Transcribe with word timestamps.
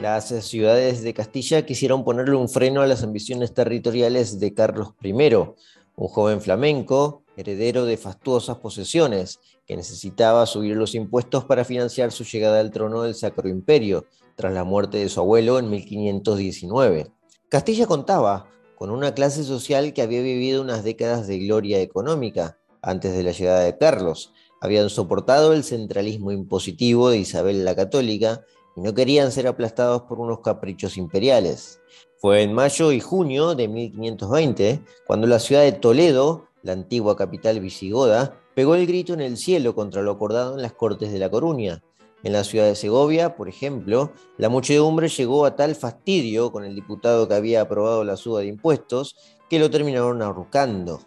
Las 0.00 0.28
ciudades 0.28 1.02
de 1.02 1.12
Castilla 1.12 1.66
quisieron 1.66 2.04
ponerle 2.04 2.34
un 2.34 2.48
freno 2.48 2.80
a 2.80 2.86
las 2.86 3.02
ambiciones 3.02 3.52
territoriales 3.52 4.40
de 4.40 4.54
Carlos 4.54 4.94
I, 5.02 5.12
un 5.12 6.08
joven 6.08 6.40
flamenco, 6.40 7.22
heredero 7.36 7.84
de 7.84 7.98
fastuosas 7.98 8.56
posesiones, 8.56 9.40
que 9.66 9.76
necesitaba 9.76 10.46
subir 10.46 10.74
los 10.74 10.94
impuestos 10.94 11.44
para 11.44 11.66
financiar 11.66 12.12
su 12.12 12.24
llegada 12.24 12.60
al 12.60 12.70
trono 12.70 13.02
del 13.02 13.14
Sacro 13.14 13.46
Imperio, 13.50 14.06
tras 14.36 14.54
la 14.54 14.64
muerte 14.64 14.96
de 14.96 15.10
su 15.10 15.20
abuelo 15.20 15.58
en 15.58 15.68
1519. 15.68 17.08
Castilla 17.50 17.86
contaba 17.86 18.48
con 18.76 18.88
una 18.88 19.12
clase 19.12 19.44
social 19.44 19.92
que 19.92 20.00
había 20.00 20.22
vivido 20.22 20.62
unas 20.62 20.82
décadas 20.82 21.26
de 21.26 21.40
gloria 21.40 21.78
económica 21.82 22.56
antes 22.80 23.14
de 23.14 23.22
la 23.22 23.32
llegada 23.32 23.60
de 23.60 23.76
Carlos. 23.76 24.32
Habían 24.62 24.88
soportado 24.88 25.52
el 25.52 25.62
centralismo 25.62 26.32
impositivo 26.32 27.10
de 27.10 27.18
Isabel 27.18 27.66
la 27.66 27.76
Católica 27.76 28.46
y 28.76 28.80
no 28.80 28.94
querían 28.94 29.32
ser 29.32 29.46
aplastados 29.46 30.02
por 30.02 30.20
unos 30.20 30.40
caprichos 30.40 30.96
imperiales. 30.96 31.80
Fue 32.18 32.42
en 32.42 32.52
mayo 32.52 32.92
y 32.92 33.00
junio 33.00 33.54
de 33.54 33.68
1520 33.68 34.82
cuando 35.06 35.26
la 35.26 35.38
ciudad 35.38 35.62
de 35.62 35.72
Toledo, 35.72 36.48
la 36.62 36.72
antigua 36.72 37.16
capital 37.16 37.60
visigoda, 37.60 38.38
pegó 38.54 38.74
el 38.74 38.86
grito 38.86 39.14
en 39.14 39.20
el 39.20 39.36
cielo 39.36 39.74
contra 39.74 40.02
lo 40.02 40.12
acordado 40.12 40.54
en 40.54 40.62
las 40.62 40.72
Cortes 40.72 41.12
de 41.12 41.18
La 41.18 41.30
Coruña. 41.30 41.82
En 42.22 42.34
la 42.34 42.44
ciudad 42.44 42.66
de 42.66 42.74
Segovia, 42.74 43.34
por 43.36 43.48
ejemplo, 43.48 44.12
la 44.36 44.50
muchedumbre 44.50 45.08
llegó 45.08 45.46
a 45.46 45.56
tal 45.56 45.74
fastidio 45.74 46.52
con 46.52 46.64
el 46.64 46.74
diputado 46.74 47.26
que 47.26 47.34
había 47.34 47.62
aprobado 47.62 48.04
la 48.04 48.16
suba 48.16 48.40
de 48.40 48.46
impuestos 48.46 49.16
que 49.48 49.58
lo 49.58 49.70
terminaron 49.70 50.20
arrucando. 50.20 51.00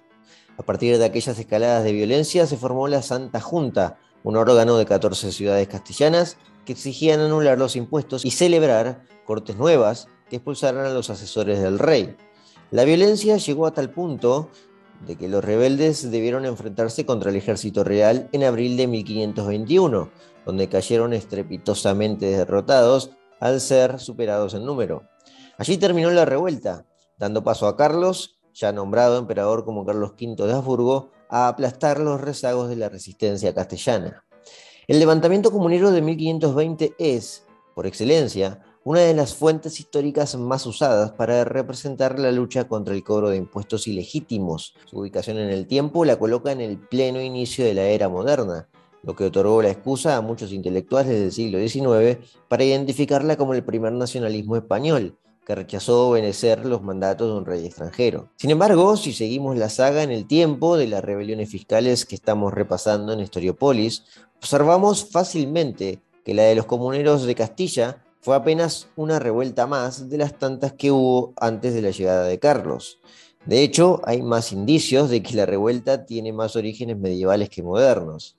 A 0.58 0.64
partir 0.64 0.98
de 0.98 1.05
aquellas 1.05 1.38
escaladas 1.38 1.84
de 1.84 1.94
violencia 1.94 2.48
se 2.48 2.58
formó 2.58 2.88
la 2.88 3.03
Santa 3.03 3.39
Junta, 3.39 4.00
un 4.23 4.38
órgano 4.38 4.78
de 4.78 4.86
14 4.86 5.31
ciudades 5.31 5.67
castellanas 5.67 6.38
que 6.66 6.73
exigían 6.73 7.19
anular 7.19 7.58
los 7.58 7.75
impuestos 7.75 8.25
y 8.25 8.31
celebrar 8.31 9.03
cortes 9.25 9.56
nuevas 9.56 10.08
que 10.30 10.38
expulsaran 10.38 10.86
a 10.86 10.94
los 10.94 11.09
asesores 11.09 11.61
del 11.61 11.80
rey. 11.80 12.16
La 12.72 12.86
violencia 12.86 13.38
llegó 13.38 13.67
a 13.67 13.73
tal 13.73 13.92
punto 13.92 14.50
de 15.06 15.16
que 15.16 15.28
los 15.28 15.44
rebeldes 15.44 16.09
debieron 16.09 16.45
enfrentarse 16.45 17.06
contra 17.06 17.30
el 17.30 17.36
ejército 17.36 17.84
real 17.84 18.30
en 18.31 18.44
abril 18.44 18.78
de 18.78 18.88
1521, 18.88 20.09
donde 20.45 20.69
cayeron 20.69 21.14
estrepitosamente 21.14 22.25
derrotados 22.25 23.11
al 23.39 23.59
ser 23.59 24.00
superados 24.00 24.53
en 24.53 24.66
número. 24.66 25.03
Allí 25.58 25.78
terminó 25.78 26.09
la 26.11 26.25
revuelta, 26.25 26.86
dando 27.17 27.44
paso 27.44 27.67
a 27.67 27.78
Carlos, 27.78 28.39
ya 28.53 28.72
nombrado 28.72 29.17
emperador 29.17 29.66
como 29.66 29.86
Carlos 29.86 30.11
V 30.11 30.47
de 30.47 30.53
Habsburgo, 30.53 31.11
a 31.30 31.47
aplastar 31.47 32.00
los 32.00 32.22
rezagos 32.22 32.69
de 32.69 32.75
la 32.75 32.89
resistencia 32.89 33.53
castellana. 33.53 34.23
El 34.86 35.00
levantamiento 35.00 35.50
comunero 35.50 35.92
de 35.92 36.02
1520 36.02 36.95
es, 36.98 37.45
por 37.73 37.88
excelencia, 37.88 38.62
una 38.84 39.00
de 39.00 39.14
las 39.14 39.34
fuentes 39.34 39.80
históricas 39.80 40.36
más 40.36 40.66
usadas 40.66 41.14
para 41.14 41.45
representar 41.45 42.20
la 42.20 42.34
lucha 42.34 42.67
contra 42.67 42.94
el 42.94 43.02
cobro 43.02 43.30
de 43.30 43.38
impuestos 43.38 43.88
ilegítimos. 43.88 44.75
Su 44.84 45.00
ubicación 45.00 45.38
en 45.38 45.52
el 45.52 45.67
tiempo 45.67 46.03
la 46.03 46.20
coloca 46.20 46.52
en 46.52 46.59
el 46.59 46.78
pleno 46.78 47.22
inicio 47.22 47.64
de 47.64 47.75
la 47.75 47.84
era 47.84 48.09
moderna, 48.09 48.67
lo 49.03 49.16
que 49.16 49.23
otorgó 49.23 49.62
la 49.62 49.70
excusa 49.70 50.17
a 50.17 50.22
muchos 50.22 50.52
intelectuales 50.52 51.18
del 51.18 51.31
siglo 51.31 51.59
XIX 51.66 52.18
para 52.50 52.66
identificarla 52.66 53.38
como 53.38 53.53
el 53.53 53.64
primer 53.64 53.94
nacionalismo 53.94 54.58
español, 54.58 55.18
que 55.45 55.55
rechazó 55.55 56.09
obedecer 56.09 56.66
los 56.66 56.81
mandatos 56.81 57.27
de 57.27 57.38
un 57.38 57.45
rey 57.45 57.66
extranjero. 57.66 58.30
Sin 58.38 58.49
embargo, 58.49 58.95
si 58.97 59.13
seguimos 59.13 59.58
la 59.58 59.69
saga 59.69 60.03
en 60.03 60.11
el 60.11 60.27
tiempo 60.27 60.77
de 60.77 60.88
las 60.88 61.03
rebeliones 61.03 61.50
fiscales 61.50 62.05
que 62.05 62.16
estamos 62.16 62.53
repasando 62.53 63.13
en 63.13 63.19
Historiopolis, 63.19 64.03
observamos 64.38 65.09
fácilmente 65.09 66.00
que 66.23 66.33
la 66.33 66.44
de 66.44 66.55
los 66.55 66.66
comuneros 66.66 67.25
de 67.25 67.35
Castilla 67.35 68.03
fue 68.22 68.35
apenas 68.35 68.88
una 68.95 69.19
revuelta 69.19 69.68
más 69.68 70.09
de 70.09 70.18
las 70.18 70.40
tantas 70.40 70.73
que 70.73 70.91
hubo 70.91 71.34
antes 71.35 71.73
de 71.73 71.81
la 71.81 71.91
llegada 71.91 72.25
de 72.25 72.39
Carlos. 72.39 73.00
De 73.45 73.62
hecho, 73.62 74.01
hay 74.06 74.22
más 74.22 74.53
indicios 74.53 75.09
de 75.09 75.22
que 75.22 75.35
la 75.35 75.45
revuelta 75.45 76.06
tiene 76.06 76.31
más 76.31 76.56
orígenes 76.56 76.97
medievales 76.97 77.50
que 77.50 77.62
modernos. 77.62 78.38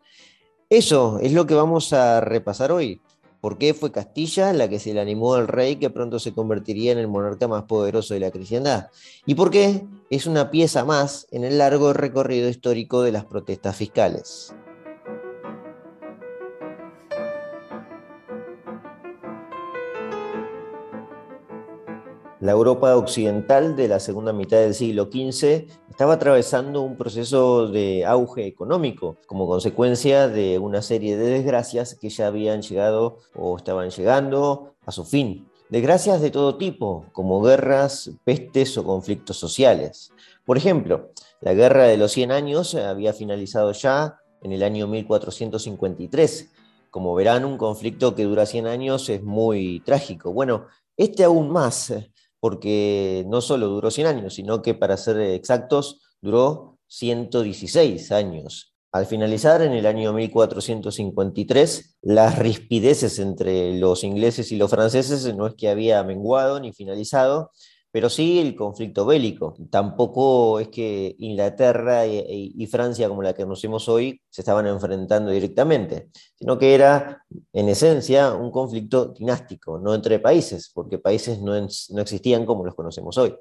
Eso 0.71 1.19
es 1.21 1.33
lo 1.33 1.47
que 1.47 1.55
vamos 1.55 1.93
a 1.93 2.23
repasar 2.23 2.73
hoy. 2.73 3.03
¿Por 3.45 3.59
qué 3.59 3.75
fue 3.75 3.93
Castilla 3.93 4.55
la 4.55 4.71
que 4.71 4.79
se 4.79 4.95
le 4.95 5.03
animó 5.03 5.35
al 5.35 5.49
rey 5.49 5.77
que 5.77 5.91
pronto 5.91 6.19
se 6.19 6.33
convertiría 6.33 6.93
en 6.93 6.99
el 6.99 7.09
monarca 7.09 7.47
más 7.47 7.65
poderoso 7.65 8.15
de 8.15 8.21
la 8.21 8.31
cristiandad? 8.31 8.87
¿Y 9.27 9.35
por 9.35 9.51
qué 9.51 9.85
es 10.09 10.27
una 10.27 10.51
pieza 10.51 10.87
más 10.87 11.27
en 11.31 11.45
el 11.45 11.59
largo 11.59 11.93
recorrido 11.93 12.49
histórico 12.49 13.03
de 13.03 13.13
las 13.13 13.27
protestas 13.27 13.77
fiscales? 13.77 14.55
La 22.45 22.53
Europa 22.53 22.95
occidental 22.95 23.75
de 23.75 23.89
la 23.89 23.99
segunda 23.99 24.35
mitad 24.35 24.59
del 24.59 24.75
siglo 24.75 25.09
XV 25.11 25.65
estaba 25.89 26.13
atravesando 26.13 26.83
un 26.83 26.99
proceso 26.99 27.69
de 27.69 28.05
auge 28.05 28.47
económico 28.47 29.17
como 29.27 29.47
consecuencia 29.47 30.29
de 30.29 30.59
una 30.59 30.83
serie 30.83 31.17
de 31.17 31.31
desgracias 31.31 31.95
que 31.95 32.11
ya 32.11 32.27
habían 32.27 32.61
llegado 32.61 33.17
o 33.35 33.57
estaban 33.57 33.89
llegando 33.89 34.75
a 34.85 34.93
su 34.93 35.07
fin. 35.07 35.49
Desgracias 35.71 36.21
de 36.21 36.31
todo 36.31 36.59
tipo, 36.59 37.07
como 37.13 37.41
guerras, 37.41 38.11
pestes 38.25 38.77
o 38.77 38.85
conflictos 38.85 39.39
sociales. 39.39 40.13
Por 40.45 40.59
ejemplo, 40.59 41.13
la 41.41 41.55
Guerra 41.55 41.85
de 41.85 41.97
los 41.97 42.13
100 42.13 42.31
Años 42.31 42.75
había 42.75 43.15
finalizado 43.15 43.73
ya 43.73 44.19
en 44.43 44.53
el 44.53 44.63
año 44.63 44.87
1453. 44.87 46.51
Como 46.91 47.15
verán, 47.15 47.47
un 47.47 47.57
conflicto 47.57 48.15
que 48.15 48.25
dura 48.25 48.45
100 48.45 48.67
años 48.67 49.09
es 49.09 49.23
muy 49.23 49.81
trágico. 49.81 50.31
Bueno, 50.31 50.67
este 50.97 51.25
aún 51.25 51.51
más, 51.51 51.93
porque 52.45 53.25
no 53.27 53.41
solo 53.41 53.69
duró 53.69 53.91
100 53.91 54.07
años, 54.07 54.35
sino 54.35 54.61
que 54.61 54.75
para 54.75 54.99
ser 54.99 55.19
exactos, 55.19 56.03
duró 56.21 56.79
116 56.89 58.13
años. 58.13 58.75
Al 58.93 59.07
finalizar 59.07 59.63
en 59.63 59.73
el 59.73 59.87
año 59.87 60.13
1453, 60.13 61.97
las 62.03 62.39
rispideces 62.39 63.19
entre 63.19 63.79
los 63.79 64.05
ingleses 64.05 64.53
y 64.53 64.59
los 64.59 64.71
franceses 64.71 65.35
no 65.35 65.47
es 65.47 65.55
que 65.55 65.71
había 65.71 66.05
menguado 66.05 66.61
ni 66.61 66.75
finalizado, 66.75 67.51
pero 67.95 68.11
sí 68.11 68.41
el 68.41 68.57
conflicto 68.57 69.07
bélico. 69.07 69.55
Tampoco 69.71 70.59
es 70.59 70.67
que 70.67 71.15
Inglaterra 71.21 72.05
y, 72.05 72.67
Francia, 72.67 73.09
como 73.09 73.23
la 73.23 73.35
que 73.35 73.45
conocemos 73.45 73.89
hoy, 73.89 74.21
se 74.29 74.41
estaban 74.41 74.67
enfrentando 74.67 75.31
directamente, 75.31 76.11
sino 76.35 76.59
que 76.59 76.75
era, 76.75 77.25
en 77.53 77.69
esencia, 77.69 78.33
un 78.33 78.51
conflicto 78.51 79.15
dinástico, 79.17 79.79
no 79.79 79.95
entre 79.95 80.19
países, 80.19 80.73
porque 80.75 80.99
países 80.99 81.41
no, 81.41 81.53
no 81.55 82.01
existían 82.03 82.45
como 82.45 82.65
los 82.65 82.75
conocemos 82.75 83.17
hoy. 83.17 83.37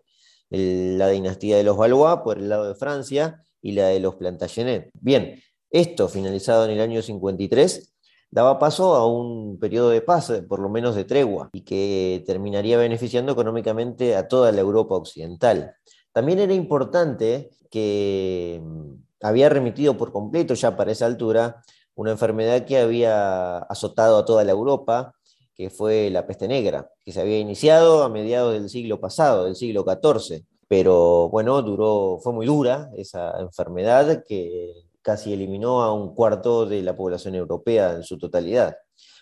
la 0.52 1.10
dinastía 1.10 1.58
de 1.58 1.64
los 1.64 1.76
Valois 1.76 2.20
por 2.24 2.38
el 2.38 2.48
lado 2.48 2.68
de 2.68 2.76
Francia 2.76 3.44
y 3.60 3.72
la 3.72 3.88
de 3.88 4.00
los 4.00 4.18
Plantagenet. 4.18 4.92
Bien, 4.94 5.42
esto 5.72 6.08
finalizado 6.08 6.66
en 6.66 6.72
el 6.72 6.82
año 6.82 7.02
53 7.02 7.93
daba 8.34 8.58
paso 8.58 8.96
a 8.96 9.06
un 9.06 9.60
periodo 9.60 9.90
de 9.92 10.02
paz, 10.02 10.32
eh, 10.32 10.42
por 10.42 10.60
lo 10.60 10.68
menos 10.68 10.96
de 10.96 11.06
tregua, 11.06 11.50
y 11.54 11.62
que 11.62 12.24
terminaría 12.26 12.78
beneficiando 12.78 13.32
económicamente 13.32 14.16
a 14.16 14.28
toda 14.28 14.52
la 14.52 14.62
Europa 14.62 14.96
occidental. 14.96 15.76
También 16.12 16.40
era 16.40 16.54
importante 16.54 17.52
que 17.70 18.60
mm, 18.64 18.94
había 19.22 19.50
remitido 19.50 19.96
por 19.98 20.12
completo 20.12 20.56
ya 20.56 20.76
para 20.76 20.92
esa 20.92 21.06
altura 21.06 21.62
una 21.96 22.12
enfermedad 22.12 22.66
que 22.66 22.80
había 22.80 23.60
azotado 23.60 24.18
a 24.18 24.26
toda 24.26 24.44
la 24.44 24.52
Europa, 24.52 25.14
que 25.54 25.70
fue 25.70 26.10
la 26.10 26.26
peste 26.26 26.48
negra, 26.48 26.90
que 27.06 27.12
se 27.12 27.22
había 27.22 27.38
iniciado 27.38 28.02
a 28.02 28.10
mediados 28.10 28.54
del 28.54 28.68
siglo 28.68 29.00
pasado, 29.00 29.46
del 29.46 29.56
siglo 29.56 29.86
XIV, 29.86 30.44
pero 30.68 31.30
bueno, 31.30 31.62
duró, 31.62 32.18
fue 32.20 32.34
muy 32.34 32.48
dura 32.48 32.90
esa 32.98 33.40
enfermedad 33.40 34.24
que 34.28 34.74
casi 35.04 35.34
eliminó 35.34 35.84
a 35.84 35.94
un 35.94 36.16
cuarto 36.16 36.66
de 36.66 36.82
la 36.82 36.96
población 36.96 37.36
europea 37.36 37.94
en 37.94 38.04
su 38.04 38.18
totalidad. 38.18 38.76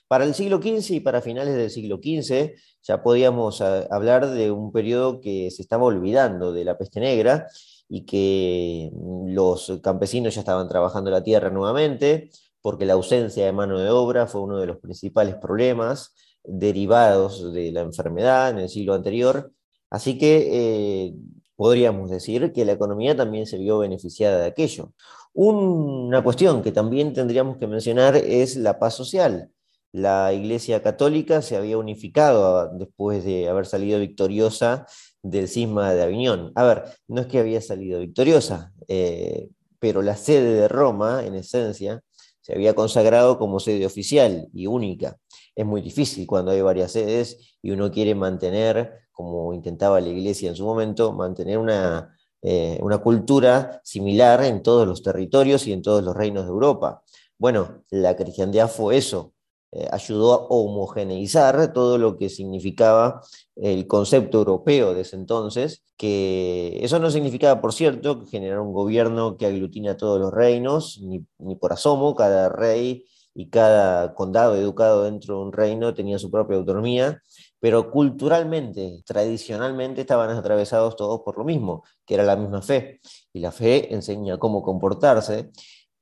Para 0.08 0.26
el 0.26 0.34
siglo 0.34 0.58
XV 0.62 0.96
y 0.96 1.00
para 1.00 1.22
finales 1.22 1.56
del 1.56 1.70
siglo 1.70 1.98
XV 1.98 2.54
ya 2.84 3.04
podíamos 3.04 3.62
ah, 3.62 3.88
hablar 3.92 4.30
de 4.30 4.52
un 4.52 4.72
periodo 4.72 5.22
que 5.22 5.50
se 5.52 5.62
estaba 5.62 5.86
olvidando 5.86 6.52
de 6.54 6.66
la 6.66 6.78
peste 6.78 7.00
negra 7.00 7.48
y 7.88 8.06
que 8.06 8.92
mm, 8.94 9.34
los 9.34 9.80
campesinos 9.82 10.36
ya 10.36 10.42
estaban 10.42 10.68
trabajando 10.68 11.12
la 11.12 11.24
tierra 11.24 11.50
nuevamente, 11.50 12.30
porque 12.62 12.86
la 12.86 12.94
ausencia 12.94 13.46
de 13.46 13.52
mano 13.52 13.80
de 13.80 13.90
obra 13.90 14.28
fue 14.28 14.42
uno 14.42 14.60
de 14.60 14.68
los 14.68 14.78
principales 14.80 15.36
problemas 15.36 16.14
derivados 16.44 17.54
de 17.54 17.72
la 17.72 17.82
enfermedad 17.82 18.50
en 18.52 18.60
el 18.60 18.70
siglo 18.70 18.94
anterior. 18.94 19.52
Así 19.90 20.18
que 20.18 21.08
eh, 21.08 21.14
podríamos 21.62 22.10
decir 22.10 22.52
que 22.54 22.66
la 22.66 22.72
economía 22.72 23.16
también 23.16 23.46
se 23.46 23.60
vio 23.60 23.78
beneficiada 23.78 24.40
de 24.40 24.48
aquello. 24.48 24.94
Una 25.32 26.24
cuestión 26.24 26.64
que 26.64 26.72
también 26.72 27.14
tendríamos 27.14 27.58
que 27.58 27.68
mencionar 27.68 28.16
es 28.16 28.56
la 28.56 28.80
paz 28.80 28.96
social. 28.96 29.52
La 29.92 30.34
Iglesia 30.34 30.82
Católica 30.82 31.44
se 31.44 31.56
había 31.56 31.78
unificado 31.78 32.68
después 32.80 33.24
de 33.24 33.48
haber 33.48 33.68
salido 33.68 34.00
victoriosa 34.00 34.88
del 35.22 35.48
cisma 35.48 35.94
de 35.94 36.02
Aviñón. 36.02 36.52
A 36.56 36.64
ver, 36.64 36.84
no 37.08 37.22
es 37.22 37.28
que 37.28 37.38
había 37.38 37.62
salido 37.62 38.00
victoriosa, 38.00 38.74
eh, 38.88 39.50
pero 39.78 40.02
la 40.02 40.16
sede 40.16 40.62
de 40.62 40.68
Roma, 40.68 41.24
en 41.24 41.36
esencia, 41.36 42.02
se 42.40 42.56
había 42.56 42.74
consagrado 42.74 43.38
como 43.38 43.60
sede 43.60 43.86
oficial 43.86 44.48
y 44.52 44.66
única. 44.66 45.20
Es 45.56 45.66
muy 45.66 45.82
difícil 45.82 46.26
cuando 46.28 46.52
hay 46.52 46.62
varias 46.62 46.92
sedes 46.92 47.58
y 47.62 47.72
uno 47.72 47.92
quiere 47.92 48.16
mantener, 48.16 49.08
como 49.12 49.54
intentaba 49.54 50.00
la 50.02 50.10
iglesia 50.10 50.50
en 50.50 50.56
su 50.56 50.66
momento, 50.66 51.14
mantener 51.14 51.58
una, 51.58 52.16
eh, 52.42 52.80
una 52.82 53.00
cultura 53.00 53.82
similar 53.84 54.44
en 54.44 54.64
todos 54.64 54.88
los 54.88 55.04
territorios 55.04 55.68
y 55.68 55.74
en 55.74 55.82
todos 55.82 56.04
los 56.04 56.16
reinos 56.16 56.46
de 56.46 56.52
Europa. 56.52 57.04
Bueno, 57.38 57.84
la 57.90 58.16
cristiandad 58.16 58.70
fue 58.70 58.98
eso, 58.98 59.34
eh, 59.74 59.88
ayudó 59.92 60.34
a 60.34 60.46
homogeneizar 60.50 61.72
todo 61.74 61.98
lo 61.98 62.18
que 62.18 62.30
significaba 62.30 63.22
el 63.56 63.88
concepto 63.88 64.40
europeo 64.40 64.94
de 64.94 65.02
ese 65.02 65.16
entonces, 65.16 65.84
que 65.98 66.80
eso 66.82 67.00
no 67.00 67.12
significaba, 67.12 67.62
por 67.62 67.74
cierto, 67.74 68.26
generar 68.26 68.60
un 68.60 68.74
gobierno 68.74 69.38
que 69.38 69.46
aglutina 69.46 69.96
todos 69.96 70.20
los 70.20 70.34
reinos, 70.34 71.00
ni, 71.02 71.26
ni 71.38 71.56
por 71.56 71.74
asomo, 71.74 72.16
cada 72.16 72.50
rey 72.50 73.06
y 73.34 73.50
cada 73.50 74.14
condado 74.14 74.56
educado 74.56 75.04
dentro 75.04 75.36
de 75.38 75.42
un 75.44 75.54
reino 75.54 75.94
tenía 75.94 76.20
su 76.20 76.30
propia 76.30 76.58
autonomía, 76.58 77.22
pero 77.60 77.92
culturalmente, 77.92 79.02
tradicionalmente 79.06 80.02
estaban 80.02 80.30
atravesados 80.32 80.96
todos 80.96 81.22
por 81.22 81.38
lo 81.38 81.44
mismo, 81.44 81.84
que 82.06 82.16
era 82.16 82.24
la 82.24 82.36
misma 82.36 82.62
fe. 82.62 83.00
Y 83.34 83.40
la 83.40 83.52
fe 83.52 83.94
enseña 83.94 84.38
cómo 84.38 84.64
comportarse. 84.64 85.52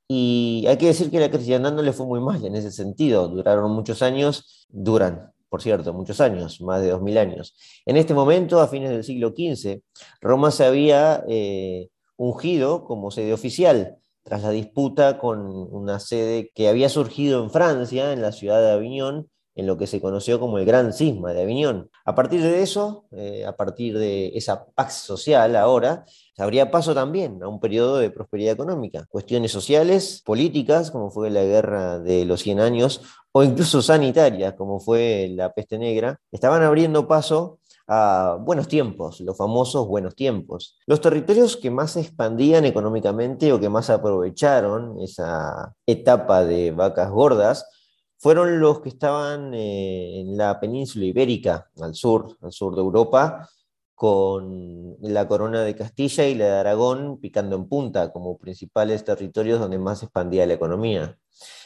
Y 0.08 0.64
hay 0.66 0.76
que 0.76 0.86
decir 0.86 1.10
que 1.10 1.20
la 1.20 1.30
cristiandad 1.30 1.72
no 1.72 1.82
le 1.82 1.92
fue 1.92 2.06
muy 2.06 2.20
mal 2.20 2.44
en 2.44 2.56
ese 2.56 2.72
sentido. 2.72 3.28
Duraron 3.28 3.70
muchos 3.72 4.02
años, 4.02 4.66
duran, 4.68 5.32
por 5.48 5.62
cierto, 5.62 5.92
muchos 5.92 6.20
años, 6.20 6.60
más 6.62 6.80
de 6.82 6.90
dos 6.90 7.02
mil 7.02 7.18
años. 7.18 7.54
En 7.86 7.96
este 7.96 8.14
momento, 8.14 8.60
a 8.60 8.68
fines 8.68 8.90
del 8.90 9.04
siglo 9.04 9.28
XV, 9.36 9.82
Roma 10.20 10.50
se 10.50 10.64
había 10.64 11.24
eh, 11.28 11.90
ungido 12.16 12.84
como 12.84 13.10
sede 13.10 13.32
oficial 13.32 13.98
tras 14.22 14.42
la 14.42 14.50
disputa 14.50 15.18
con 15.18 15.40
una 15.46 16.00
sede 16.00 16.50
que 16.54 16.68
había 16.68 16.88
surgido 16.88 17.42
en 17.42 17.50
Francia, 17.50 18.12
en 18.12 18.22
la 18.22 18.32
ciudad 18.32 18.60
de 18.60 18.72
Aviñón, 18.72 19.28
en 19.54 19.66
lo 19.66 19.76
que 19.76 19.86
se 19.86 20.00
conoció 20.00 20.40
como 20.40 20.58
el 20.58 20.64
Gran 20.64 20.92
Cisma 20.92 21.32
de 21.32 21.42
Aviñón. 21.42 21.90
A 22.04 22.14
partir 22.14 22.40
de 22.40 22.62
eso, 22.62 23.06
eh, 23.10 23.44
a 23.44 23.56
partir 23.56 23.98
de 23.98 24.28
esa 24.34 24.66
pax 24.66 24.94
social 24.94 25.54
ahora, 25.56 26.04
habría 26.38 26.70
paso 26.70 26.94
también 26.94 27.42
a 27.42 27.48
un 27.48 27.60
periodo 27.60 27.98
de 27.98 28.10
prosperidad 28.10 28.54
económica. 28.54 29.06
Cuestiones 29.08 29.52
sociales, 29.52 30.22
políticas, 30.24 30.90
como 30.90 31.10
fue 31.10 31.30
la 31.30 31.42
guerra 31.42 31.98
de 31.98 32.24
los 32.24 32.40
100 32.40 32.60
años, 32.60 33.02
o 33.32 33.44
incluso 33.44 33.82
sanitarias, 33.82 34.54
como 34.54 34.80
fue 34.80 35.28
la 35.34 35.52
peste 35.52 35.78
negra, 35.78 36.18
estaban 36.32 36.62
abriendo 36.62 37.06
paso 37.06 37.59
buenos 38.40 38.68
tiempos, 38.68 39.20
los 39.20 39.36
famosos 39.36 39.86
buenos 39.88 40.14
tiempos. 40.14 40.76
Los 40.86 41.00
territorios 41.00 41.56
que 41.56 41.70
más 41.70 41.92
se 41.92 42.00
expandían 42.00 42.64
económicamente 42.64 43.52
o 43.52 43.58
que 43.58 43.68
más 43.68 43.90
aprovecharon 43.90 45.00
esa 45.00 45.74
etapa 45.86 46.44
de 46.44 46.70
vacas 46.70 47.10
gordas 47.10 47.66
fueron 48.18 48.60
los 48.60 48.80
que 48.80 48.90
estaban 48.90 49.54
eh, 49.54 50.20
en 50.20 50.36
la 50.36 50.60
península 50.60 51.06
ibérica, 51.06 51.70
al 51.80 51.94
sur, 51.94 52.36
al 52.42 52.52
sur 52.52 52.74
de 52.74 52.82
Europa, 52.82 53.48
con 53.94 54.96
la 55.00 55.26
corona 55.26 55.62
de 55.62 55.74
Castilla 55.74 56.26
y 56.26 56.34
la 56.34 56.44
de 56.44 56.58
Aragón 56.60 57.18
picando 57.20 57.56
en 57.56 57.68
punta 57.68 58.12
como 58.12 58.38
principales 58.38 59.04
territorios 59.04 59.58
donde 59.58 59.78
más 59.78 59.98
se 59.98 60.06
expandía 60.06 60.46
la 60.46 60.54
economía. 60.54 61.18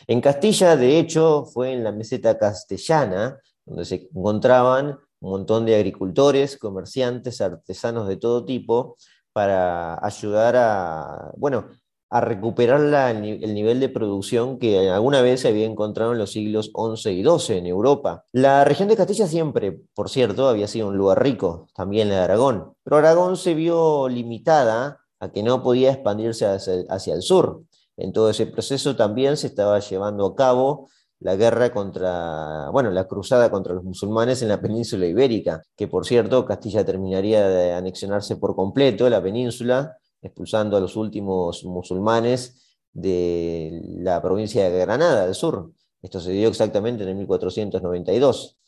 En 0.07 0.21
Castilla, 0.21 0.77
de 0.77 0.99
hecho, 0.99 1.45
fue 1.45 1.73
en 1.73 1.85
la 1.85 1.93
meseta 1.93 2.39
castellana 2.39 3.39
donde 3.65 3.85
se 3.85 4.09
encontraban 4.13 4.99
un 5.25 5.31
montón 5.31 5.65
de 5.65 5.75
agricultores, 5.75 6.59
comerciantes, 6.59 7.41
artesanos 7.41 8.07
de 8.09 8.19
todo 8.19 8.45
tipo, 8.45 8.97
para 9.33 9.99
ayudar 10.05 10.55
a, 10.55 11.33
bueno, 11.37 11.67
a 12.11 12.21
recuperar 12.21 12.81
el, 13.17 13.55
nivel 13.55 13.81
de 13.81 13.89
producción 13.89 14.59
que 14.59 14.91
alguna 14.91 15.23
vez 15.23 15.41
se 15.41 15.49
había 15.49 15.65
encontrado 15.65 16.13
en 16.13 16.19
los 16.19 16.33
siglos 16.33 16.71
XI 16.77 17.11
y 17.11 17.25
XII 17.25 17.57
en 17.57 17.67
Europa. 17.67 18.25
La 18.33 18.65
región 18.65 18.87
de 18.87 18.97
Castilla 18.97 19.27
siempre, 19.27 19.81
por 19.95 20.11
cierto, 20.11 20.47
había 20.47 20.69
sido 20.69 20.89
un 20.89 20.99
lugar 20.99 21.23
rico, 21.23 21.69
también 21.75 22.11
la 22.11 22.17
de 22.17 22.21
Aragón, 22.21 22.75
pero 22.85 22.99
Aragón 22.99 23.39
se 23.39 23.55
vio 23.55 24.11
limitada 24.11 25.01
a 25.21 25.33
que 25.33 25.43
no 25.43 25.63
podía 25.63 25.91
expandirse 25.91 26.47
hacia 26.47 27.15
el 27.15 27.23
sur. 27.23 27.63
En 27.97 28.13
todo 28.13 28.29
ese 28.29 28.47
proceso 28.47 28.95
también 28.95 29.39
se 29.39 29.47
estaba 29.47 29.79
llevando 29.81 30.27
a 30.27 30.35
cabo 30.37 30.91
la 31.25 31.37
guerra 31.37 31.73
contra, 31.73 32.69
bueno, 32.69 32.91
la 32.91 33.09
cruzada 33.09 33.51
contra 33.51 33.73
los 33.73 33.83
musulmanes 33.83 34.43
en 34.43 34.49
la 34.49 34.61
península 34.61 35.07
ibérica, 35.07 35.63
que 35.75 35.89
por 35.89 36.05
cierto 36.05 36.45
Castilla 36.45 36.85
terminaría 36.85 37.49
de 37.49 37.73
anexionarse 37.73 38.37
por 38.37 38.55
completo 38.55 39.09
la 39.09 39.23
península, 39.23 39.97
expulsando 40.21 40.77
a 40.77 40.81
los 40.81 40.97
últimos 40.97 41.65
musulmanes 41.65 42.77
de 42.93 43.81
la 44.01 44.21
provincia 44.21 44.69
de 44.69 44.79
Granada, 44.79 45.25
del 45.25 45.35
sur. 45.35 45.73
Esto 46.03 46.21
se 46.21 46.31
dio 46.33 46.47
exactamente 46.47 47.05
en 47.05 47.09
el 47.09 47.15
1492. 47.15 48.59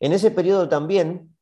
En 0.00 0.14
ese 0.14 0.30
periodo 0.30 0.70
también, 0.70 1.36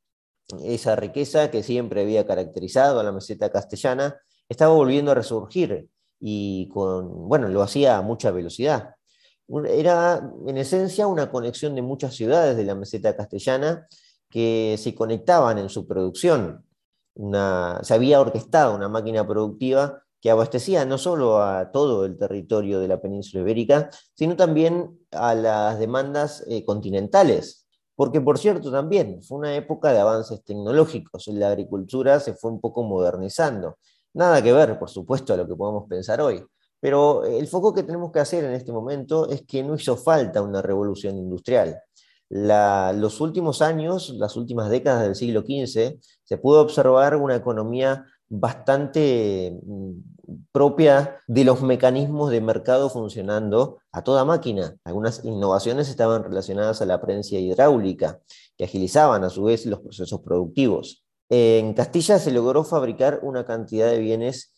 esa 0.61 0.97
riqueza 0.97 1.53
que 1.53 1.62
siempre 1.62 2.00
había 2.00 2.27
caracterizado 2.27 2.99
a 2.99 3.05
la 3.05 3.12
meseta 3.12 3.49
castellana 3.49 4.17
estaba 4.49 4.75
volviendo 4.75 5.12
a 5.12 5.15
resurgir 5.15 5.88
y 6.19 6.69
con, 6.70 7.29
bueno, 7.29 7.49
lo 7.49 7.62
hacía 7.62 7.97
a 7.97 8.03
mucha 8.03 8.32
velocidad. 8.32 8.94
Era 9.49 10.32
en 10.46 10.56
esencia 10.56 11.06
una 11.06 11.31
conexión 11.31 11.75
de 11.75 11.82
muchas 11.82 12.14
ciudades 12.14 12.56
de 12.56 12.64
la 12.64 12.75
meseta 12.75 13.17
castellana 13.17 13.87
que 14.31 14.76
se 14.79 14.94
conectaban 14.94 15.58
en 15.58 15.69
su 15.69 15.87
producción. 15.87 16.64
se 17.82 17.94
había 17.94 18.20
orquestado 18.20 18.75
una 18.75 18.88
máquina 18.88 19.26
productiva 19.26 20.02
que 20.20 20.31
abastecía 20.31 20.87
no 20.87 20.96
solo 20.96 21.43
a 21.43 21.70
todo 21.70 22.06
el 22.06 22.17
territorio 22.17 22.81
de 22.81 22.88
la 22.88 23.00
península 23.00 23.43
ibérica, 23.43 23.91
sino 24.14 24.37
también 24.37 24.99
a 25.11 25.35
las 25.35 25.79
demandas 25.79 26.43
eh, 26.49 26.64
continentales. 26.64 27.67
Porque, 27.94 28.23
por 28.23 28.38
cierto, 28.38 28.73
también 28.73 29.23
fue 29.23 29.38
una 29.38 29.55
época 29.55 29.93
de 29.93 30.00
avances 30.00 30.43
tecnológicos. 30.43 31.26
La 31.29 31.49
agricultura 31.49 32.19
se 32.20 32.35
fue 32.35 32.50
un 32.50 32.61
poco 32.61 32.82
modernizando. 32.82 33.76
Nada 34.14 34.43
que 34.43 34.52
ver, 34.52 34.79
por 34.79 34.88
supuesto, 34.88 35.35
a 35.35 35.37
lo 35.37 35.46
que 35.46 35.55
podemos 35.55 35.85
pensar 35.88 36.20
hoy. 36.20 36.43
Pero 36.84 37.25
el 37.25 37.46
foco 37.46 37.72
que 37.72 37.82
tenemos 37.82 38.12
que 38.12 38.20
hacer 38.20 38.44
en 38.44 38.52
este 38.52 38.70
momento 38.70 39.26
es 39.31 39.40
que 39.46 39.62
no 39.62 39.75
hizo 39.75 39.96
falta 39.96 40.42
una 40.42 40.60
revolución 40.60 41.16
industrial. 41.16 41.81
los 42.28 43.22
últimos 43.22 43.62
años, 43.62 44.10
las 44.10 44.36
últimas 44.36 44.69
décadas 44.69 45.04
del 45.04 45.14
siglo 45.14 45.40
XV, 45.40 45.98
se 46.22 46.36
pudo 46.36 46.60
observar 46.60 47.16
una 47.16 47.36
economía 47.36 48.04
bastante 48.28 49.58
mm, 49.64 49.92
propia 50.52 51.20
de 51.26 51.44
los 51.44 51.62
mecanismos 51.62 52.31
de 52.31 52.42
mercado 52.42 52.91
funcionando 52.91 53.79
a 53.91 54.05
toda 54.05 54.26
máquina. 54.26 54.76
Algunas 54.84 55.24
innovaciones 55.24 55.88
estaban 55.88 56.22
relacionadas 56.22 56.82
a 56.82 56.86
la 56.86 57.00
prensa 57.00 57.36
hidráulica, 57.36 58.20
que 58.58 58.64
agilizaban 58.64 59.24
a 59.24 59.31
su 59.31 59.44
vez 59.44 59.64
los 59.64 59.81
procesos 59.81 60.20
productivos. 60.20 61.03
En 61.31 61.72
Castilla 61.72 62.19
se 62.19 62.31
logró 62.31 62.62
fabricar 62.62 63.20
una 63.22 63.46
cantidad 63.46 63.88
de 63.88 64.00
bienes 64.00 64.54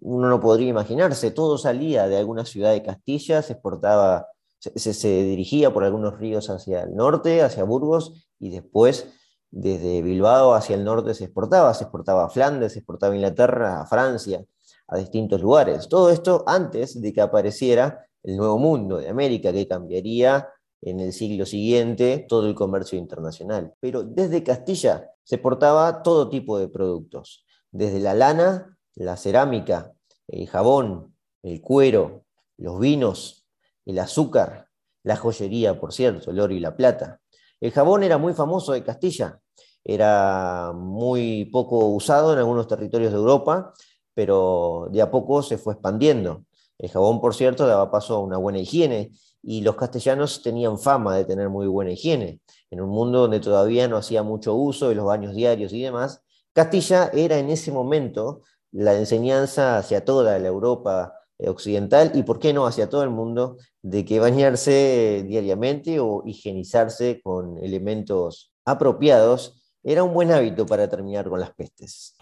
uno 0.00 0.28
no 0.28 0.40
podría 0.40 0.68
imaginarse. 0.68 1.30
Todo 1.30 1.56
salía 1.56 2.06
de 2.08 2.18
alguna 2.18 2.44
ciudad 2.44 2.72
de 2.72 2.82
Castilla, 2.82 3.40
se 3.42 3.54
exportaba, 3.54 4.28
se, 4.58 5.22
dirigía 5.24 5.72
por 5.72 5.84
algunos 5.84 6.18
ríos 6.18 6.50
hacia 6.50 6.82
el 6.82 6.94
norte, 6.94 7.42
hacia 7.42 7.64
Burgos, 7.64 8.28
y 8.38 8.50
después 8.50 9.06
desde 9.50 10.02
Bilbao 10.02 10.54
hacia 10.54 10.76
el 10.76 10.84
norte 10.84 11.14
se 11.14 11.24
exportaba, 11.24 11.72
se 11.74 11.84
exportaba 11.84 12.24
a 12.24 12.28
Flandes, 12.28 12.72
se 12.72 12.80
exportaba 12.80 13.12
a 13.12 13.16
Inglaterra, 13.16 13.80
a 13.80 13.86
Francia, 13.86 14.44
a 14.88 14.98
distintos 14.98 15.40
lugares. 15.40 15.88
Todo 15.88 16.10
esto 16.10 16.44
antes 16.46 17.00
de 17.00 17.12
que 17.12 17.20
apareciera 17.20 18.06
el 18.22 18.36
nuevo 18.36 18.58
mundo 18.58 18.98
de 18.98 19.08
América, 19.08 19.52
que 19.52 19.66
cambiaría 19.66 20.48
en 20.82 21.00
el 21.00 21.12
siglo 21.12 21.46
siguiente 21.46 22.26
todo 22.28 22.46
el 22.46 22.54
comercio 22.54 22.98
internacional. 22.98 23.72
Pero 23.80 24.02
desde 24.02 24.42
Castilla 24.42 25.10
se 25.22 25.36
exportaba 25.36 26.02
todo 26.02 26.28
tipo 26.28 26.58
de 26.58 26.68
productos, 26.68 27.44
desde 27.70 28.00
la 28.00 28.14
lana 28.14 28.76
la 28.94 29.16
cerámica, 29.16 29.92
el 30.28 30.48
jabón, 30.48 31.14
el 31.42 31.60
cuero, 31.60 32.24
los 32.56 32.78
vinos, 32.78 33.46
el 33.84 33.98
azúcar, 33.98 34.68
la 35.02 35.16
joyería, 35.16 35.80
por 35.80 35.92
cierto, 35.92 36.30
el 36.30 36.40
oro 36.40 36.54
y 36.54 36.60
la 36.60 36.76
plata. 36.76 37.20
El 37.60 37.72
jabón 37.72 38.02
era 38.02 38.18
muy 38.18 38.34
famoso 38.34 38.72
de 38.72 38.84
Castilla, 38.84 39.40
era 39.84 40.72
muy 40.74 41.46
poco 41.46 41.86
usado 41.86 42.32
en 42.32 42.38
algunos 42.38 42.68
territorios 42.68 43.12
de 43.12 43.18
Europa, 43.18 43.72
pero 44.14 44.88
de 44.90 45.02
a 45.02 45.10
poco 45.10 45.42
se 45.42 45.58
fue 45.58 45.74
expandiendo. 45.74 46.44
El 46.78 46.90
jabón, 46.90 47.20
por 47.20 47.34
cierto, 47.34 47.66
daba 47.66 47.90
paso 47.90 48.16
a 48.16 48.20
una 48.20 48.36
buena 48.36 48.58
higiene 48.58 49.12
y 49.42 49.62
los 49.62 49.76
castellanos 49.76 50.42
tenían 50.42 50.78
fama 50.78 51.16
de 51.16 51.24
tener 51.24 51.48
muy 51.48 51.66
buena 51.66 51.92
higiene. 51.92 52.40
En 52.70 52.80
un 52.80 52.90
mundo 52.90 53.20
donde 53.20 53.40
todavía 53.40 53.88
no 53.88 53.96
hacía 53.96 54.22
mucho 54.22 54.54
uso 54.54 54.88
de 54.88 54.94
los 54.94 55.04
baños 55.04 55.34
diarios 55.34 55.72
y 55.72 55.82
demás, 55.82 56.22
Castilla 56.52 57.10
era 57.12 57.38
en 57.38 57.50
ese 57.50 57.72
momento 57.72 58.42
la 58.72 58.98
enseñanza 58.98 59.78
hacia 59.78 60.04
toda 60.04 60.38
la 60.38 60.48
Europa 60.48 61.14
occidental 61.38 62.12
y, 62.14 62.22
por 62.22 62.38
qué 62.38 62.52
no, 62.52 62.66
hacia 62.66 62.88
todo 62.88 63.02
el 63.02 63.10
mundo, 63.10 63.56
de 63.82 64.04
que 64.04 64.20
bañarse 64.20 65.24
diariamente 65.26 66.00
o 66.00 66.22
higienizarse 66.24 67.20
con 67.22 67.58
elementos 67.62 68.52
apropiados 68.64 69.62
era 69.84 70.04
un 70.04 70.14
buen 70.14 70.30
hábito 70.30 70.64
para 70.64 70.88
terminar 70.88 71.28
con 71.28 71.40
las 71.40 71.52
pestes. 71.54 72.14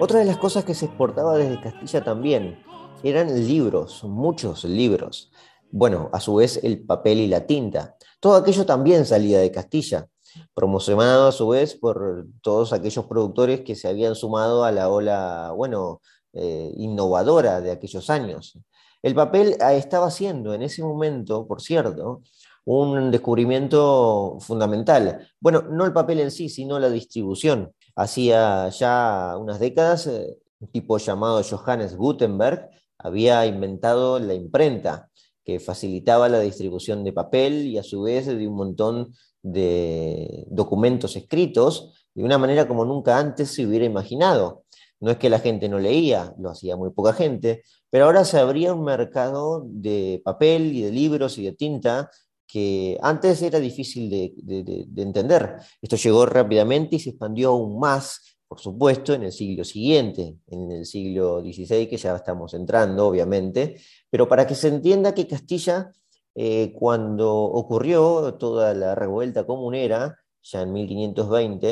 Otra 0.00 0.20
de 0.20 0.24
las 0.24 0.38
cosas 0.38 0.64
que 0.64 0.74
se 0.74 0.86
exportaba 0.86 1.36
desde 1.36 1.60
Castilla 1.60 2.04
también 2.04 2.62
eran 3.02 3.46
libros, 3.46 4.04
muchos 4.04 4.64
libros. 4.64 5.32
Bueno, 5.70 6.08
a 6.12 6.20
su 6.20 6.36
vez 6.36 6.60
el 6.62 6.84
papel 6.84 7.18
y 7.18 7.26
la 7.26 7.46
tinta. 7.46 7.96
Todo 8.24 8.36
aquello 8.36 8.64
también 8.64 9.04
salía 9.04 9.38
de 9.38 9.52
Castilla, 9.52 10.08
promocionado 10.54 11.28
a 11.28 11.32
su 11.32 11.46
vez 11.48 11.74
por 11.74 12.26
todos 12.40 12.72
aquellos 12.72 13.04
productores 13.04 13.60
que 13.60 13.74
se 13.74 13.86
habían 13.86 14.14
sumado 14.14 14.64
a 14.64 14.72
la 14.72 14.88
ola, 14.88 15.52
bueno, 15.54 16.00
eh, 16.32 16.72
innovadora 16.78 17.60
de 17.60 17.70
aquellos 17.70 18.08
años. 18.08 18.58
El 19.02 19.14
papel 19.14 19.58
ah, 19.60 19.74
estaba 19.74 20.10
siendo 20.10 20.54
en 20.54 20.62
ese 20.62 20.82
momento, 20.82 21.46
por 21.46 21.60
cierto, 21.60 22.22
un 22.64 23.10
descubrimiento 23.10 24.38
fundamental. 24.40 25.28
Bueno, 25.38 25.60
no 25.60 25.84
el 25.84 25.92
papel 25.92 26.20
en 26.20 26.30
sí, 26.30 26.48
sino 26.48 26.78
la 26.78 26.88
distribución. 26.88 27.74
Hacía 27.94 28.70
ya 28.70 29.36
unas 29.38 29.60
décadas, 29.60 30.06
eh, 30.06 30.38
un 30.60 30.68
tipo 30.68 30.96
llamado 30.96 31.42
Johannes 31.42 31.94
Gutenberg 31.94 32.70
había 32.96 33.44
inventado 33.44 34.18
la 34.18 34.32
imprenta, 34.32 35.10
que 35.44 35.60
facilitaba 35.60 36.28
la 36.28 36.40
distribución 36.40 37.04
de 37.04 37.12
papel 37.12 37.66
y 37.66 37.78
a 37.78 37.82
su 37.82 38.02
vez 38.02 38.26
de 38.26 38.48
un 38.48 38.56
montón 38.56 39.14
de 39.42 40.46
documentos 40.48 41.16
escritos 41.16 41.92
de 42.14 42.24
una 42.24 42.38
manera 42.38 42.66
como 42.66 42.84
nunca 42.84 43.18
antes 43.18 43.50
se 43.50 43.66
hubiera 43.66 43.84
imaginado. 43.84 44.64
No 45.00 45.10
es 45.10 45.18
que 45.18 45.28
la 45.28 45.38
gente 45.38 45.68
no 45.68 45.78
leía, 45.78 46.34
lo 46.38 46.50
hacía 46.50 46.76
muy 46.76 46.90
poca 46.90 47.12
gente, 47.12 47.62
pero 47.90 48.06
ahora 48.06 48.24
se 48.24 48.38
abría 48.38 48.72
un 48.72 48.84
mercado 48.84 49.64
de 49.66 50.22
papel 50.24 50.74
y 50.74 50.82
de 50.82 50.92
libros 50.92 51.36
y 51.38 51.44
de 51.44 51.52
tinta 51.52 52.10
que 52.46 52.98
antes 53.02 53.42
era 53.42 53.58
difícil 53.58 54.08
de, 54.08 54.86
entender. 54.96 55.56
Esto 55.82 55.96
llegó 55.96 56.24
rápidamente 56.24 56.96
y 56.96 57.00
se 57.00 57.10
expandió 57.10 57.50
aún 57.50 57.78
más, 57.78 58.33
por 58.54 58.60
supuesto, 58.60 59.14
en 59.14 59.24
el 59.24 59.32
siglo 59.32 59.64
siguiente, 59.64 60.38
en 60.46 60.70
el 60.70 60.86
siglo 60.86 61.40
XVI, 61.40 61.88
que 61.88 61.96
ya 61.96 62.14
estamos 62.14 62.54
entrando, 62.54 63.08
obviamente, 63.08 63.80
pero 64.08 64.28
para 64.28 64.46
que 64.46 64.54
se 64.54 64.68
entienda 64.68 65.12
que 65.12 65.26
Castilla, 65.26 65.90
eh, 66.36 66.72
cuando 66.78 67.34
ocurrió 67.34 68.34
toda 68.34 68.72
la 68.72 68.94
revuelta 68.94 69.44
comunera, 69.44 70.20
ya 70.40 70.62
en 70.62 70.72
1520, 70.72 71.68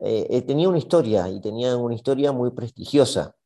eh, 0.00 0.26
eh, 0.28 0.42
tenía 0.42 0.68
una 0.68 0.78
historia 0.78 1.28
y 1.28 1.40
tenía 1.40 1.76
una 1.76 1.94
historia 1.94 2.32
muy 2.32 2.50
prestigiosa. 2.50 3.36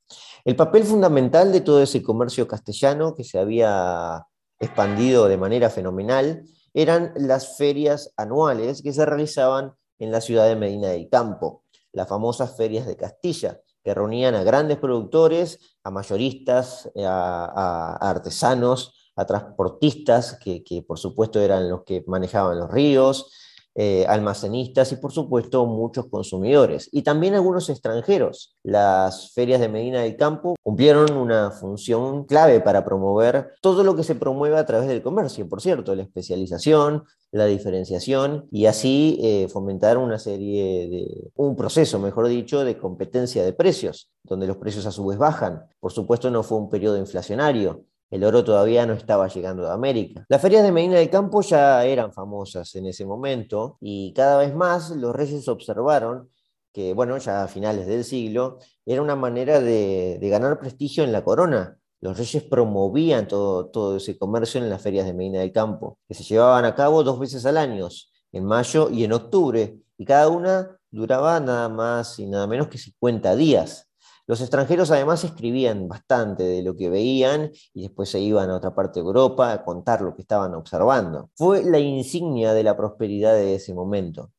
El 0.43 0.57
papel 0.57 0.85
fundamental 0.85 1.53
de 1.53 1.61
todo 1.61 1.83
ese 1.83 2.03
comercio 2.03 2.49
castellano 2.49 3.15
que 3.15 3.25
se 3.25 3.39
había 3.39 4.25
expandido 4.59 5.29
de 5.29 5.37
manera 5.37 5.69
fenomenal 5.69 6.43
eran 6.73 7.13
las 7.17 7.59
ferias 7.59 8.15
anuales 8.17 8.81
que 8.81 8.95
se 8.95 9.05
realizaban 9.05 9.75
en 9.99 10.11
la 10.11 10.23
ciudad 10.23 10.49
de 10.49 10.57
Medina 10.57 10.89
del 10.89 11.11
Campo, 11.11 11.65
las 11.99 12.09
famosas 12.09 12.57
ferias 12.57 12.87
de 12.87 12.97
Castilla, 12.97 13.61
que 13.83 13.93
reunían 13.93 14.37
a 14.37 14.45
grandes 14.45 14.79
productores, 14.79 15.59
a 15.83 15.91
mayoristas, 15.91 16.89
a, 17.05 17.99
artesanos, 18.01 19.11
a 19.17 19.27
transportistas, 19.27 20.39
que, 20.39 20.85
por 20.87 20.97
supuesto 20.97 21.41
eran 21.41 21.69
los 21.69 21.83
que 21.83 22.05
manejaban 22.07 22.57
los 22.57 22.71
ríos, 22.71 23.33
eh, 23.81 24.05
almacenistas 24.09 24.91
y 24.91 24.97
por 24.97 25.13
supuesto 25.13 25.65
muchos 25.65 26.07
consumidores 26.09 26.89
y 26.91 27.03
también 27.03 27.35
algunos 27.35 27.71
extranjeros. 27.71 28.57
Las 28.65 29.33
ferias 29.35 29.61
de 29.61 29.69
Medina 29.69 30.03
del 30.03 30.17
Campo 30.17 30.57
cumplieron 30.65 31.13
una 31.13 31.53
función 31.53 32.25
clave 32.25 32.61
para 32.61 32.85
promover 32.85 33.53
todo 33.61 33.85
lo 33.85 33.95
que 33.95 34.03
se 34.03 34.17
promueve 34.17 34.57
a 34.57 34.67
través 34.67 34.89
del 34.89 35.01
comercio, 35.01 35.49
por 35.49 35.61
cierto, 35.61 35.95
la 35.95 36.03
especialización, 36.03 37.05
la 37.31 37.47
diferenciación 37.47 38.49
y 38.51 38.67
así 38.67 39.21
eh, 39.23 39.47
fomentar 39.49 39.97
una 39.97 40.19
serie 40.19 40.89
de, 40.89 41.31
un 41.37 41.55
proceso, 41.55 42.01
mejor 42.01 42.27
dicho, 42.27 42.65
de 42.65 42.79
competencia 42.79 43.45
de 43.45 43.53
precios, 43.53 44.11
donde 44.25 44.49
los 44.49 44.57
precios 44.57 44.87
a 44.87 44.91
su 44.91 45.07
vez 45.07 45.19
bajan. 45.19 45.63
Por 45.79 45.93
supuesto 45.93 46.33
no 46.33 46.43
fue 46.43 46.59
un 46.59 46.69
periodo 46.69 46.97
inflacionario, 46.99 47.85
el 48.11 48.25
oro 48.25 48.45
todavía 48.45 48.87
no 48.87 48.95
estaba 48.95 49.29
llegando 49.29 49.65
de 49.65 49.73
América. 49.73 50.25
Las 50.29 50.41
ferias 50.41 50.63
de 50.63 50.73
Medina 50.73 50.97
del 50.97 51.11
Campo 51.11 51.43
ya 51.43 51.85
eran 51.85 52.13
famosas 52.13 52.75
en 52.75 52.87
ese 52.87 53.05
momento 53.05 53.77
y 53.81 54.13
cada 54.15 54.39
vez 54.39 54.55
más 54.55 54.91
los 54.91 55.15
reyes 55.15 55.47
observaron 55.49 56.31
que, 56.73 56.95
bueno, 56.95 57.19
ya 57.19 57.45
a 57.45 57.49
finales 57.49 57.87
del 57.87 58.05
siglo, 58.05 58.59
era 58.87 59.03
una 59.03 59.17
manera 59.17 59.61
de, 59.61 60.19
ganar 60.23 60.59
prestigio 60.59 61.05
en 61.05 61.13
la 61.13 61.25
corona. 61.25 61.79
Los 62.01 62.17
reyes 62.17 62.43
promovían 62.45 63.27
todo, 63.27 63.67
todo 63.67 63.97
ese 63.97 64.17
comercio 64.19 64.61
en 64.63 64.71
las 64.71 64.81
ferias 64.81 65.07
de 65.07 65.15
Medina 65.15 65.41
del 65.41 65.53
Campo, 65.53 65.99
que 66.07 66.15
se 66.15 66.23
llevaban 66.23 66.65
a 66.65 66.75
cabo 66.75 67.03
dos 67.03 67.19
veces 67.19 67.45
al 67.47 67.57
año, 67.57 67.89
en 68.33 68.45
mayo 68.45 68.91
y 68.91 69.05
en 69.05 69.13
octubre, 69.13 69.79
y 69.97 70.05
cada 70.05 70.29
una 70.29 70.79
duraba 70.91 71.41
nada 71.41 71.69
más 71.69 72.19
y 72.19 72.27
nada 72.27 72.47
menos 72.47 72.69
que 72.69 72.79
50 72.79 73.35
días. 73.37 73.88
Los 74.29 74.43
extranjeros 74.43 74.91
además 74.91 75.25
escribían 75.25 75.89
bastante 75.89 76.43
de 76.43 76.63
lo 76.63 76.77
que 76.77 76.91
veían 76.91 77.51
y 77.73 77.81
después 77.81 78.11
se 78.11 78.21
iban 78.21 78.51
a 78.51 78.57
otra 78.57 78.75
parte 78.75 79.01
de 79.01 79.07
Europa 79.07 79.51
a 79.51 79.65
contar 79.65 80.03
lo 80.03 80.15
que 80.15 80.21
estaban 80.21 80.55
observando. 80.55 81.31
Fue 81.35 81.65
la 81.65 81.79
insignia 81.79 82.53
de 82.53 82.63
la 82.63 82.77
prosperidad 82.77 83.33
de 83.33 83.55
ese 83.55 83.73
momento, 83.73 84.33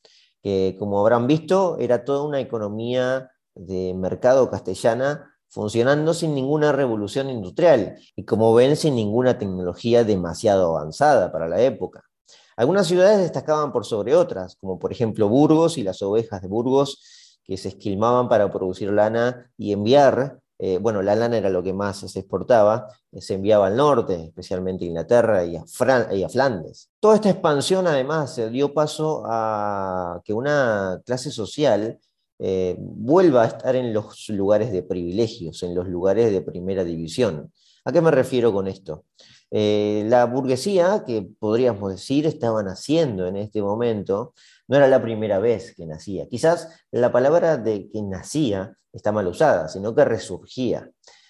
que 0.43 0.75
como 0.77 0.99
habrán 0.99 1.25
visto 1.25 1.75
era 1.79 2.05
toda 2.05 2.23
una 2.23 2.39
economía 2.39 3.31
de 3.55 3.95
mercado 3.95 4.47
castellana 4.51 5.33
funcionando 5.47 6.13
sin 6.13 6.35
ninguna 6.35 6.71
revolución 6.71 7.31
industrial 7.31 7.97
y 8.15 8.25
como 8.25 8.53
ven 8.53 8.75
sin 8.75 8.93
ninguna 8.93 9.39
tecnología 9.39 10.03
demasiado 10.03 10.77
avanzada 10.77 11.31
para 11.31 11.47
la 11.47 11.61
época. 11.61 12.03
Algunas 12.55 12.85
ciudades 12.85 13.21
destacaban 13.21 13.71
por 13.71 13.85
sobre 13.87 14.15
otras, 14.15 14.55
como 14.57 14.77
por 14.77 14.91
ejemplo 14.91 15.29
Burgos 15.29 15.79
y 15.79 15.83
las 15.83 15.99
ovejas 16.03 16.43
de 16.43 16.47
Burgos 16.47 17.18
que 17.49 17.57
se 17.57 17.69
esquilmaban 17.69 18.29
para 18.29 18.51
producir 18.51 18.91
lana 18.91 19.51
y 19.57 19.73
enviar, 19.73 20.39
eh, 20.59 20.77
bueno, 20.79 21.01
la 21.01 21.15
lana 21.15 21.35
era 21.35 21.49
lo 21.49 21.63
que 21.63 21.73
más 21.73 21.97
se 21.97 22.19
exportaba, 22.19 22.87
eh, 23.11 23.21
se 23.21 23.33
enviaba 23.33 23.65
al 23.65 23.75
norte, 23.75 24.25
especialmente 24.25 24.85
a 24.85 24.87
Inglaterra 24.87 25.43
y 25.43 25.55
a, 25.55 25.63
y 26.13 26.23
a 26.23 26.29
Flandes. 26.29 26.91
Toda 26.99 27.15
esta 27.15 27.31
expansión 27.31 27.87
además 27.87 28.39
dio 28.51 28.71
paso 28.71 29.23
a 29.25 30.21
que 30.23 30.31
una 30.31 31.01
clase 31.03 31.31
social 31.31 31.97
eh, 32.37 32.75
vuelva 32.77 33.41
a 33.41 33.47
estar 33.47 33.75
en 33.75 33.93
los 33.93 34.29
lugares 34.29 34.71
de 34.71 34.83
privilegios, 34.83 35.63
en 35.63 35.73
los 35.73 35.87
lugares 35.87 36.31
de 36.31 36.41
primera 36.41 36.83
división. 36.83 37.51
¿A 37.83 37.91
qué 37.91 37.99
me 37.99 38.11
refiero 38.11 38.53
con 38.53 38.67
esto? 38.67 39.05
La 39.51 40.25
burguesía, 40.25 41.03
que 41.05 41.27
podríamos 41.39 41.91
decir 41.91 42.25
estaba 42.25 42.61
naciendo 42.63 43.27
en 43.27 43.37
este 43.37 43.61
momento, 43.61 44.33
no 44.67 44.77
era 44.77 44.87
la 44.87 45.01
primera 45.01 45.39
vez 45.39 45.73
que 45.75 45.85
nacía. 45.85 46.27
Quizás 46.27 46.69
la 46.91 47.11
palabra 47.11 47.57
de 47.57 47.89
que 47.89 48.01
nacía 48.01 48.77
está 48.93 49.11
mal 49.11 49.27
usada, 49.27 49.67
sino 49.67 49.95
que 49.95 50.05
resurgía. 50.05 50.89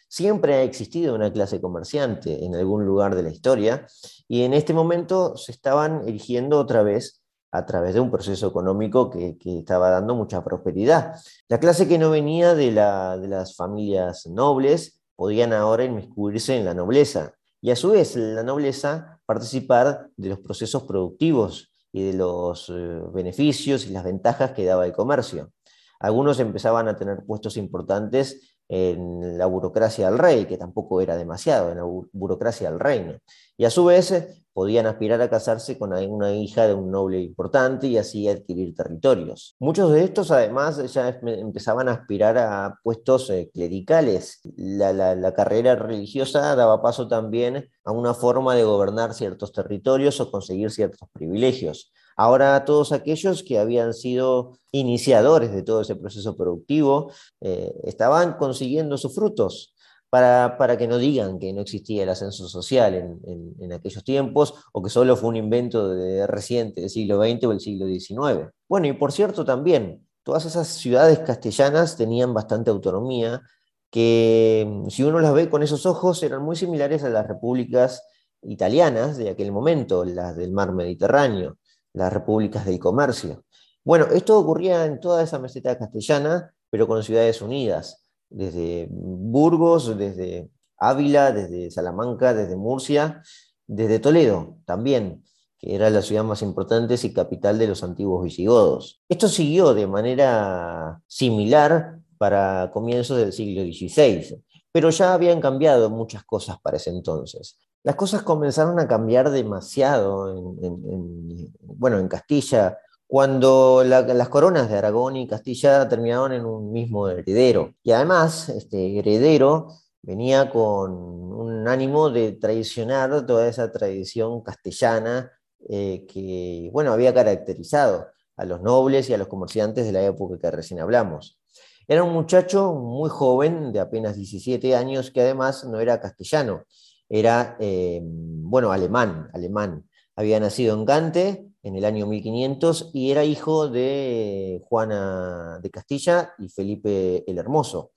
Siempre 0.10 0.56
ha 0.56 0.64
existido 0.64 1.16
una 1.16 1.32
clase 1.32 1.62
comerciante 1.62 2.44
en 2.44 2.56
algún 2.56 2.86
lugar 2.86 3.16
de 3.16 3.24
la 3.24 3.30
historia 3.30 3.86
y 4.28 4.44
en 4.44 4.54
este 4.54 4.74
momento 4.74 5.38
se 5.38 5.52
estaban 5.52 6.02
erigiendo 6.08 6.60
otra 6.60 6.84
vez 6.84 7.22
a 7.52 7.66
través 7.66 7.94
de 7.94 8.00
un 8.00 8.12
proceso 8.12 8.48
económico 8.48 9.10
que, 9.10 9.38
estaba 9.44 9.90
dando 9.90 10.16
mucha 10.16 10.44
prosperidad. 10.44 11.16
La 11.48 11.60
clase 11.60 11.88
que 11.88 11.98
no 11.98 12.10
venía 12.10 12.56
de, 12.56 12.72
de 12.72 13.28
las 13.28 13.56
familias 13.56 14.28
nobles 14.28 15.00
podían 15.16 15.54
ahora 15.54 15.84
inmiscuirse 15.84 16.58
en 16.58 16.66
la 16.66 16.74
nobleza 16.74 17.39
y 17.62 17.72
a 17.72 17.76
su 17.76 17.92
vez 17.92 18.16
la 18.16 18.44
nobleza 18.44 19.20
participar 19.26 20.10
de 20.16 20.30
los 20.30 20.40
procesos 20.40 20.84
productivos 20.84 21.72
y 21.92 22.04
de 22.04 22.14
los 22.14 22.70
eh, 22.70 23.02
beneficios 23.14 23.86
y 23.86 23.90
las 23.90 24.04
ventajas 24.04 24.52
que 24.52 24.66
daba 24.66 24.86
el 24.86 24.94
comercio. 24.94 25.52
Algunos 26.00 26.40
empezaban 26.40 26.88
a 26.88 26.96
tener 26.96 27.26
puestos 27.26 27.58
importantes 27.58 28.56
en 28.70 29.38
la 29.38 29.48
burocracia 29.48 30.10
del 30.10 30.20
rey, 30.20 30.46
que 30.46 30.58
tampoco 30.58 31.02
era 31.02 31.18
demasiado, 31.18 31.72
en 31.72 31.78
la 31.80 31.84
burocracia 32.14 32.70
del 32.70 32.80
reino. 32.80 33.18
Y 33.58 33.66
a 33.66 33.72
su 33.72 33.84
vez 33.86 34.12
eh, 34.12 34.44
podían 34.54 34.86
aspirar 34.86 35.22
a 35.22 35.30
casarse 35.30 35.78
con 35.78 35.92
una 35.92 36.32
hija 36.34 36.68
de 36.68 36.76
un 36.76 36.92
noble 36.92 37.20
importante 37.20 37.88
y 37.88 37.98
así 37.98 38.30
adquirir 38.30 38.76
territorios. 38.76 39.56
Muchos 39.60 39.92
de 39.92 40.04
estos 40.04 40.30
además 40.30 40.94
ya 40.94 41.20
empezaban 41.24 41.90
a 41.90 41.94
aspirar 41.94 42.38
a 42.38 42.80
puestos 42.84 43.30
eh, 43.32 43.50
clericales. 43.52 44.40
La, 44.56 44.94
la 44.94 45.34
carrera 45.34 45.76
religiosa 45.76 46.56
daba 46.56 46.82
paso 46.82 47.08
también 47.08 47.70
a 47.84 47.92
una 47.92 48.14
forma 48.14 48.54
de 48.54 48.64
gobernar 48.64 49.16
ciertos 49.16 49.52
territorios 49.52 50.22
o 50.22 50.30
conseguir 50.30 50.70
ciertos 50.70 51.10
privilegios. 51.12 51.92
Ahora 52.20 52.66
todos 52.66 52.92
aquellos 52.92 53.44
que 53.44 53.60
habían 53.60 53.94
sido 53.94 54.60
iniciadores 54.74 55.54
de 55.54 55.64
todo 55.64 55.80
ese 55.80 55.96
proceso 55.96 56.36
productivo 56.36 57.14
eh, 57.40 57.74
estaban 57.86 58.34
consiguiendo 58.34 58.98
sus 58.98 59.16
frutos. 59.16 59.74
Para, 60.10 60.58
para, 60.58 60.76
que 60.76 60.88
no 60.88 60.98
digan 60.98 61.40
que 61.40 61.54
no 61.54 61.62
existía 61.62 62.04
el 62.04 62.10
ascenso 62.10 62.50
social 62.50 62.96
en, 62.96 63.22
en, 63.60 63.72
aquellos 63.72 64.04
tiempos 64.04 64.56
o 64.74 64.82
que 64.82 64.90
solo 64.90 65.16
fue 65.16 65.30
un 65.30 65.36
invento 65.38 65.88
de, 65.88 66.26
reciente 66.28 66.82
del 66.82 66.90
siglo 66.90 67.24
XX 67.24 67.46
o 67.46 67.50
del 67.52 67.60
siglo 67.62 67.86
XIX. 67.86 68.50
Bueno, 68.68 68.88
y 68.88 68.94
por 68.94 69.14
cierto 69.14 69.46
también, 69.46 70.06
todas 70.24 70.46
esas 70.46 70.68
ciudades 70.68 71.20
castellanas 71.20 71.96
tenían 71.96 72.34
bastante 72.34 72.70
autonomía, 72.70 73.44
que 73.92 74.84
si 74.90 75.04
uno 75.04 75.20
las 75.20 75.34
ve 75.34 75.50
con 75.50 75.64
esos 75.64 75.86
ojos 75.86 76.22
eran 76.24 76.44
muy 76.44 76.58
similares 76.58 77.04
a 77.04 77.10
las 77.10 77.28
repúblicas 77.28 78.04
italianas 78.42 79.16
de 79.16 79.30
aquel 79.30 79.54
momento, 79.54 80.04
las 80.04 80.36
del 80.36 80.52
mar 80.52 80.74
Mediterráneo 80.74 81.60
las 81.94 82.12
repúblicas 82.14 82.66
del 82.66 82.80
comercio. 82.80 83.44
Bueno, 83.84 84.06
esto 84.14 84.38
ocurría 84.38 84.86
en 84.86 85.00
toda 85.00 85.24
esa 85.24 85.40
meseta 85.40 85.78
castellana, 85.78 86.54
pero 86.70 86.88
con 86.88 87.04
ciudades 87.04 87.42
unidas. 87.42 88.06
desde 88.30 88.88
Burgos, 88.92 89.98
desde 89.98 90.52
Ávila, 90.78 91.32
desde 91.32 91.72
Salamanca, 91.72 92.34
desde 92.34 92.56
Murcia, 92.56 93.24
desde 93.66 94.00
Toledo 94.00 94.58
también, 94.66 95.24
que 95.58 95.76
era 95.76 95.90
la 95.90 96.02
ciudad 96.02 96.24
más 96.24 96.42
importante 96.42 96.96
y 97.02 97.14
capital 97.14 97.58
de 97.60 97.68
los 97.68 97.84
antiguos 97.84 98.24
visigodos. 98.24 99.02
Esto 99.10 99.28
siguió 99.28 99.74
de 99.74 99.88
manera 99.88 101.02
similar 101.08 102.00
para 102.18 102.72
comienzos 102.72 103.18
del 103.18 103.34
siglo 103.34 103.64
XVI, 103.64 104.42
pero 104.72 104.90
ya 104.90 105.14
habían 105.14 105.42
cambiado 105.42 105.90
muchas 105.90 106.24
cosas 106.24 106.60
para 106.62 106.78
ese 106.78 106.92
entonces. 106.92 107.58
Las 107.84 107.96
cosas 107.96 108.24
comenzaron 108.24 108.80
a 108.80 108.88
cambiar 108.88 109.30
demasiado 109.32 110.30
en, 110.62 111.54
bueno, 111.62 111.98
en 111.98 112.08
Castilla, 112.08 112.78
cuando 113.08 113.84
las 113.84 114.30
coronas 114.30 114.70
de 114.70 114.78
Aragón 114.78 115.16
y 115.16 115.28
Castilla 115.28 115.88
terminaron 115.90 116.34
en 116.34 116.46
un 116.46 116.72
mismo 116.72 117.10
heredero. 117.10 117.74
Y 117.82 117.92
además, 117.92 118.50
este 118.50 119.00
heredero 119.00 119.70
venía 120.02 120.50
con 120.50 120.92
un 120.92 121.68
ánimo 121.68 122.10
de 122.10 122.34
traicionar 122.34 123.26
toda 123.26 123.48
esa 123.48 123.72
tradición 123.72 124.42
castellana 124.44 125.32
eh, 125.68 126.06
que, 126.08 126.70
bueno, 126.72 126.92
había 126.94 127.14
caracterizado 127.14 128.08
a 128.38 128.46
los 128.46 128.62
nobles 128.62 129.10
y 129.10 129.14
a 129.14 129.18
los 129.18 129.28
comerciantes 129.28 129.86
de 129.86 129.92
la 129.92 130.04
época 130.04 130.38
que 130.40 130.52
recién 130.52 130.80
hablamos. 130.80 131.40
Era 131.88 132.04
un 132.04 132.14
muchacho 132.14 132.74
muy 132.74 133.10
joven, 133.10 133.72
de 133.74 133.80
apenas 133.80 134.16
17 134.16 134.76
años, 134.76 135.10
que 135.10 135.22
además 135.22 135.66
no 135.66 135.80
era 135.80 136.00
castellano, 136.00 136.66
era, 137.10 137.58
eh, 137.60 138.02
bueno, 138.04 138.72
alemán, 138.72 139.30
alemán. 139.34 139.90
Había 140.16 140.40
nacido 140.40 140.76
en 140.76 140.86
Gante 140.86 141.50
en 141.64 141.76
el 141.76 141.86
año 141.86 142.08
1500 142.08 142.92
y 142.94 143.12
era 143.12 143.24
hijo 143.24 143.68
de 143.68 144.62
Juana 144.66 145.60
de 145.62 145.70
Castilla 145.70 146.34
y 146.38 146.50
Felipe 146.50 147.24
el 147.30 147.38
Hermoso. 147.38 147.92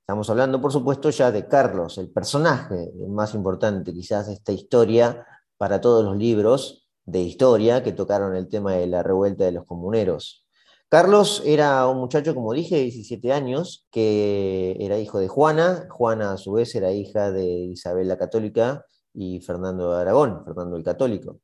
Estamos 0.00 0.30
hablando, 0.30 0.60
por 0.60 0.72
supuesto, 0.72 1.10
ya 1.10 1.32
de 1.32 1.48
Carlos, 1.48 1.98
el 1.98 2.10
personaje 2.10 2.92
más 3.08 3.34
importante 3.34 3.92
quizás 3.92 4.28
de 4.28 4.34
esta 4.34 4.52
historia 4.52 5.26
para 5.56 5.80
todos 5.80 6.04
los 6.04 6.16
libros 6.16 6.86
de 7.04 7.20
historia 7.22 7.82
que 7.82 7.92
tocaron 7.92 8.36
el 8.36 8.48
tema 8.48 8.74
de 8.74 8.86
la 8.86 9.02
revuelta 9.02 9.44
de 9.44 9.52
los 9.52 9.64
comuneros. 9.64 10.45
Carlos 10.88 11.42
era 11.44 11.88
un 11.88 11.98
muchacho, 11.98 12.34
como 12.34 12.52
dije, 12.52 12.76
de 12.76 12.82
17 12.82 13.32
años, 13.32 13.86
que 13.90 14.76
era 14.78 14.98
hijo 14.98 15.18
de 15.18 15.26
Juana. 15.26 15.88
Juana, 15.90 16.32
a 16.32 16.36
su 16.36 16.52
vez, 16.52 16.74
era 16.76 16.92
hija 16.92 17.32
de 17.32 17.44
Isabel 17.44 18.06
la 18.06 18.16
Católica 18.16 18.86
y 19.12 19.40
Fernando 19.40 19.92
de 19.94 20.02
Aragón, 20.02 20.44
Fernando 20.44 20.76
el 20.76 20.84
Católico. 20.84 21.40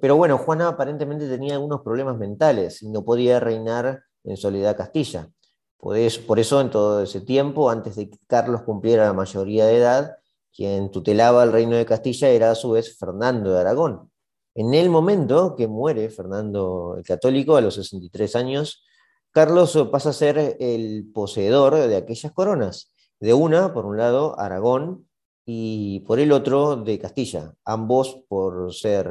Pero 0.00 0.16
bueno, 0.16 0.36
Juana 0.36 0.68
aparentemente 0.68 1.28
tenía 1.28 1.54
algunos 1.54 1.80
problemas 1.80 2.18
mentales 2.18 2.82
y 2.82 2.90
no 2.90 3.04
podía 3.04 3.40
reinar 3.40 4.02
en 4.24 4.36
soledad 4.36 4.76
Castilla. 4.76 5.30
Por 5.78 5.96
eso, 5.96 6.60
en 6.60 6.70
todo 6.70 7.02
ese 7.02 7.22
tiempo, 7.22 7.70
antes 7.70 7.96
de 7.96 8.10
que 8.10 8.18
Carlos 8.26 8.62
cumpliera 8.62 9.06
la 9.06 9.12
mayoría 9.14 9.64
de 9.64 9.76
edad, 9.78 10.16
quien 10.54 10.90
tutelaba 10.90 11.44
el 11.44 11.52
reino 11.52 11.76
de 11.76 11.86
Castilla 11.86 12.28
era 12.28 12.50
a 12.50 12.54
su 12.54 12.72
vez 12.72 12.98
Fernando 12.98 13.52
de 13.52 13.60
Aragón. 13.60 14.10
En 14.58 14.74
el 14.74 14.90
momento 14.90 15.54
que 15.54 15.68
muere 15.68 16.10
Fernando 16.10 16.96
el 16.98 17.04
Católico, 17.04 17.54
a 17.54 17.60
los 17.60 17.76
63 17.76 18.34
años, 18.34 18.84
Carlos 19.30 19.78
pasa 19.92 20.10
a 20.10 20.12
ser 20.12 20.56
el 20.58 21.08
poseedor 21.14 21.76
de 21.76 21.94
aquellas 21.94 22.32
coronas. 22.32 22.92
De 23.20 23.34
una, 23.34 23.72
por 23.72 23.86
un 23.86 23.96
lado, 23.96 24.36
Aragón, 24.36 25.06
y 25.46 26.00
por 26.00 26.18
el 26.18 26.32
otro, 26.32 26.74
de 26.74 26.98
Castilla. 26.98 27.54
Ambos 27.64 28.24
por 28.26 28.74
ser, 28.74 29.08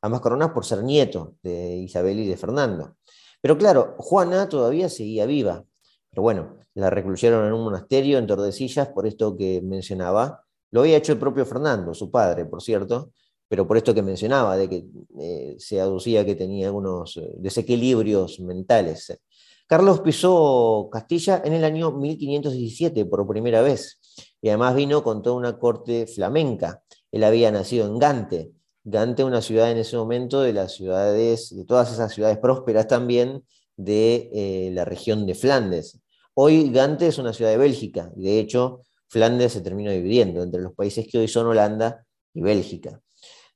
ambas 0.00 0.22
coronas 0.22 0.52
por 0.52 0.64
ser 0.64 0.82
nieto 0.82 1.34
de 1.42 1.76
Isabel 1.76 2.18
y 2.18 2.26
de 2.26 2.38
Fernando. 2.38 2.96
Pero 3.42 3.58
claro, 3.58 3.96
Juana 3.98 4.48
todavía 4.48 4.88
seguía 4.88 5.26
viva. 5.26 5.62
Pero 6.08 6.22
bueno, 6.22 6.56
la 6.72 6.88
recluyeron 6.88 7.46
en 7.46 7.52
un 7.52 7.64
monasterio 7.64 8.16
en 8.16 8.26
Tordesillas 8.26 8.88
por 8.88 9.06
esto 9.06 9.36
que 9.36 9.60
mencionaba. 9.60 10.46
Lo 10.70 10.80
había 10.80 10.96
hecho 10.96 11.12
el 11.12 11.18
propio 11.18 11.44
Fernando, 11.44 11.92
su 11.92 12.10
padre, 12.10 12.46
por 12.46 12.62
cierto, 12.62 13.10
pero 13.50 13.66
por 13.66 13.76
esto 13.76 13.92
que 13.92 14.02
mencionaba, 14.02 14.56
de 14.56 14.68
que 14.68 14.84
eh, 15.18 15.56
se 15.58 15.80
aducía 15.80 16.24
que 16.24 16.36
tenía 16.36 16.68
algunos 16.68 17.16
eh, 17.16 17.32
desequilibrios 17.36 18.38
mentales. 18.38 19.20
Carlos 19.66 20.02
pisó 20.02 20.88
Castilla 20.90 21.42
en 21.44 21.54
el 21.54 21.64
año 21.64 21.90
1517 21.90 23.06
por 23.06 23.26
primera 23.26 23.60
vez 23.60 23.98
y 24.40 24.50
además 24.50 24.76
vino 24.76 25.02
con 25.02 25.20
toda 25.20 25.34
una 25.34 25.58
corte 25.58 26.06
flamenca. 26.06 26.84
Él 27.10 27.24
había 27.24 27.50
nacido 27.50 27.88
en 27.88 27.98
Gante. 27.98 28.52
Gante, 28.84 29.24
una 29.24 29.42
ciudad 29.42 29.72
en 29.72 29.78
ese 29.78 29.96
momento 29.96 30.42
de 30.42 30.52
las 30.52 30.74
ciudades, 30.74 31.54
de 31.54 31.64
todas 31.64 31.92
esas 31.92 32.14
ciudades 32.14 32.38
prósperas 32.38 32.86
también 32.86 33.42
de 33.76 34.30
eh, 34.32 34.70
la 34.72 34.84
región 34.84 35.26
de 35.26 35.34
Flandes. 35.34 36.00
Hoy 36.34 36.70
Gante 36.70 37.08
es 37.08 37.18
una 37.18 37.32
ciudad 37.32 37.50
de 37.50 37.58
Bélgica, 37.58 38.12
y 38.16 38.26
de 38.26 38.38
hecho 38.38 38.82
Flandes 39.08 39.54
se 39.54 39.60
terminó 39.60 39.90
dividiendo 39.90 40.40
entre 40.40 40.60
los 40.60 40.72
países 40.72 41.08
que 41.10 41.18
hoy 41.18 41.26
son 41.26 41.48
Holanda 41.48 42.06
y 42.32 42.42
Bélgica. 42.42 43.00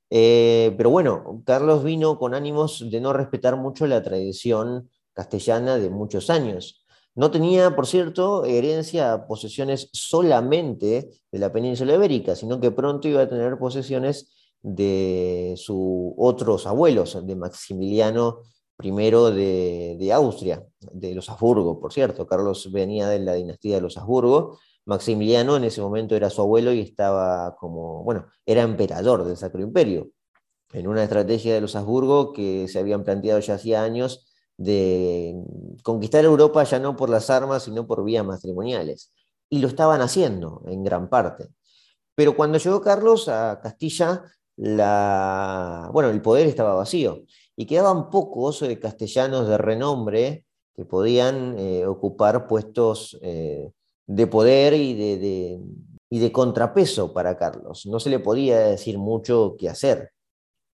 Eh, 0.09 0.73
pero 0.77 0.89
bueno, 0.89 1.41
Carlos 1.45 1.83
vino 1.83 2.17
con 2.17 2.33
ánimos 2.33 2.89
de 2.89 3.01
no 3.01 3.13
respetar 3.13 3.57
mucho 3.57 3.87
la 3.87 4.03
tradición 4.03 4.89
castellana 5.13 5.77
de 5.77 5.89
muchos 5.89 6.29
años. 6.29 6.85
No 7.15 7.31
tenía, 7.31 7.75
por 7.75 7.87
cierto, 7.87 8.45
herencia, 8.45 9.25
posesiones 9.27 9.89
solamente 9.93 11.09
de 11.31 11.39
la 11.39 11.51
península 11.51 11.95
ibérica, 11.95 12.35
sino 12.35 12.59
que 12.59 12.71
pronto 12.71 13.07
iba 13.07 13.21
a 13.21 13.29
tener 13.29 13.57
posesiones 13.57 14.33
de 14.61 15.53
sus 15.57 16.13
otros 16.17 16.67
abuelos, 16.67 17.25
de 17.25 17.35
Maximiliano 17.35 18.41
primero 18.77 19.31
de, 19.31 20.11
Austria, 20.13 20.65
de 20.79 21.15
los 21.15 21.29
Habsburgo, 21.29 21.79
por 21.79 21.93
cierto. 21.93 22.27
Carlos 22.27 22.71
venía 22.71 23.07
de 23.07 23.19
la 23.19 23.33
dinastía 23.33 23.75
de 23.75 23.81
los 23.81 23.97
Habsburgo. 23.97 24.59
Maximiliano 24.85 25.57
en 25.57 25.65
ese 25.65 25.81
momento 25.81 26.15
era 26.15 26.29
su 26.29 26.41
abuelo 26.41 26.71
y 26.73 26.81
estaba 26.81 27.55
como, 27.57 28.03
bueno, 28.03 28.27
era 28.45 28.61
emperador 28.61 29.25
del 29.25 29.37
Sacro 29.37 29.61
Imperio, 29.61 30.11
en 30.73 30.87
una 30.87 31.03
estrategia 31.03 31.53
de 31.53 31.61
los 31.61 31.75
Habsburgo 31.75 32.33
que 32.33 32.67
se 32.67 32.79
habían 32.79 33.03
planteado 33.03 33.39
ya 33.39 33.55
hacía 33.55 33.83
años 33.83 34.27
de 34.57 35.35
conquistar 35.83 36.23
Europa 36.23 36.63
ya 36.63 36.79
no 36.79 36.95
por 36.95 37.09
las 37.09 37.29
armas, 37.29 37.63
sino 37.63 37.87
por 37.87 38.03
vías 38.03 38.25
matrimoniales. 38.25 39.11
Y 39.49 39.59
lo 39.59 39.67
estaban 39.67 40.01
haciendo 40.01 40.63
en 40.67 40.83
gran 40.83 41.09
parte. 41.09 41.49
Pero 42.15 42.35
cuando 42.35 42.57
llegó 42.57 42.81
Carlos 42.81 43.27
a 43.27 43.59
Castilla, 43.61 44.23
la, 44.57 45.89
bueno, 45.93 46.09
el 46.09 46.21
poder 46.21 46.47
estaba 46.47 46.75
vacío 46.75 47.23
y 47.55 47.65
quedaban 47.65 48.09
pocos 48.09 48.61
eh, 48.61 48.79
castellanos 48.79 49.47
de 49.47 49.57
renombre 49.57 50.45
que 50.73 50.85
podían 50.85 51.57
eh, 51.57 51.85
ocupar 51.85 52.47
puestos 52.47 53.17
eh, 53.21 53.71
de 54.07 54.27
poder 54.27 54.73
y 54.73 54.93
de, 54.93 55.59
y 56.09 56.19
de 56.19 56.31
contrapeso 56.31 57.13
para 57.13 57.37
Carlos. 57.37 57.85
No 57.85 57.99
se 57.99 58.09
le 58.09 58.19
podía 58.19 58.59
decir 58.59 58.97
mucho 58.97 59.55
qué 59.57 59.69
hacer. 59.69 60.11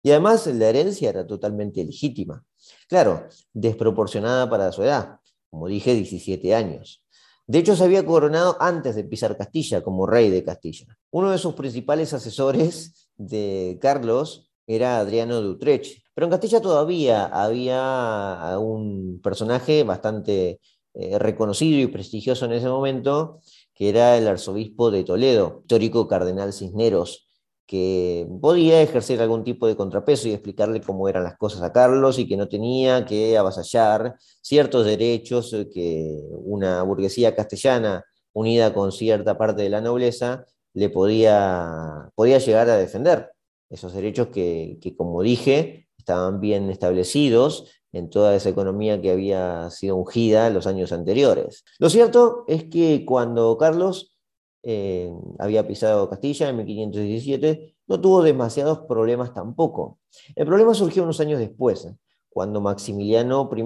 Y 0.02 0.12
además 0.12 0.48
la 0.48 0.70
herencia 0.70 1.10
era 1.10 1.28
totalmente 1.28 1.84
legítima. 1.84 2.44
Claro, 2.88 3.28
desproporcionada 3.54 4.50
para 4.50 4.72
su 4.72 4.84
edad, 4.84 5.20
como 5.50 5.68
dije, 5.68 5.94
17 5.94 6.56
años. 6.56 7.04
De 7.48 7.60
hecho, 7.60 7.76
se 7.76 7.84
había 7.84 8.06
coronado 8.06 8.58
antes 8.60 8.96
de 8.96 9.04
pisar 9.04 9.36
Castilla 9.36 9.82
como 9.82 10.06
rey 10.06 10.30
de 10.30 10.44
Castilla. 10.44 10.86
Uno 11.12 11.32
de 11.32 11.40
sus 11.40 11.56
principales 11.56 12.14
asesores 12.14 13.10
de 13.18 13.80
Carlos 13.82 14.52
era 14.68 15.00
Adriano 15.00 15.42
de 15.42 15.50
Utrecht, 15.50 16.04
pero 16.14 16.28
en 16.28 16.32
Castilla 16.32 16.62
todavía 16.62 17.26
había 17.26 18.56
un 18.60 19.20
personaje 19.24 19.84
bastante 19.84 20.60
eh, 21.02 21.18
reconocido 21.18 21.80
y 21.80 21.88
prestigioso 21.88 22.44
en 22.44 22.52
ese 22.52 22.68
momento, 22.68 23.40
que 23.74 23.88
era 23.88 24.18
el 24.18 24.28
arzobispo 24.28 24.92
de 24.92 25.06
Toledo, 25.06 25.60
histórico 25.62 26.10
cardenal 26.10 26.52
Cisneros, 26.52 27.26
que 27.66 28.28
podía 28.42 28.82
ejercer 28.82 29.22
algún 29.22 29.46
tipo 29.46 29.66
de 29.66 29.78
contrapeso 29.78 30.28
y 30.28 30.34
explicarle 30.34 30.82
cómo 30.82 31.08
eran 31.08 31.24
las 31.24 31.38
cosas 31.38 31.62
a 31.62 31.72
Carlos 31.72 32.20
y 32.20 32.28
que 32.28 32.36
no 32.36 32.50
tenía 32.50 33.06
que 33.06 33.38
avasallar 33.38 34.16
ciertos 34.42 34.86
derechos 34.86 35.56
que 35.74 36.20
una 36.32 36.84
burguesía 36.84 37.34
castellana 37.34 38.04
unida 38.34 38.74
con 38.74 38.92
cierta 38.92 39.38
parte 39.38 39.62
de 39.62 39.70
la 39.70 39.80
nobleza 39.80 40.44
le 40.74 40.90
podía, 40.90 42.10
podía 42.14 42.40
llegar 42.40 42.70
a 42.70 42.76
defender. 42.76 43.32
Esos 43.70 43.94
derechos 43.94 44.28
que 44.28 44.78
como 44.98 45.22
dije, 45.22 45.88
estaban 45.98 46.42
bien 46.42 46.70
establecidos 46.70 47.72
en 47.92 48.10
toda 48.10 48.36
esa 48.36 48.50
economía 48.50 49.02
que 49.02 49.12
había 49.12 49.70
sido 49.70 49.96
ungida 49.96 50.50
los 50.50 50.68
años 50.68 50.92
anteriores. 50.92 51.64
Lo 51.80 51.90
cierto 51.90 52.44
es 52.48 52.66
que 52.66 53.04
cuando 53.06 53.58
Carlos 53.58 54.16
eh, 54.64 55.12
había 55.40 55.68
pisado 55.68 56.10
Castilla 56.10 56.50
en 56.50 56.58
1517, 56.58 57.76
no 57.88 58.00
tuvo 58.00 58.22
demasiados 58.22 58.80
problemas 58.88 59.34
tampoco. 59.34 60.00
El 60.36 60.46
problema 60.46 60.74
surgió 60.74 61.04
unos 61.04 61.20
años 61.20 61.40
después, 61.40 61.88
cuando 62.30 62.62
Maximiliano 62.62 63.50
I 63.56 63.64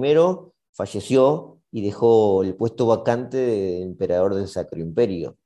falleció 0.72 1.60
y 1.72 1.82
dejó 1.82 2.44
el 2.44 2.56
puesto 2.56 2.86
vacante 2.86 3.38
de 3.38 3.82
emperador 3.82 4.36
del 4.36 4.48
Sacro 4.48 4.80
Imperio. 4.80 5.38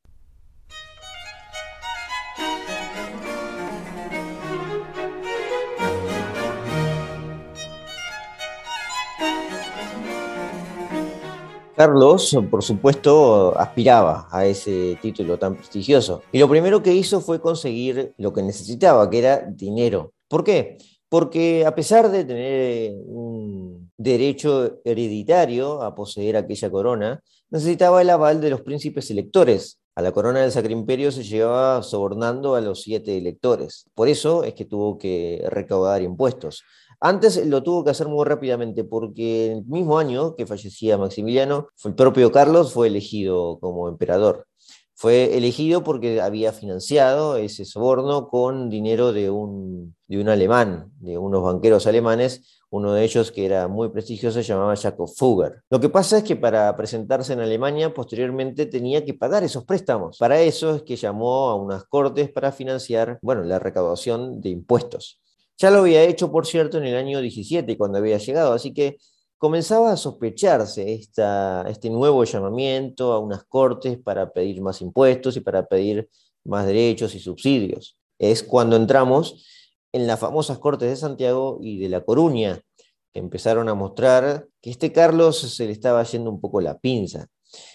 Carlos, 11.78 12.36
por 12.50 12.64
supuesto, 12.64 13.56
aspiraba 13.56 14.28
a 14.32 14.48
ese 14.48 14.98
título 15.00 15.38
tan 15.38 15.56
prestigioso. 15.56 16.24
Y 16.32 16.40
lo 16.40 16.50
primero 16.50 16.82
que 16.82 16.96
hizo 16.96 17.22
fue 17.22 17.40
conseguir 17.40 18.16
lo 18.18 18.34
que 18.34 18.42
necesitaba, 18.42 19.08
que 19.08 19.20
era 19.20 19.46
dinero. 19.48 20.12
¿Por 20.28 20.44
qué? 20.44 20.80
Porque 21.08 21.68
a 21.68 21.76
pesar 21.76 22.10
de 22.10 22.26
tener 22.26 22.94
un 23.06 23.92
derecho 23.96 24.80
hereditario 24.86 25.84
a 25.84 25.94
poseer 25.94 26.38
aquella 26.38 26.72
corona, 26.72 27.22
necesitaba 27.52 28.02
el 28.02 28.10
aval 28.10 28.42
de 28.42 28.50
los 28.50 28.62
príncipes 28.62 29.12
electores. 29.12 29.80
A 29.94 30.02
la 30.02 30.12
corona 30.12 30.42
del 30.42 30.52
Sacro 30.52 30.72
Imperio 30.72 31.12
se 31.12 31.24
llevaba 31.24 31.84
sobornando 31.84 32.56
a 32.56 32.62
los 32.62 32.82
siete 32.82 33.20
electores. 33.20 33.86
Por 33.94 34.08
eso 34.08 34.44
es 34.44 34.56
que 34.56 34.66
tuvo 34.66 34.98
que 34.98 35.44
recaudar 35.50 36.02
impuestos. 36.02 36.64
Antes 37.00 37.46
lo 37.46 37.62
tuvo 37.62 37.84
que 37.84 37.92
hacer 37.92 38.08
muy 38.08 38.26
rápidamente 38.26 38.84
porque 38.84 39.52
el 39.52 39.66
mismo 39.66 40.00
año 40.00 40.36
que 40.36 40.48
fallecía 40.48 40.98
Maximiliano, 40.98 41.68
el 41.84 41.94
propio 41.94 42.32
Carlos 42.32 42.74
fue 42.74 42.88
elegido 42.88 43.60
como 43.60 43.88
emperador. 43.88 44.48
Fue 44.96 45.38
elegido 45.38 45.84
porque 45.84 46.22
había 46.22 46.54
financiado 46.54 47.38
ese 47.38 47.66
soborno 47.66 48.30
con 48.30 48.72
dinero 48.72 49.14
de 49.14 49.30
un, 49.30 49.96
de 50.08 50.20
un 50.20 50.28
alemán, 50.28 50.92
de 51.00 51.20
unos 51.20 51.44
banqueros 51.44 51.86
alemanes, 51.86 52.64
uno 52.72 52.94
de 52.94 53.04
ellos 53.04 53.32
que 53.32 53.46
era 53.46 53.68
muy 53.68 53.90
prestigioso 53.90 54.42
se 54.42 54.48
llamaba 54.48 54.76
Jacob 54.76 55.08
Fugger. 55.08 55.62
Lo 55.70 55.80
que 55.80 55.90
pasa 55.90 56.18
es 56.18 56.24
que 56.24 56.36
para 56.36 56.76
presentarse 56.76 57.34
en 57.34 57.42
Alemania 57.42 57.94
posteriormente 57.94 58.66
tenía 58.66 59.06
que 59.06 59.14
pagar 59.14 59.44
esos 59.44 59.66
préstamos. 59.66 60.18
Para 60.18 60.42
eso 60.42 60.76
es 60.78 60.82
que 60.82 60.96
llamó 60.96 61.50
a 61.50 61.56
unas 61.56 61.84
cortes 61.86 62.32
para 62.32 62.52
financiar, 62.52 63.20
bueno, 63.22 63.44
la 63.44 63.60
recaudación 63.60 64.42
de 64.42 64.50
impuestos. 64.50 65.22
Ya 65.58 65.72
lo 65.72 65.80
había 65.80 66.04
hecho, 66.04 66.32
por 66.32 66.46
cierto, 66.46 66.78
en 66.78 66.86
el 66.86 66.96
año 66.96 67.20
17, 67.20 67.78
cuando 67.78 67.98
había 67.98 68.18
llegado, 68.18 68.54
así 68.54 68.74
que 68.74 68.98
comenzaba 69.38 69.92
a 69.92 69.98
sospecharse 69.98 70.94
este 70.94 71.90
nuevo 71.90 72.24
llamamiento 72.24 73.12
a 73.14 73.20
unas 73.20 73.44
cortes 73.44 73.98
para 73.98 74.32
pedir 74.32 74.62
más 74.62 74.82
impuestos 74.82 75.36
y 75.36 75.42
para 75.42 75.66
pedir 75.66 76.10
más 76.44 76.66
derechos 76.66 77.16
y 77.16 77.20
subsidios. 77.20 77.98
Es 78.20 78.44
cuando 78.44 78.76
entramos 78.76 79.46
en 79.92 80.08
las 80.08 80.20
famosas 80.20 80.60
cortes 80.60 80.90
de 80.90 80.96
Santiago 80.96 81.60
y 81.62 81.80
de 81.80 81.90
La 81.90 82.02
Coruña, 82.02 82.62
que 83.12 83.20
empezaron 83.20 83.70
a 83.70 83.74
mostrar 83.74 84.48
que 84.62 84.70
este 84.70 84.92
Carlos 84.92 85.40
se 85.40 85.66
le 85.66 85.72
estaba 85.72 86.04
yendo 86.04 86.30
un 86.30 86.40
poco 86.40 86.62
la 86.62 86.78
pinza. 86.78 87.28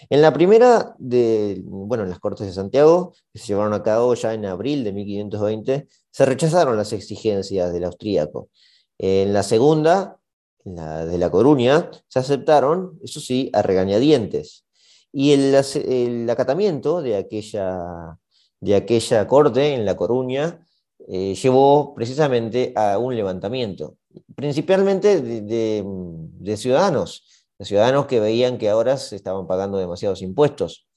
En 0.09 0.21
la 0.21 0.31
primera, 0.31 0.95
de, 0.99 1.61
bueno, 1.65 2.03
en 2.03 2.09
las 2.09 2.19
Cortes 2.19 2.45
de 2.45 2.53
Santiago, 2.53 3.13
que 3.33 3.39
se 3.39 3.47
llevaron 3.47 3.73
a 3.73 3.83
cabo 3.83 4.13
ya 4.13 4.33
en 4.33 4.45
abril 4.45 4.83
de 4.83 4.93
1520, 4.93 5.87
se 6.13 6.25
rechazaron 6.25 6.77
las 6.77 6.93
exigencias 6.93 7.73
del 7.73 7.85
austríaco. 7.85 8.49
En 8.97 9.33
la 9.33 9.43
segunda, 9.43 10.19
la 10.63 11.05
de 11.05 11.17
La 11.17 11.31
Coruña, 11.31 11.89
se 12.07 12.19
aceptaron, 12.19 12.99
eso 13.03 13.19
sí, 13.19 13.49
a 13.53 13.63
regañadientes. 13.63 14.65
Y 15.11 15.31
el, 15.31 16.29
acatamiento 16.29 17.01
de 17.01 17.17
aquella, 17.17 18.17
de 18.61 18.75
aquella 18.75 19.27
corte 19.27 19.73
en 19.73 19.85
La 19.85 19.95
Coruña 19.95 20.65
eh, 21.07 21.35
llevó 21.35 21.93
precisamente 21.95 22.73
a 22.75 22.97
un 22.97 23.15
levantamiento, 23.15 23.97
principalmente 24.35 25.21
de 25.21 26.57
ciudadanos 26.57 27.23
ciudadanos 27.65 28.07
que 28.07 28.19
veían 28.19 28.57
que 28.57 28.69
ahora 28.69 28.97
se 28.97 29.15
estaban 29.15 29.47
pagando 29.47 29.77
demasiados 29.77 30.21
impuestos. 30.21 30.87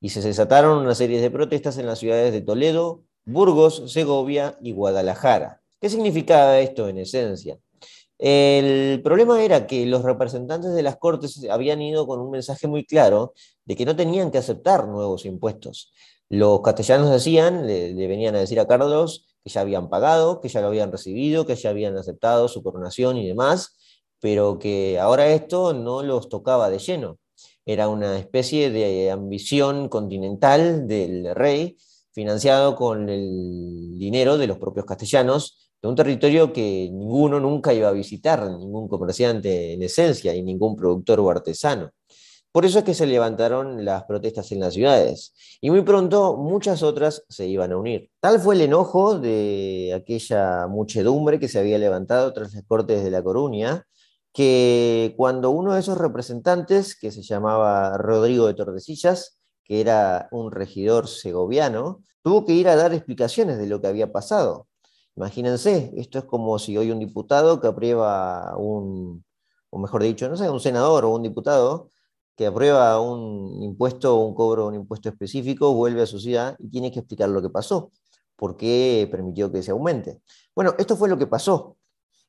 Y 0.00 0.08
se 0.08 0.20
desataron 0.20 0.78
una 0.78 0.94
serie 0.94 1.20
de 1.20 1.30
protestas 1.30 1.78
en 1.78 1.86
las 1.86 2.00
ciudades 2.00 2.32
de 2.32 2.40
Toledo, 2.40 3.04
Burgos, 3.24 3.92
Segovia 3.92 4.58
y 4.60 4.72
Guadalajara. 4.72 5.60
¿Qué 5.80 5.88
significaba 5.88 6.58
esto 6.60 6.88
en 6.88 6.98
esencia? 6.98 7.58
El 8.18 9.02
problema 9.02 9.42
era 9.42 9.66
que 9.66 9.84
los 9.84 10.04
representantes 10.04 10.74
de 10.74 10.82
las 10.82 10.96
Cortes 10.96 11.44
habían 11.50 11.82
ido 11.82 12.06
con 12.06 12.20
un 12.20 12.30
mensaje 12.30 12.68
muy 12.68 12.84
claro 12.84 13.34
de 13.64 13.74
que 13.74 13.84
no 13.84 13.96
tenían 13.96 14.30
que 14.30 14.38
aceptar 14.38 14.86
nuevos 14.86 15.24
impuestos. 15.24 15.92
Los 16.28 16.60
castellanos 16.62 17.10
decían, 17.10 17.66
le, 17.66 17.94
venían 17.94 18.36
a 18.36 18.38
decir 18.38 18.60
a 18.60 18.68
Carlos 18.68 19.26
que 19.42 19.50
ya 19.50 19.60
habían 19.62 19.90
pagado, 19.90 20.40
que 20.40 20.48
ya 20.48 20.60
lo 20.60 20.68
habían 20.68 20.92
recibido, 20.92 21.46
que 21.46 21.56
ya 21.56 21.70
habían 21.70 21.96
aceptado 21.98 22.46
su 22.46 22.62
coronación 22.62 23.16
y 23.16 23.26
demás, 23.26 23.76
pero 24.20 24.58
que 24.58 25.00
ahora 25.00 25.26
esto 25.26 25.74
no 25.74 26.02
los 26.02 26.28
tocaba 26.28 26.70
de 26.70 26.78
lleno. 26.78 27.18
Era 27.66 27.88
una 27.88 28.18
especie 28.18 28.70
de 28.70 29.10
ambición 29.10 29.88
continental 29.88 30.86
del 30.86 31.34
rey, 31.34 31.76
financiado 32.12 32.76
con 32.76 33.08
el 33.08 33.98
dinero 33.98 34.38
de 34.38 34.46
los 34.46 34.58
propios 34.58 34.86
castellanos, 34.86 35.70
de 35.80 35.88
un 35.88 35.96
territorio 35.96 36.52
que 36.52 36.88
ninguno 36.92 37.40
nunca 37.40 37.74
iba 37.74 37.88
a 37.88 37.92
visitar, 37.92 38.48
ningún 38.50 38.88
comerciante 38.88 39.72
en 39.72 39.82
esencia 39.82 40.34
y 40.34 40.42
ningún 40.42 40.76
productor 40.76 41.18
o 41.20 41.30
artesano. 41.30 41.90
Por 42.52 42.66
eso 42.66 42.80
es 42.80 42.84
que 42.84 42.92
se 42.92 43.06
levantaron 43.06 43.82
las 43.84 44.04
protestas 44.04 44.52
en 44.52 44.60
las 44.60 44.74
ciudades 44.74 45.34
y 45.62 45.70
muy 45.70 45.80
pronto 45.82 46.36
muchas 46.36 46.82
otras 46.82 47.24
se 47.28 47.46
iban 47.46 47.72
a 47.72 47.78
unir. 47.78 48.10
Tal 48.20 48.38
fue 48.40 48.54
el 48.54 48.60
enojo 48.60 49.18
de 49.18 49.92
aquella 49.94 50.66
muchedumbre 50.66 51.40
que 51.40 51.48
se 51.48 51.58
había 51.58 51.78
levantado 51.78 52.32
tras 52.34 52.52
las 52.52 52.64
Cortes 52.64 53.02
de 53.02 53.10
La 53.10 53.22
Coruña, 53.22 53.86
que 54.34 55.14
cuando 55.16 55.50
uno 55.50 55.72
de 55.72 55.80
esos 55.80 55.96
representantes, 55.96 56.94
que 56.94 57.10
se 57.10 57.22
llamaba 57.22 57.96
Rodrigo 57.96 58.46
de 58.46 58.54
Tordesillas, 58.54 59.38
que 59.64 59.80
era 59.80 60.28
un 60.32 60.52
regidor 60.52 61.08
segoviano, 61.08 62.02
tuvo 62.22 62.44
que 62.44 62.52
ir 62.52 62.68
a 62.68 62.76
dar 62.76 62.92
explicaciones 62.92 63.58
de 63.58 63.66
lo 63.66 63.80
que 63.80 63.88
había 63.88 64.12
pasado. 64.12 64.68
Imagínense, 65.16 65.92
esto 65.96 66.18
es 66.18 66.24
como 66.24 66.58
si 66.58 66.76
hoy 66.76 66.90
un 66.90 66.98
diputado 66.98 67.60
que 67.60 67.68
aprueba 67.68 68.56
un, 68.56 69.24
o 69.70 69.78
mejor 69.78 70.02
dicho, 70.02 70.28
no 70.28 70.36
sé, 70.36 70.48
un 70.48 70.60
senador 70.60 71.04
o 71.04 71.10
un 71.10 71.22
diputado 71.22 71.90
que 72.36 72.46
aprueba 72.46 73.00
un 73.00 73.62
impuesto 73.62 74.16
un 74.16 74.34
cobro, 74.34 74.66
un 74.66 74.74
impuesto 74.74 75.08
específico, 75.08 75.74
vuelve 75.74 76.02
a 76.02 76.06
su 76.06 76.18
ciudad 76.18 76.56
y 76.58 76.68
tiene 76.70 76.90
que 76.90 77.00
explicar 77.00 77.28
lo 77.28 77.42
que 77.42 77.50
pasó, 77.50 77.90
por 78.36 78.56
qué 78.56 79.06
permitió 79.10 79.52
que 79.52 79.62
se 79.62 79.70
aumente. 79.70 80.20
Bueno, 80.54 80.74
esto 80.78 80.96
fue 80.96 81.08
lo 81.08 81.18
que 81.18 81.26
pasó. 81.26 81.76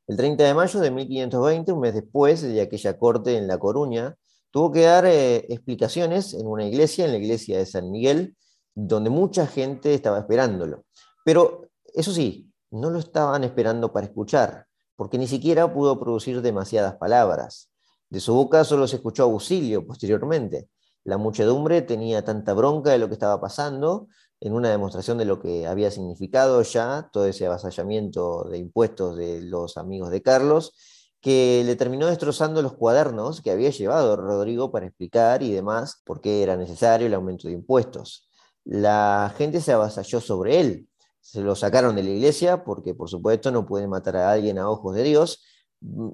El 0.07 0.17
30 0.17 0.43
de 0.43 0.53
mayo 0.53 0.79
de 0.81 0.91
1520, 0.91 1.71
un 1.71 1.79
mes 1.79 1.93
después 1.93 2.41
de 2.41 2.61
aquella 2.61 2.97
corte 2.97 3.37
en 3.37 3.47
La 3.47 3.57
Coruña, 3.57 4.15
tuvo 4.53 4.71
que 4.71 4.81
dar 4.83 5.03
eh, 5.07 5.37
explicaciones 5.49 6.35
en 6.35 6.45
una 6.45 6.63
iglesia, 6.63 7.05
en 7.05 7.11
la 7.11 7.17
iglesia 7.17 7.57
de 7.57 7.65
San 7.65 7.89
Miguel, 7.89 8.37
donde 8.75 9.09
mucha 9.09 9.47
gente 9.47 9.95
estaba 9.95 10.19
esperándolo. 10.19 10.85
Pero 11.25 11.69
eso 11.95 12.13
sí, 12.13 12.51
no 12.69 12.91
lo 12.91 12.99
estaban 12.99 13.43
esperando 13.43 13.91
para 13.91 14.05
escuchar, 14.05 14.67
porque 14.95 15.17
ni 15.17 15.25
siquiera 15.25 15.73
pudo 15.73 15.99
producir 15.99 16.39
demasiadas 16.43 16.97
palabras. 16.97 17.71
De 18.11 18.19
su 18.19 18.35
boca 18.35 18.63
solo 18.63 18.87
se 18.87 18.97
escuchó 18.97 19.23
auxilio 19.23 19.87
posteriormente. 19.87 20.69
La 21.03 21.17
muchedumbre 21.17 21.81
tenía 21.81 22.23
tanta 22.23 22.53
bronca 22.53 22.91
de 22.91 22.99
lo 22.99 23.07
que 23.07 23.13
estaba 23.13 23.41
pasando 23.41 24.07
en 24.39 24.53
una 24.53 24.69
demostración 24.69 25.17
de 25.17 25.25
lo 25.25 25.39
que 25.39 25.65
había 25.65 25.89
significado 25.89 26.61
ya 26.61 27.09
todo 27.11 27.25
ese 27.25 27.47
avasallamiento 27.47 28.43
de 28.43 28.59
impuestos 28.59 29.17
de 29.17 29.41
los 29.41 29.77
amigos 29.77 30.11
de 30.11 30.21
Carlos, 30.21 30.75
que 31.23 31.63
le 31.65 31.77
terminó 31.77 32.07
destrozando 32.07 32.61
los 32.61 32.73
cuadernos 32.73 33.41
que 33.41 33.49
había 33.49 33.69
llevado 33.69 34.17
Rodrigo 34.17 34.71
para 34.71 34.87
explicar 34.87 35.41
y 35.41 35.53
demás 35.53 36.01
por 36.05 36.19
qué 36.19 36.43
era 36.43 36.57
necesario 36.57 37.07
el 37.07 37.13
aumento 37.13 37.47
de 37.47 37.53
impuestos. 37.53 38.27
La 38.65 39.33
gente 39.37 39.61
se 39.61 39.71
avasalló 39.71 40.19
sobre 40.19 40.59
él, 40.59 40.89
se 41.21 41.39
lo 41.39 41.55
sacaron 41.55 41.95
de 41.95 42.03
la 42.03 42.09
iglesia 42.09 42.65
porque 42.65 42.93
por 42.93 43.09
supuesto 43.09 43.51
no 43.51 43.65
pueden 43.65 43.89
matar 43.89 44.17
a 44.17 44.31
alguien 44.33 44.59
a 44.59 44.69
ojos 44.69 44.95
de 44.95 45.03
Dios 45.03 45.41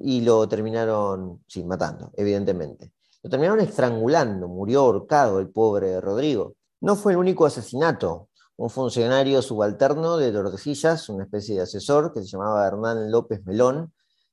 y 0.01 0.21
lo 0.21 0.47
terminaron, 0.47 1.43
sí, 1.47 1.63
matando, 1.65 2.11
evidentemente. 2.15 2.93
Lo 3.23 3.31
terminaron 3.31 3.61
estrangulando, 3.61 4.47
murió 4.47 4.81
ahorcado 4.81 5.39
el 5.39 5.49
pobre 5.49 5.99
Rodrigo. 5.99 6.53
No 6.81 6.95
fue 6.95 7.13
el 7.13 7.17
único 7.17 7.47
asesinato. 7.47 8.29
Un 8.57 8.69
funcionario 8.69 9.41
subalterno 9.41 10.17
de 10.17 10.31
Tordesillas, 10.31 11.09
una 11.09 11.23
especie 11.23 11.55
de 11.55 11.61
asesor 11.61 12.13
que 12.13 12.21
se 12.21 12.27
llamaba 12.27 12.67
Hernán 12.67 13.09
López 13.09 13.43
Melón, 13.45 13.91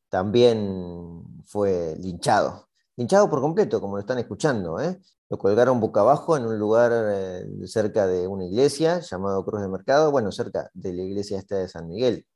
también 0.09 1.23
fue 1.45 1.97
linchado. 1.99 2.69
Linchado 2.97 3.29
por 3.29 3.41
completo, 3.41 3.81
como 3.81 3.97
lo 3.97 4.01
están 4.01 4.19
escuchando. 4.19 4.81
¿eh? 4.81 5.01
Lo 5.29 5.39
colgaron 5.39 5.81
boca 5.81 6.01
abajo 6.01 6.37
en 6.37 6.47
un 6.47 6.59
lugar 6.59 6.93
eh, 6.95 7.47
cerca 7.67 8.07
de 8.07 8.27
una 8.27 8.45
iglesia 8.45 9.01
llamado 9.01 9.45
Cruz 9.45 9.61
de 9.61 9.69
Mercado, 9.69 10.11
bueno, 10.11 10.33
cerca 10.33 10.71
de 10.73 10.93
la 10.93 11.03
iglesia 11.03 11.39
esta 11.39 11.57
de 11.57 11.69
San 11.69 11.89
Miguel. 11.89 12.27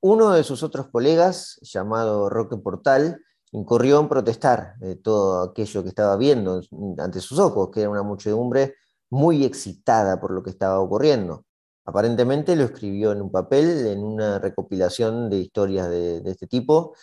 Uno 0.00 0.32
de 0.32 0.44
sus 0.44 0.62
otros 0.62 0.88
colegas, 0.88 1.58
llamado 1.62 2.28
Roque 2.28 2.56
Portal, 2.56 3.20
incurrió 3.52 4.00
en 4.00 4.08
protestar 4.08 4.76
de 4.78 4.96
todo 4.96 5.42
aquello 5.42 5.82
que 5.82 5.88
estaba 5.88 6.16
viendo 6.16 6.60
ante 6.98 7.20
sus 7.20 7.38
ojos, 7.38 7.70
que 7.70 7.80
era 7.80 7.90
una 7.90 8.02
muchedumbre 8.02 8.74
muy 9.10 9.44
excitada 9.44 10.20
por 10.20 10.32
lo 10.32 10.42
que 10.42 10.50
estaba 10.50 10.80
ocurriendo. 10.80 11.44
Aparentemente 11.84 12.56
lo 12.56 12.64
escribió 12.64 13.12
en 13.12 13.20
un 13.20 13.30
papel, 13.30 13.86
en 13.86 14.02
una 14.02 14.38
recopilación 14.38 15.28
de 15.28 15.38
historias 15.38 15.90
de, 15.90 16.22
este 16.24 16.46
tipo, 16.46 16.94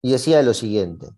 y 0.00 0.12
decía 0.12 0.42
lo 0.42 0.54
siguiente. 0.54 1.08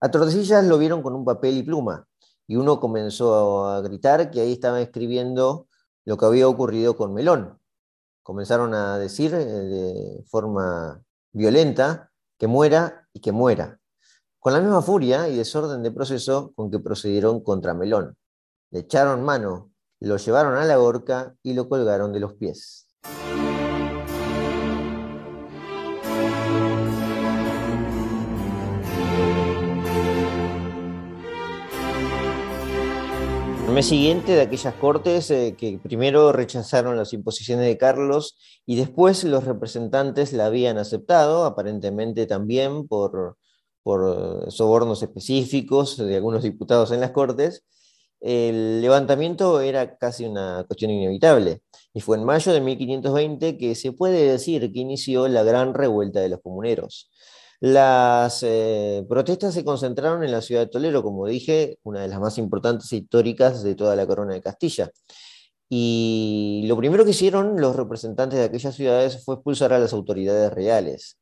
A 0.00 0.10
Tordesillas 0.10 0.64
lo 0.64 0.76
vieron 0.78 1.02
con 1.02 1.14
un 1.14 1.24
papel 1.24 1.56
y 1.56 1.62
pluma, 1.62 2.06
y 2.48 2.56
uno 2.56 2.80
comenzó 2.80 3.66
a 3.66 3.80
gritar 3.80 4.30
que 4.30 4.40
ahí 4.40 4.52
estaba 4.52 4.80
escribiendo 4.80 5.68
lo 6.04 6.16
que 6.16 6.26
había 6.26 6.48
ocurrido 6.48 6.96
con 6.96 7.14
Melón. 7.14 7.58
Comenzaron 8.22 8.74
a 8.74 8.98
decir 8.98 9.32
eh, 9.34 9.44
de 9.44 10.24
forma 10.26 11.00
violenta 11.32 12.10
que 12.38 12.46
muera 12.48 13.08
y 13.12 13.20
que 13.20 13.32
muera. 13.32 13.80
con 14.40 14.52
la 14.52 14.60
misma 14.60 14.82
furia 14.82 15.28
y 15.28 15.36
desorden 15.36 15.82
de 15.82 15.90
proceso 15.90 16.52
con 16.54 16.70
que 16.70 16.78
procedieron 16.78 17.40
contra 17.42 17.72
Melón. 17.72 18.16
Le 18.70 18.80
echaron 18.80 19.22
mano, 19.22 19.73
lo 20.04 20.18
llevaron 20.18 20.56
a 20.56 20.66
la 20.66 20.78
horca 20.78 21.34
y 21.42 21.54
lo 21.54 21.66
colgaron 21.66 22.12
de 22.12 22.20
los 22.20 22.34
pies. 22.34 22.86
El 33.66 33.72
mes 33.72 33.86
siguiente 33.86 34.32
de 34.32 34.42
aquellas 34.42 34.74
cortes 34.74 35.30
eh, 35.30 35.56
que 35.58 35.80
primero 35.82 36.32
rechazaron 36.32 36.98
las 36.98 37.14
imposiciones 37.14 37.66
de 37.66 37.78
Carlos 37.78 38.36
y 38.66 38.76
después 38.76 39.24
los 39.24 39.44
representantes 39.44 40.34
la 40.34 40.46
habían 40.46 40.76
aceptado, 40.76 41.46
aparentemente 41.46 42.26
también 42.26 42.86
por, 42.86 43.38
por 43.82 44.52
sobornos 44.52 45.02
específicos 45.02 45.96
de 45.96 46.14
algunos 46.14 46.42
diputados 46.42 46.92
en 46.92 47.00
las 47.00 47.12
cortes, 47.12 47.64
el 48.24 48.80
levantamiento 48.80 49.60
era 49.60 49.98
casi 49.98 50.24
una 50.24 50.64
cuestión 50.66 50.90
inevitable. 50.90 51.60
Y 51.92 52.00
fue 52.00 52.16
en 52.16 52.24
mayo 52.24 52.54
de 52.54 52.62
1520 52.62 53.58
que 53.58 53.74
se 53.74 53.92
puede 53.92 54.30
decir 54.30 54.72
que 54.72 54.80
inició 54.80 55.28
la 55.28 55.42
gran 55.42 55.74
revuelta 55.74 56.20
de 56.20 56.30
los 56.30 56.40
comuneros. 56.40 57.10
Las 57.60 58.42
eh, 58.42 59.04
protestas 59.10 59.52
se 59.52 59.62
concentraron 59.62 60.24
en 60.24 60.32
la 60.32 60.40
ciudad 60.40 60.62
de 60.62 60.68
Toledo, 60.68 61.02
como 61.02 61.26
dije, 61.26 61.78
una 61.82 62.00
de 62.00 62.08
las 62.08 62.18
más 62.18 62.38
importantes 62.38 62.90
e 62.92 62.96
históricas 62.96 63.62
de 63.62 63.74
toda 63.74 63.94
la 63.94 64.06
corona 64.06 64.32
de 64.32 64.40
Castilla. 64.40 64.90
Y 65.68 66.64
lo 66.66 66.78
primero 66.78 67.04
que 67.04 67.10
hicieron 67.10 67.60
los 67.60 67.76
representantes 67.76 68.38
de 68.38 68.46
aquellas 68.46 68.74
ciudades 68.74 69.22
fue 69.22 69.34
expulsar 69.34 69.74
a 69.74 69.78
las 69.78 69.92
autoridades 69.92 70.50
reales. 70.50 71.18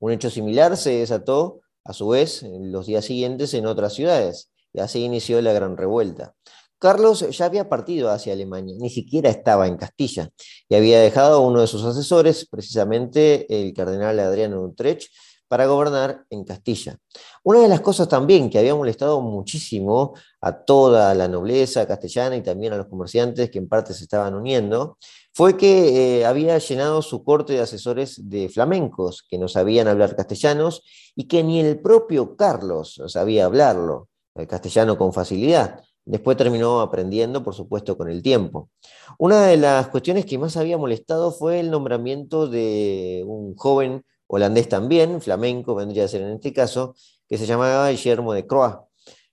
Un 0.00 0.10
hecho 0.12 0.30
similar 0.30 0.76
se 0.76 0.98
desató, 0.98 1.60
a 1.84 1.92
su 1.92 2.08
vez, 2.08 2.42
en 2.42 2.72
los 2.72 2.86
días 2.86 3.04
siguientes 3.04 3.54
en 3.54 3.66
otras 3.66 3.94
ciudades, 3.94 4.49
y 4.72 4.80
así 4.80 5.04
inició 5.04 5.40
la 5.42 5.52
gran 5.52 5.76
revuelta. 5.76 6.34
Carlos 6.78 7.28
ya 7.36 7.44
había 7.44 7.68
partido 7.68 8.10
hacia 8.10 8.32
Alemania, 8.32 8.74
ni 8.78 8.88
siquiera 8.88 9.28
estaba 9.28 9.66
en 9.66 9.76
Castilla, 9.76 10.30
y 10.68 10.74
había 10.74 11.00
dejado 11.00 11.36
a 11.36 11.46
uno 11.46 11.60
de 11.60 11.66
sus 11.66 11.84
asesores, 11.84 12.48
precisamente 12.50 13.46
el 13.50 13.74
cardenal 13.74 14.18
Adriano 14.18 14.62
Utrecht, 14.62 15.10
para 15.50 15.66
gobernar 15.66 16.24
en 16.30 16.44
Castilla. 16.44 16.96
Una 17.42 17.58
de 17.58 17.68
las 17.68 17.80
cosas 17.80 18.08
también 18.08 18.48
que 18.48 18.58
había 18.58 18.74
molestado 18.76 19.20
muchísimo 19.20 20.14
a 20.40 20.52
toda 20.52 21.12
la 21.12 21.26
nobleza 21.26 21.88
castellana 21.88 22.36
y 22.36 22.42
también 22.42 22.72
a 22.72 22.76
los 22.76 22.86
comerciantes 22.86 23.50
que 23.50 23.58
en 23.58 23.68
parte 23.68 23.92
se 23.92 24.04
estaban 24.04 24.34
uniendo, 24.34 24.96
fue 25.34 25.56
que 25.56 26.20
eh, 26.20 26.24
había 26.24 26.56
llenado 26.58 27.02
su 27.02 27.24
corte 27.24 27.54
de 27.54 27.60
asesores 27.60 28.28
de 28.30 28.48
flamencos 28.48 29.26
que 29.28 29.38
no 29.38 29.48
sabían 29.48 29.88
hablar 29.88 30.14
castellanos 30.14 30.82
y 31.16 31.26
que 31.26 31.42
ni 31.42 31.58
el 31.58 31.80
propio 31.80 32.36
Carlos 32.36 33.02
sabía 33.08 33.46
hablarlo, 33.46 34.08
el 34.34 34.46
castellano 34.46 34.96
con 34.96 35.12
facilidad. 35.12 35.80
Después 36.04 36.36
terminó 36.36 36.80
aprendiendo, 36.80 37.42
por 37.42 37.54
supuesto, 37.54 37.96
con 37.96 38.10
el 38.10 38.22
tiempo. 38.22 38.70
Una 39.18 39.46
de 39.46 39.56
las 39.56 39.88
cuestiones 39.88 40.24
que 40.24 40.38
más 40.38 40.56
había 40.56 40.78
molestado 40.78 41.30
fue 41.30 41.60
el 41.60 41.70
nombramiento 41.70 42.48
de 42.48 43.22
un 43.26 43.54
joven 43.54 44.02
holandés 44.26 44.68
también, 44.68 45.20
flamenco 45.20 45.74
vendría 45.74 46.04
a 46.04 46.08
ser 46.08 46.22
en 46.22 46.32
este 46.34 46.52
caso, 46.52 46.94
que 47.28 47.36
se 47.36 47.46
llamaba 47.46 47.90
Guillermo 47.90 48.32
de 48.32 48.46
Croix, 48.46 48.76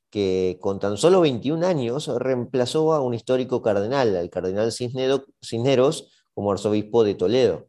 que 0.09 0.57
con 0.59 0.79
tan 0.79 0.97
solo 0.97 1.21
21 1.21 1.65
años 1.65 2.07
reemplazó 2.07 2.93
a 2.93 3.01
un 3.01 3.13
histórico 3.13 3.61
cardenal, 3.61 4.15
al 4.15 4.29
cardenal 4.29 4.71
Cisneros, 4.71 6.09
como 6.33 6.51
arzobispo 6.51 7.03
de 7.03 7.15
Toledo. 7.15 7.67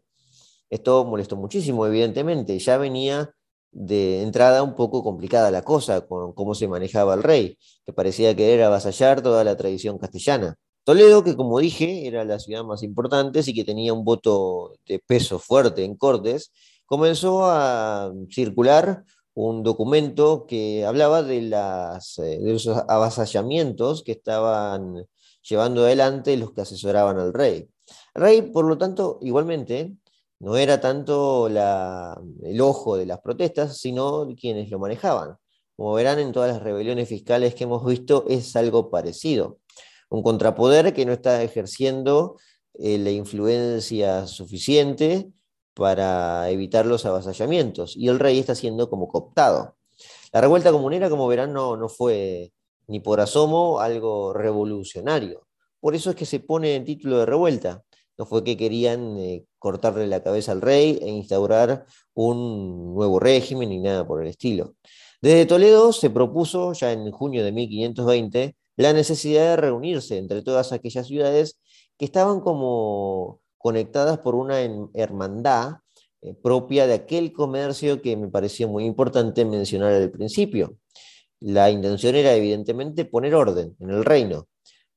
Esto 0.71 1.05
molestó 1.05 1.37
muchísimo, 1.37 1.87
evidentemente, 1.87 2.59
ya 2.59 2.77
venía 2.77 3.35
de 3.71 4.23
entrada 4.23 4.63
un 4.63 4.75
poco 4.75 5.03
complicada 5.03 5.51
la 5.51 5.63
cosa 5.63 6.03
con 6.07 6.33
cómo 6.33 6.55
se 6.55 6.69
manejaba 6.69 7.15
el 7.15 7.23
rey, 7.23 7.59
que 7.85 7.93
parecía 7.93 8.35
querer 8.35 8.63
avasallar 8.63 9.23
toda 9.23 9.45
la 9.45 9.57
tradición 9.57 9.99
castellana. 9.99 10.57
Toledo, 10.85 11.23
que 11.23 11.37
como 11.37 11.59
dije, 11.59 12.07
era 12.07 12.25
la 12.25 12.39
ciudad 12.39 12.65
más 12.65 12.83
importante 12.83 13.43
y 13.45 13.55
que 13.55 13.65
tenía 13.65 13.93
un 13.93 14.05
voto 14.05 14.73
de 14.87 14.99
peso 14.99 15.39
fuerte 15.39 15.85
en 15.85 15.97
Cortes, 15.97 16.51
comenzó 16.87 17.45
a 17.45 18.11
circular 18.31 19.05
un 19.35 19.63
documento 19.63 20.47
que 20.47 20.85
hablaba 20.85 21.23
de, 21.23 21.43
las, 21.43 22.19
eh, 22.19 22.41
de 22.41 22.53
los 22.55 22.67
avasallamientos 22.67 24.03
que 24.03 24.13
estaban 24.13 25.07
llevando 25.43 25.85
adelante 25.85 26.37
los 26.37 26.53
que 26.53 26.63
asesoraban 26.63 27.19
al 27.19 27.33
rey. 27.33 27.69
El 28.15 28.23
rey, 28.23 28.43
por 28.43 28.65
lo 28.65 28.79
tanto, 28.79 29.19
igualmente, 29.23 29.95
no 30.41 30.57
era 30.57 30.81
tanto 30.81 31.49
el 31.49 32.61
ojo 32.61 32.97
de 32.97 33.07
las 33.07 33.21
protestas, 33.21 33.79
sino 33.79 34.27
quienes 34.39 34.71
lo 34.71 34.79
manejaban. 34.79 35.37
Como 35.77 35.95
verán 35.95 36.19
en 36.19 36.33
todas 36.33 36.53
las 36.53 36.63
rebeliones 36.63 37.09
fiscales 37.09 37.55
que 37.55 37.65
hemos 37.65 37.85
visto, 37.85 38.25
es 38.29 38.57
algo 38.57 38.91
parecido. 38.91 39.59
Un 40.11 40.23
contrapoder 40.23 40.95
que 40.95 41.07
no 41.07 41.13
está 41.13 41.43
ejerciendo 41.43 42.37
eh, 42.75 42.99
la 42.99 43.11
influencia 43.11 44.27
suficiente 44.27 45.31
para 45.75 46.51
evitar 46.51 46.87
los 46.87 47.07
avasallamientos, 47.07 47.97
y 47.97 48.09
el 48.09 48.19
rey 48.19 48.39
está 48.39 48.55
siendo 48.55 48.91
como 48.91 49.09
cooptado. 49.09 49.77
La 50.33 50.41
revuelta 50.41 50.73
comunera, 50.73 51.09
como 51.09 51.29
verán, 51.29 51.53
no, 51.53 51.77
no 51.77 51.89
fue 51.89 52.53
ni 52.89 53.01
por 53.01 53.21
asomo 53.21 53.81
algo 53.81 54.33
revolucionario. 54.33 55.47
Por 55.81 55.95
eso 55.95 56.11
es 56.11 56.17
que 56.17 56.27
se 56.27 56.41
pone 56.41 56.75
en 56.75 56.85
título 56.85 57.19
de 57.19 57.27
revuelta. 57.27 57.85
No 58.19 58.27
fue 58.27 58.45
que 58.45 58.57
querían 58.57 59.17
eh, 59.19 59.47
cortarle 59.59 60.07
la 60.09 60.23
cabeza 60.23 60.53
al 60.53 60.61
rey 60.61 60.99
e 61.01 61.09
instaurar 61.09 61.87
un 62.15 62.95
nuevo 62.95 63.21
régimen 63.21 63.69
ni 63.69 63.79
nada 63.79 64.07
por 64.07 64.21
el 64.21 64.29
estilo. 64.29 64.75
Desde 65.23 65.47
Toledo 65.47 65.93
se 65.93 66.11
propuso, 66.11 66.73
ya 66.73 66.93
en 66.93 67.11
junio 67.13 67.45
de 67.45 67.53
1520, 67.53 68.57
la 68.77 68.93
necesidad 68.93 69.51
de 69.51 69.57
reunirse 69.57 70.19
entre 70.19 70.43
todas 70.43 70.73
aquellas 70.73 71.07
ciudades 71.07 71.61
que 71.97 72.05
estaban 72.05 72.41
como 72.41 73.41
conectadas 73.57 74.19
por 74.19 74.35
una 74.35 74.61
hermandad 74.95 75.79
eh, 76.23 76.35
propia 76.35 76.87
de 76.87 76.95
aquel 76.95 77.33
comercio 77.33 78.03
que 78.03 78.17
me 78.17 78.29
pareció 78.29 78.69
muy 78.69 78.85
importante 78.85 79.45
mencionar 79.45 79.93
al 79.93 80.11
principio. 80.11 80.77
La 81.41 81.71
intención 81.71 82.17
era 82.17 82.35
evidentemente 82.35 83.05
poner 83.05 83.35
orden 83.35 83.77
en 83.81 83.91
el 83.91 84.05
reino, 84.05 84.49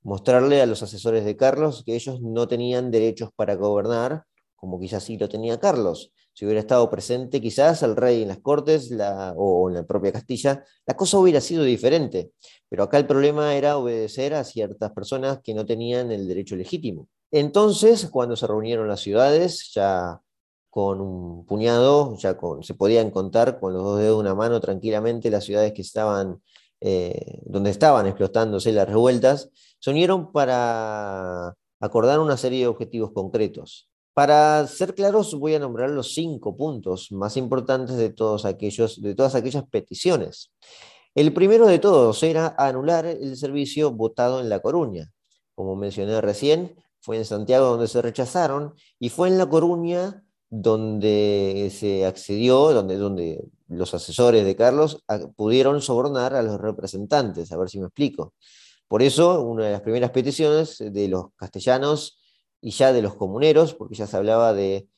mostrarle 0.03 0.61
a 0.61 0.65
los 0.65 0.83
asesores 0.83 1.25
de 1.25 1.37
Carlos 1.37 1.83
que 1.85 1.95
ellos 1.95 2.21
no 2.21 2.47
tenían 2.47 2.91
derechos 2.91 3.29
para 3.35 3.55
gobernar, 3.55 4.23
como 4.55 4.79
quizás 4.79 5.03
sí 5.03 5.17
lo 5.17 5.27
tenía 5.29 5.59
Carlos. 5.59 6.11
Si 6.33 6.45
hubiera 6.45 6.61
estado 6.61 6.89
presente 6.89 7.41
quizás 7.41 7.83
el 7.83 7.95
rey 7.95 8.21
en 8.21 8.29
las 8.29 8.39
cortes 8.39 8.89
o 9.35 9.69
en 9.69 9.75
la 9.75 9.83
propia 9.83 10.11
Castilla, 10.11 10.63
la 10.85 10.95
cosa 10.95 11.17
hubiera 11.17 11.41
sido 11.41 11.63
diferente. 11.63 12.31
Pero 12.69 12.83
acá 12.83 12.97
el 12.97 13.07
problema 13.07 13.55
era 13.55 13.77
obedecer 13.77 14.33
a 14.33 14.43
ciertas 14.43 14.91
personas 14.91 15.39
que 15.43 15.53
no 15.53 15.65
tenían 15.65 16.11
el 16.11 16.27
derecho 16.27 16.55
legítimo. 16.55 17.07
Entonces, 17.31 18.07
cuando 18.09 18.35
se 18.35 18.47
reunieron 18.47 18.87
las 18.87 19.01
ciudades, 19.01 19.71
ya 19.73 20.21
con 20.69 21.01
un 21.01 21.45
puñado, 21.45 22.15
ya 22.17 22.37
se 22.61 22.73
podían 22.75 23.11
contar 23.11 23.59
con 23.59 23.73
los 23.73 23.83
dos 23.83 23.99
dedos 23.99 24.15
de 24.15 24.21
una 24.21 24.35
mano 24.35 24.61
tranquilamente 24.61 25.29
las 25.29 25.43
ciudades 25.43 25.73
que 25.73 25.81
estaban, 25.81 26.41
eh, 26.79 27.39
donde 27.45 27.71
estaban 27.71 28.07
explotándose 28.07 28.71
las 28.71 28.87
revueltas, 28.87 29.49
se 29.81 29.89
unieron 29.89 30.31
para 30.31 31.55
acordar 31.79 32.19
una 32.19 32.37
serie 32.37 32.59
de 32.59 32.67
objetivos 32.67 33.11
concretos. 33.11 33.89
Para 34.13 34.67
ser 34.67 34.93
claros, 34.93 35.33
voy 35.33 35.55
a 35.55 35.59
nombrar 35.59 35.89
los 35.89 36.13
cinco 36.13 36.55
puntos 36.55 37.11
más 37.11 37.35
importantes 37.35 37.97
de, 37.97 38.11
todos 38.11 38.45
aquellos, 38.45 39.01
de 39.01 39.15
todas 39.15 39.33
aquellas 39.33 39.63
peticiones. 39.67 40.51
El 41.15 41.33
primero 41.33 41.65
de 41.65 41.79
todos 41.79 42.21
era 42.21 42.55
anular 42.57 43.05
el 43.07 43.35
servicio 43.35 43.91
votado 43.91 44.39
en 44.39 44.49
La 44.49 44.59
Coruña. 44.59 45.11
Como 45.55 45.75
mencioné 45.75 46.21
recién, 46.21 46.75
fue 46.99 47.17
en 47.17 47.25
Santiago 47.25 47.65
donde 47.65 47.87
se 47.87 48.03
rechazaron 48.03 48.75
y 48.99 49.09
fue 49.09 49.29
en 49.29 49.39
La 49.39 49.49
Coruña 49.49 50.23
donde 50.49 51.71
se 51.73 52.05
accedió, 52.05 52.71
donde, 52.71 52.97
donde 52.97 53.43
los 53.67 53.93
asesores 53.95 54.45
de 54.45 54.55
Carlos 54.55 55.03
pudieron 55.35 55.81
sobornar 55.81 56.35
a 56.35 56.43
los 56.43 56.61
representantes, 56.61 57.51
a 57.51 57.57
ver 57.57 57.69
si 57.69 57.79
me 57.79 57.87
explico. 57.87 58.33
Por 58.91 59.03
eso, 59.03 59.41
una 59.41 59.67
de 59.67 59.71
las 59.71 59.79
primeras 59.79 60.11
peticiones 60.11 60.79
de 60.79 61.07
los 61.07 61.27
castellanos 61.37 62.19
y 62.59 62.71
ya 62.71 62.91
de 62.91 63.01
los 63.01 63.15
comuneros, 63.15 63.73
porque 63.73 63.95
ya 63.95 64.05
se 64.05 64.17
hablaba 64.17 64.53
de 64.53 64.89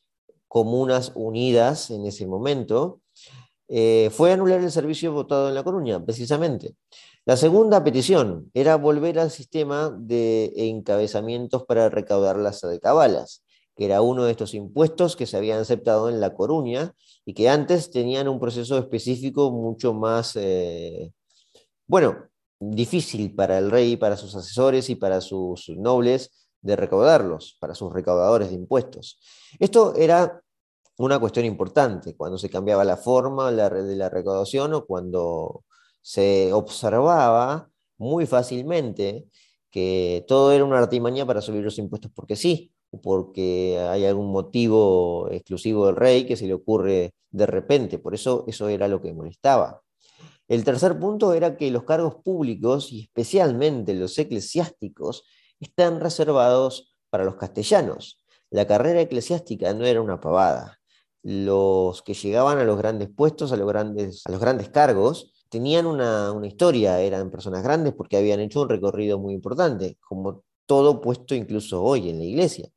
comunas 0.47 1.11
unidas 1.13 1.91
en 1.91 2.07
ese 2.07 2.25
momento, 2.25 3.01
eh, 3.67 4.09
fue 4.11 4.31
anular 4.31 4.61
el 4.61 4.71
servicio 4.71 5.13
votado 5.13 5.47
en 5.47 5.53
La 5.53 5.63
Coruña, 5.63 6.03
precisamente. 6.03 6.73
La 7.25 7.37
segunda 7.37 7.83
petición 7.83 8.49
era 8.55 8.77
volver 8.77 9.19
al 9.19 9.29
sistema 9.29 9.95
de 9.95 10.51
encabezamientos 10.55 11.63
para 11.63 11.87
recaudar 11.89 12.37
las 12.37 12.65
cabalas, 12.81 13.43
que 13.75 13.85
era 13.85 14.01
uno 14.01 14.23
de 14.23 14.31
estos 14.31 14.55
impuestos 14.55 15.15
que 15.15 15.27
se 15.27 15.37
habían 15.37 15.59
aceptado 15.59 16.09
en 16.09 16.19
La 16.19 16.33
Coruña 16.33 16.95
y 17.25 17.35
que 17.35 17.47
antes 17.47 17.91
tenían 17.91 18.27
un 18.27 18.39
proceso 18.39 18.79
específico 18.79 19.51
mucho 19.51 19.93
más, 19.93 20.35
eh, 20.35 21.13
bueno, 21.85 22.32
difícil 22.71 23.33
para 23.35 23.57
el 23.57 23.71
rey, 23.71 23.97
para 23.97 24.17
sus 24.17 24.35
asesores 24.35 24.89
y 24.89 24.95
para 24.95 25.21
sus 25.21 25.69
nobles 25.69 26.47
de 26.61 26.75
recaudarlos, 26.75 27.57
para 27.59 27.75
sus 27.75 27.91
recaudadores 27.91 28.49
de 28.49 28.55
impuestos. 28.55 29.19
Esto 29.59 29.93
era 29.95 30.41
una 30.97 31.19
cuestión 31.19 31.45
importante, 31.45 32.15
cuando 32.15 32.37
se 32.37 32.49
cambiaba 32.49 32.83
la 32.83 32.97
forma 32.97 33.51
de 33.51 33.95
la 33.95 34.09
recaudación 34.09 34.73
o 34.73 34.85
cuando 34.85 35.63
se 36.01 36.53
observaba 36.53 37.69
muy 37.97 38.25
fácilmente 38.25 39.25
que 39.71 40.23
todo 40.27 40.51
era 40.51 40.63
una 40.63 40.77
artimaña 40.79 41.25
para 41.25 41.41
subir 41.41 41.63
los 41.63 41.79
impuestos 41.79 42.11
porque 42.13 42.35
sí, 42.35 42.71
o 42.91 43.01
porque 43.01 43.79
hay 43.89 44.05
algún 44.05 44.31
motivo 44.31 45.27
exclusivo 45.31 45.87
del 45.87 45.95
rey 45.95 46.25
que 46.27 46.35
se 46.37 46.45
le 46.45 46.53
ocurre 46.53 47.15
de 47.31 47.45
repente. 47.47 47.97
Por 47.97 48.13
eso 48.13 48.45
eso 48.47 48.69
era 48.69 48.87
lo 48.87 49.01
que 49.01 49.13
molestaba. 49.13 49.81
El 50.47 50.63
tercer 50.63 50.99
punto 50.99 51.33
era 51.33 51.55
que 51.57 51.71
los 51.71 51.83
cargos 51.83 52.15
públicos, 52.23 52.91
y 52.91 53.03
especialmente 53.03 53.93
los 53.93 54.17
eclesiásticos, 54.17 55.23
están 55.59 55.99
reservados 55.99 56.95
para 57.09 57.23
los 57.23 57.35
castellanos. 57.35 58.23
La 58.49 58.67
carrera 58.67 59.01
eclesiástica 59.01 59.73
no 59.73 59.85
era 59.85 60.01
una 60.01 60.19
pavada. 60.19 60.79
Los 61.23 62.01
que 62.01 62.13
llegaban 62.13 62.59
a 62.59 62.65
los 62.65 62.77
grandes 62.77 63.09
puestos, 63.09 63.51
a 63.51 63.57
los 63.57 63.67
grandes, 63.67 64.23
a 64.25 64.31
los 64.31 64.41
grandes 64.41 64.69
cargos, 64.69 65.33
tenían 65.53 65.85
una, 65.85 66.33
historia, 66.45 66.99
eran 66.99 67.29
personas 67.29 67.63
grandes 67.63 67.93
porque 67.93 68.17
habían 68.17 68.39
hecho 68.39 68.61
un 68.61 68.69
recorrido 68.69 69.19
muy 69.19 69.35
importante, 69.35 69.97
como 70.01 70.43
todo 70.65 70.99
puesto 70.99 71.35
incluso 71.35 71.83
hoy 71.83 72.09
en 72.09 72.17
la 72.17 72.25
iglesia. 72.25 72.69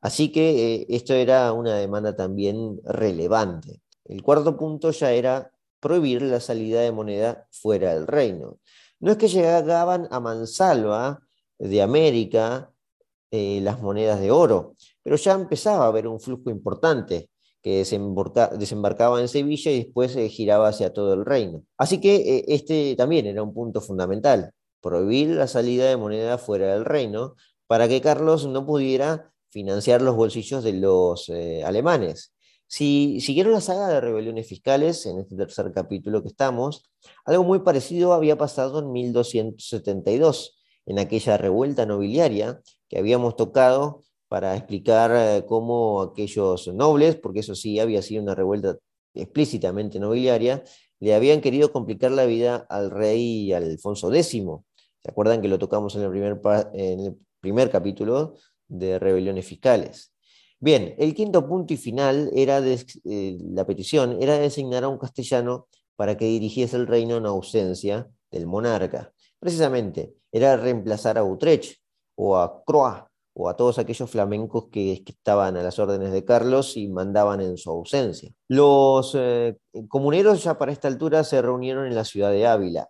Así 0.00 0.32
que 0.32 0.74
eh, 0.74 0.86
esto 0.88 1.14
era 1.14 1.52
una 1.52 1.76
demanda 1.76 2.16
también 2.16 2.80
relevante. 2.84 3.82
El 4.04 4.22
cuarto 4.22 4.56
punto 4.56 4.90
ya 4.90 5.12
era 5.12 5.52
prohibir 5.82 6.22
la 6.22 6.38
salida 6.38 6.80
de 6.80 6.92
moneda 6.92 7.48
fuera 7.50 7.92
del 7.92 8.06
reino. 8.06 8.58
No 9.00 9.10
es 9.10 9.18
que 9.18 9.26
llegaban 9.26 10.06
a 10.12 10.20
mansalva 10.20 11.20
de 11.58 11.82
América 11.82 12.72
eh, 13.32 13.60
las 13.62 13.82
monedas 13.82 14.20
de 14.20 14.30
oro, 14.30 14.76
pero 15.02 15.16
ya 15.16 15.32
empezaba 15.32 15.84
a 15.84 15.88
haber 15.88 16.06
un 16.06 16.20
flujo 16.20 16.50
importante 16.50 17.30
que 17.60 17.84
desembarcaba 18.58 19.20
en 19.20 19.28
Sevilla 19.28 19.70
y 19.72 19.84
después 19.84 20.12
se 20.12 20.28
giraba 20.28 20.68
hacia 20.68 20.92
todo 20.92 21.14
el 21.14 21.24
reino. 21.24 21.64
Así 21.76 22.00
que 22.00 22.16
eh, 22.16 22.44
este 22.48 22.94
también 22.96 23.26
era 23.26 23.42
un 23.42 23.52
punto 23.52 23.80
fundamental, 23.80 24.52
prohibir 24.80 25.30
la 25.30 25.48
salida 25.48 25.88
de 25.88 25.96
moneda 25.96 26.38
fuera 26.38 26.72
del 26.74 26.84
reino 26.84 27.34
para 27.66 27.88
que 27.88 28.00
Carlos 28.00 28.46
no 28.46 28.66
pudiera 28.66 29.32
financiar 29.50 30.00
los 30.02 30.14
bolsillos 30.14 30.62
de 30.62 30.74
los 30.74 31.28
eh, 31.28 31.64
alemanes. 31.64 32.31
Si 32.72 33.20
siguieron 33.20 33.52
la 33.52 33.60
saga 33.60 33.86
de 33.86 34.00
rebeliones 34.00 34.46
fiscales, 34.46 35.04
en 35.04 35.18
este 35.18 35.36
tercer 35.36 35.70
capítulo 35.74 36.22
que 36.22 36.28
estamos, 36.28 36.90
algo 37.26 37.44
muy 37.44 37.58
parecido 37.58 38.14
había 38.14 38.38
pasado 38.38 38.78
en 38.78 38.90
1272, 38.92 40.58
en 40.86 40.98
aquella 40.98 41.36
revuelta 41.36 41.84
nobiliaria 41.84 42.62
que 42.88 42.98
habíamos 42.98 43.36
tocado 43.36 44.00
para 44.26 44.56
explicar 44.56 45.10
eh, 45.14 45.44
cómo 45.46 46.00
aquellos 46.00 46.66
nobles, 46.68 47.16
porque 47.16 47.40
eso 47.40 47.54
sí 47.54 47.78
había 47.78 48.00
sido 48.00 48.22
una 48.22 48.34
revuelta 48.34 48.78
explícitamente 49.12 50.00
nobiliaria, 50.00 50.64
le 50.98 51.14
habían 51.14 51.42
querido 51.42 51.72
complicar 51.72 52.12
la 52.12 52.24
vida 52.24 52.66
al 52.70 52.90
rey 52.90 53.52
Alfonso 53.52 54.10
X. 54.10 54.30
¿Se 54.32 55.10
acuerdan 55.10 55.42
que 55.42 55.48
lo 55.48 55.58
tocamos 55.58 55.94
en 55.96 56.04
el 56.04 56.10
primer, 56.10 56.40
en 56.72 57.00
el 57.00 57.18
primer 57.38 57.70
capítulo 57.70 58.36
de 58.66 58.98
rebeliones 58.98 59.44
fiscales? 59.44 60.11
Bien, 60.62 60.94
el 60.96 61.12
quinto 61.12 61.44
punto 61.48 61.74
y 61.74 61.76
final 61.76 62.30
era 62.36 62.60
eh, 62.64 63.38
la 63.50 63.66
petición 63.66 64.22
era 64.22 64.38
designar 64.38 64.84
a 64.84 64.88
un 64.88 64.96
castellano 64.96 65.66
para 65.96 66.16
que 66.16 66.26
dirigiese 66.26 66.76
el 66.76 66.86
reino 66.86 67.16
en 67.16 67.26
ausencia 67.26 68.08
del 68.30 68.46
monarca. 68.46 69.12
Precisamente, 69.40 70.14
era 70.30 70.56
reemplazar 70.56 71.18
a 71.18 71.24
Utrecht 71.24 71.80
o 72.14 72.36
a 72.36 72.62
Croix, 72.64 73.02
o 73.34 73.48
a 73.48 73.56
todos 73.56 73.80
aquellos 73.80 74.08
flamencos 74.08 74.68
que, 74.70 75.02
estaban 75.04 75.56
a 75.56 75.64
las 75.64 75.80
órdenes 75.80 76.12
de 76.12 76.24
Carlos 76.24 76.76
y 76.76 76.86
mandaban 76.86 77.40
en 77.40 77.56
su 77.56 77.68
ausencia. 77.68 78.32
Los 78.46 79.16
eh, 79.16 79.58
comuneros 79.88 80.44
ya 80.44 80.58
para 80.58 80.70
esta 80.70 80.86
altura 80.86 81.24
se 81.24 81.42
reunieron 81.42 81.88
en 81.88 81.96
la 81.96 82.04
ciudad 82.04 82.30
de 82.30 82.46
Ávila 82.46 82.88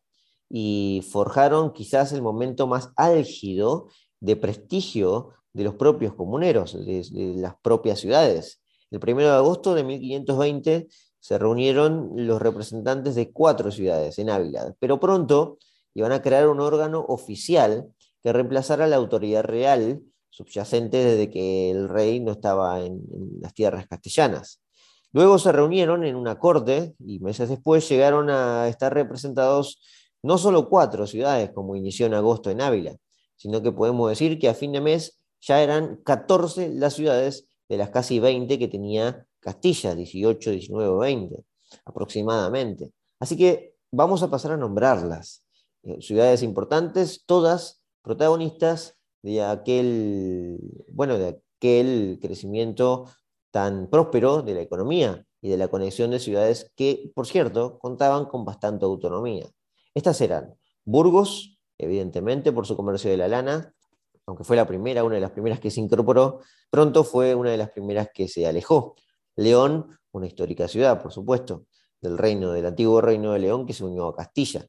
y 0.51 1.03
forjaron 1.11 1.73
quizás 1.73 2.13
el 2.13 2.21
momento 2.21 2.67
más 2.67 2.91
álgido 2.97 3.89
de 4.21 4.37
prestigio 4.37 5.31
de 5.53 5.65
los 5.65 5.75
propios 5.75 6.15
comuneros, 6.15 6.73
de, 6.85 7.35
las 7.37 7.55
propias 7.63 8.01
ciudades. 8.01 8.61
El 8.91 9.01
1 9.03 9.21
de 9.21 9.29
agosto 9.29 9.75
de 9.75 9.85
1520 9.85 10.89
se 11.19 11.39
reunieron 11.39 12.11
los 12.15 12.41
representantes 12.41 13.15
de 13.15 13.31
cuatro 13.31 13.71
ciudades 13.71 14.19
en 14.19 14.31
Ávila, 14.31 14.75
pero 14.79 14.99
pronto 14.99 15.59
iban 15.95 16.13
a 16.13 16.23
crear 16.23 16.49
un 16.49 16.61
órgano 16.61 17.05
oficial 17.09 17.89
que 18.23 18.33
reemplazara 18.33 18.87
la 18.87 18.97
autoridad 18.97 19.45
real 19.45 20.03
subyacente 20.31 20.97
desde 20.97 21.31
que 21.31 21.71
el 21.71 21.89
rey 21.89 22.21
no 22.21 22.33
estaba 22.33 22.81
en, 22.81 23.03
las 23.41 23.53
tierras 23.53 23.87
castellanas. 23.87 24.63
Luego 25.13 25.39
se 25.39 25.53
reunieron 25.53 26.05
en 26.05 26.17
una 26.17 26.39
corte 26.39 26.95
y 26.99 27.19
meses 27.21 27.51
después 27.51 27.87
llegaron 27.89 28.31
a 28.31 28.67
estar 28.69 28.95
representados 28.95 29.83
no 30.23 30.39
solo 30.39 30.69
cuatro 30.69 31.07
ciudades, 31.07 31.51
como 31.51 31.77
inició 31.77 32.07
en 32.07 32.15
agosto 32.15 32.51
en 32.51 32.63
Ávila, 32.63 32.97
sino 33.37 33.61
que 33.61 33.73
podemos 33.73 34.09
decir 34.09 34.39
que 34.39 34.49
a 34.49 34.55
fin 34.55 34.73
de 34.73 34.81
mes 34.81 35.22
ya 35.43 35.63
eran 35.63 35.97
14 36.05 36.71
las 36.71 36.95
ciudades 36.95 37.49
de 37.69 37.77
las 37.77 37.91
casi 37.91 38.21
20 38.21 38.59
que 38.59 38.69
tenía 38.69 39.27
Castilla, 39.41 39.95
18, 39.95 40.51
19, 40.53 40.99
20 40.99 41.45
aproximadamente. 41.85 42.93
Así 43.19 43.37
que 43.37 43.75
vamos 43.91 44.23
a 44.23 44.31
pasar 44.31 44.53
a 44.53 44.57
nombrarlas. 44.57 45.45
Eh, 45.83 46.01
ciudades 46.01 46.43
importantes, 46.43 47.25
todas 47.27 47.83
protagonistas 48.03 48.97
de 49.23 49.43
aquel, 49.43 50.59
bueno, 50.89 51.19
de 51.19 51.41
aquel 51.59 52.19
crecimiento 52.21 53.07
tan 53.51 53.89
próspero 53.89 54.43
de 54.43 54.55
la 54.55 54.61
economía 54.61 55.27
y 55.41 55.49
de 55.49 55.57
la 55.57 55.69
conexión 55.69 56.11
de 56.11 56.21
ciudades 56.21 56.71
que, 56.77 57.11
por 57.15 57.27
cierto, 57.27 57.79
contaban 57.79 58.27
con 58.27 58.45
bastante 58.45 58.85
autonomía. 58.85 59.47
Estas 59.95 60.21
eran 60.21 60.55
Burgos, 60.85 61.59
evidentemente 61.79 62.53
por 62.53 62.67
su 62.67 62.77
comercio 62.77 63.11
de 63.11 63.17
la 63.17 63.29
lana, 63.29 63.75
aunque 64.27 64.45
fue 64.45 64.57
la 64.57 64.67
primera, 64.67 65.05
una 65.05 65.17
de 65.17 65.21
las 65.21 65.33
primeras 65.33 65.61
que 65.61 65.71
se 65.71 65.81
incorporó, 65.81 66.41
pronto 66.71 67.05
fue 67.05 67.35
una 67.35 67.51
de 67.51 67.57
las 67.57 67.71
primeras 67.71 68.09
que 68.13 68.29
se 68.29 68.47
alejó. 68.47 68.97
León, 69.37 69.99
una 70.13 70.27
histórica 70.27 70.69
ciudad, 70.69 71.03
por 71.03 71.13
supuesto, 71.13 71.67
del 72.01 72.19
reino, 72.19 72.53
del 72.53 72.67
antiguo 72.67 73.01
reino 73.01 73.33
de 73.33 73.39
León 73.39 73.67
que 73.67 73.73
se 73.73 73.85
unió 73.85 74.07
a 74.07 74.17
Castilla. 74.17 74.67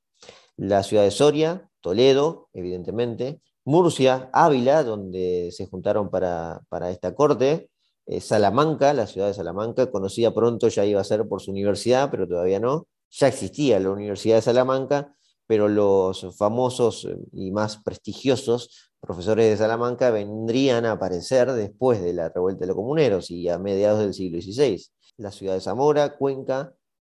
La 0.58 0.84
ciudad 0.84 1.04
de 1.04 1.12
Soria, 1.12 1.70
Toledo, 1.82 2.50
evidentemente, 2.54 3.42
Murcia, 3.66 4.30
Ávila, 4.34 4.84
donde 4.84 5.50
se 5.52 5.68
juntaron 5.68 6.10
para, 6.10 6.62
esta 6.90 7.16
corte, 7.16 7.70
eh, 8.06 8.20
Salamanca, 8.20 8.94
la 8.94 9.08
ciudad 9.08 9.28
de 9.28 9.34
Salamanca, 9.34 9.90
conocida 9.90 10.34
pronto 10.34 10.68
ya 10.68 10.86
iba 10.86 11.00
a 11.00 11.06
ser 11.06 11.28
por 11.28 11.42
su 11.42 11.52
universidad, 11.52 12.12
pero 12.12 12.28
todavía 12.28 12.60
no. 12.60 12.88
Ya 13.10 13.28
existía 13.28 13.80
la 13.80 13.92
Universidad 13.92 14.38
de 14.38 14.42
Salamanca, 14.42 15.16
pero 15.48 15.68
los 15.68 16.36
famosos 16.36 17.08
y 17.32 17.52
más 17.52 17.78
prestigiosos 17.78 18.93
profesores 19.04 19.50
de 19.50 19.58
Salamanca 19.58 20.12
vendrían 20.12 20.86
a 20.86 20.94
aparecer 20.94 21.52
después 21.52 22.02
de 22.02 22.14
la 22.14 22.30
revuelta 22.30 22.62
de 22.62 22.68
los 22.68 22.76
comuneros 22.78 23.30
y 23.32 23.50
a 23.50 23.60
mediados 23.60 24.00
del 24.00 24.14
siglo 24.14 24.42
XVI. 24.42 24.82
La 25.18 25.30
ciudad 25.30 25.56
de 25.56 25.60
Zamora, 25.60 26.16
Cuenca, 26.16 26.74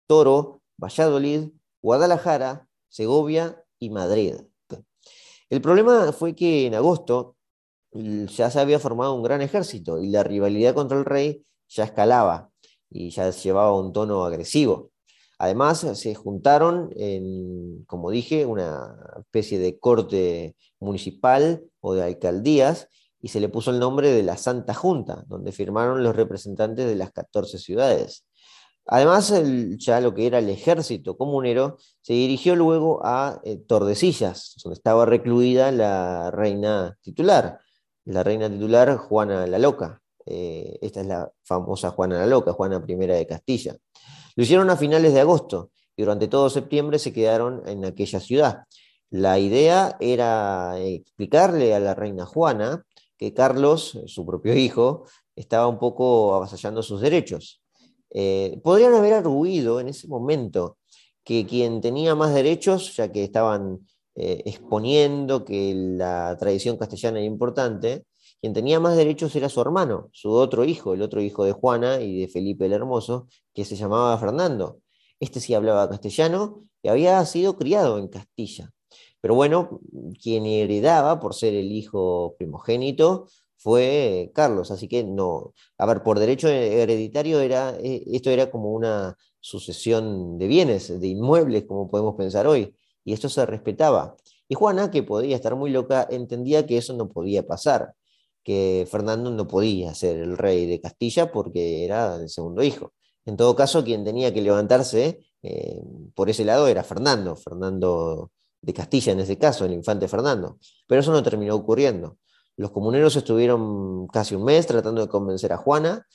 Toro, 0.07 0.63
Valladolid, 0.81 1.49
Guadalajara, 1.83 2.67
Segovia 2.89 3.63
y 3.77 3.91
Madrid. 3.91 4.35
El 5.51 5.61
problema 5.61 6.11
fue 6.11 6.35
que 6.35 6.65
en 6.65 6.73
agosto 6.73 7.35
ya 7.91 8.49
se 8.49 8.59
había 8.59 8.79
formado 8.79 9.13
un 9.13 9.21
gran 9.21 9.43
ejército 9.43 10.01
y 10.01 10.09
la 10.09 10.23
rivalidad 10.23 10.73
contra 10.73 10.97
el 10.97 11.05
rey 11.05 11.45
ya 11.69 11.83
escalaba 11.83 12.49
y 12.89 13.11
ya 13.11 13.29
llevaba 13.29 13.79
un 13.79 13.93
tono 13.93 14.25
agresivo. 14.25 14.91
Además, 15.37 15.85
se 15.93 16.15
juntaron 16.15 16.89
en, 16.95 17.83
como 17.85 18.09
dije, 18.09 18.45
una 18.45 18.95
especie 19.19 19.59
de 19.59 19.77
corte 19.79 20.55
municipal 20.79 21.63
o 21.81 21.93
de 21.93 22.03
alcaldías 22.03 22.87
y 23.21 23.29
se 23.29 23.39
le 23.39 23.49
puso 23.49 23.71
el 23.71 23.79
nombre 23.79 24.11
de 24.11 24.23
la 24.23 24.37
Santa 24.37 24.73
Junta, 24.73 25.23
donde 25.27 25.51
firmaron 25.51 26.03
los 26.03 26.15
representantes 26.15 26.85
de 26.85 26.95
las 26.95 27.11
14 27.11 27.57
ciudades. 27.57 28.25
Además, 28.87 29.33
ya 29.77 29.99
lo 29.99 30.13
que 30.13 30.27
era 30.27 30.37
el 30.37 30.49
ejército 30.49 31.17
comunero 31.17 31.77
se 32.01 32.13
dirigió 32.13 32.55
luego 32.55 33.03
a 33.03 33.41
eh, 33.43 33.57
Tordesillas, 33.57 34.55
donde 34.63 34.75
estaba 34.75 35.05
recluida 35.05 35.71
la 35.71 36.29
reina 36.29 36.95
titular, 37.01 37.59
la 38.05 38.21
reina 38.23 38.47
titular 38.47 38.95
Juana 38.97 39.47
la 39.47 39.57
Loca. 39.57 40.01
Eh, 40.27 40.77
esta 40.81 41.01
es 41.01 41.07
la 41.07 41.31
famosa 41.43 41.89
Juana 41.89 42.19
la 42.19 42.27
Loca, 42.27 42.53
Juana 42.53 42.83
I 42.87 42.95
de 42.95 43.27
Castilla. 43.27 43.75
Lo 44.35 44.43
hicieron 44.43 44.69
a 44.69 44.77
finales 44.77 45.13
de 45.13 45.21
agosto 45.21 45.71
y 45.95 46.03
durante 46.03 46.27
todo 46.27 46.49
septiembre 46.49 46.99
se 46.99 47.13
quedaron 47.13 47.63
en 47.67 47.85
aquella 47.85 48.19
ciudad. 48.19 48.63
La 49.09 49.39
idea 49.39 49.97
era 49.99 50.79
explicarle 50.79 51.73
a 51.73 51.79
la 51.79 51.95
reina 51.95 52.25
Juana 52.25 52.85
que 53.17 53.33
Carlos, 53.33 53.99
su 54.07 54.25
propio 54.25 54.55
hijo, 54.55 55.05
estaba 55.35 55.67
un 55.67 55.79
poco 55.79 56.35
avasallando 56.35 56.83
sus 56.83 57.01
derechos 57.01 57.61
eh, 58.17 58.61
podrían 58.63 58.93
haber 58.93 59.11
arguido 59.13 59.81
en 59.81 59.89
ese 59.89 60.07
momento 60.07 60.77
que 61.25 61.45
quien 61.45 61.81
tenía 61.81 62.15
más 62.15 62.33
derechos, 62.33 62.95
ya 62.95 63.11
que 63.11 63.25
estaban 63.25 63.85
eh, 64.15 64.41
exponiendo 64.45 65.43
que 65.43 65.73
la 65.75 66.37
tradición 66.39 66.77
castellana 66.77 67.17
era 67.19 67.25
importante, 67.25 68.05
quien 68.45 68.53
tenía 68.53 68.79
más 68.79 68.95
derechos 68.95 69.35
era 69.35 69.49
su 69.49 69.59
hermano, 69.59 70.11
su 70.13 70.29
otro 70.29 70.65
hijo, 70.65 70.93
el 70.93 71.01
otro 71.01 71.19
hijo 71.19 71.45
de 71.45 71.51
Juana 71.51 71.99
y 71.99 72.19
de 72.21 72.27
Felipe 72.27 72.67
el 72.67 72.73
Hermoso, 72.73 73.27
que 73.55 73.65
se 73.65 73.75
llamaba 73.75 74.15
Fernando. 74.19 74.81
Este 75.19 75.39
sí 75.39 75.55
hablaba 75.55 75.89
castellano 75.89 76.61
y 76.83 76.89
había 76.89 77.25
sido 77.25 77.57
criado 77.57 77.97
en 77.97 78.07
Castilla. 78.07 78.69
Pero 79.19 79.33
bueno, 79.33 79.79
quien 80.21 80.45
heredaba 80.45 81.19
por 81.19 81.33
ser 81.33 81.55
el 81.55 81.71
hijo 81.71 82.35
primogénito 82.37 83.29
fue 83.57 84.31
Carlos, 84.35 84.69
así 84.69 84.87
que 84.87 85.03
no, 85.03 85.55
a 85.79 85.87
ver, 85.87 86.03
por 86.03 86.19
derecho 86.19 86.47
hereditario 86.47 87.39
era, 87.39 87.75
eh, 87.79 88.03
esto 88.11 88.29
era 88.29 88.51
como 88.51 88.73
una 88.73 89.17
sucesión 89.39 90.37
de 90.37 90.45
bienes, 90.45 90.99
de 90.99 91.07
inmuebles, 91.07 91.65
como 91.65 91.89
podemos 91.89 92.13
pensar 92.13 92.45
hoy, 92.45 92.75
y 93.03 93.13
esto 93.13 93.27
se 93.27 93.43
respetaba. 93.47 94.15
Y 94.47 94.53
Juana, 94.53 94.91
que 94.91 95.01
podía 95.01 95.35
estar 95.35 95.55
muy 95.55 95.71
loca, 95.71 96.07
entendía 96.11 96.67
que 96.67 96.77
eso 96.77 96.93
no 96.93 97.09
podía 97.09 97.47
pasar, 97.47 97.95
que 98.45 98.87
Fernando 98.89 99.31
no 99.31 99.47
podía 99.47 99.95
ser 99.95 100.17
el 100.17 100.37
rey 100.37 100.67
de 100.67 100.79
Castilla 100.79 101.31
porque 101.31 101.83
era 101.83 102.15
el 102.17 102.29
segundo 102.29 102.63
hijo. 102.63 102.93
En 103.25 103.35
todo 103.37 103.55
caso, 103.55 103.83
quien 103.83 104.05
tenía 104.05 104.31
que 104.31 104.41
levantarse 104.41 105.25
eh, 105.41 105.81
por 106.13 106.29
ese 106.29 106.45
lado 106.45 106.67
era 106.67 106.83
Fernando, 106.83 107.35
Fernando 107.35 108.31
de 108.61 108.73
Castilla 108.73 109.13
en 109.13 109.19
ese 109.19 109.37
caso, 109.39 109.65
el 109.65 109.73
infante 109.73 110.07
Fernando. 110.07 110.59
Pero 110.87 111.01
eso 111.01 111.11
no 111.11 111.23
terminó 111.23 111.55
ocurriendo. 111.55 112.19
Los 112.55 112.69
comuneros 112.69 113.15
estuvieron 113.15 114.07
casi 114.07 114.35
un 114.35 114.43
mes 114.43 114.67
tratando 114.67 115.01
de 115.01 115.07
convencer 115.07 115.51
a 115.51 115.57
Juana, 115.57 116.05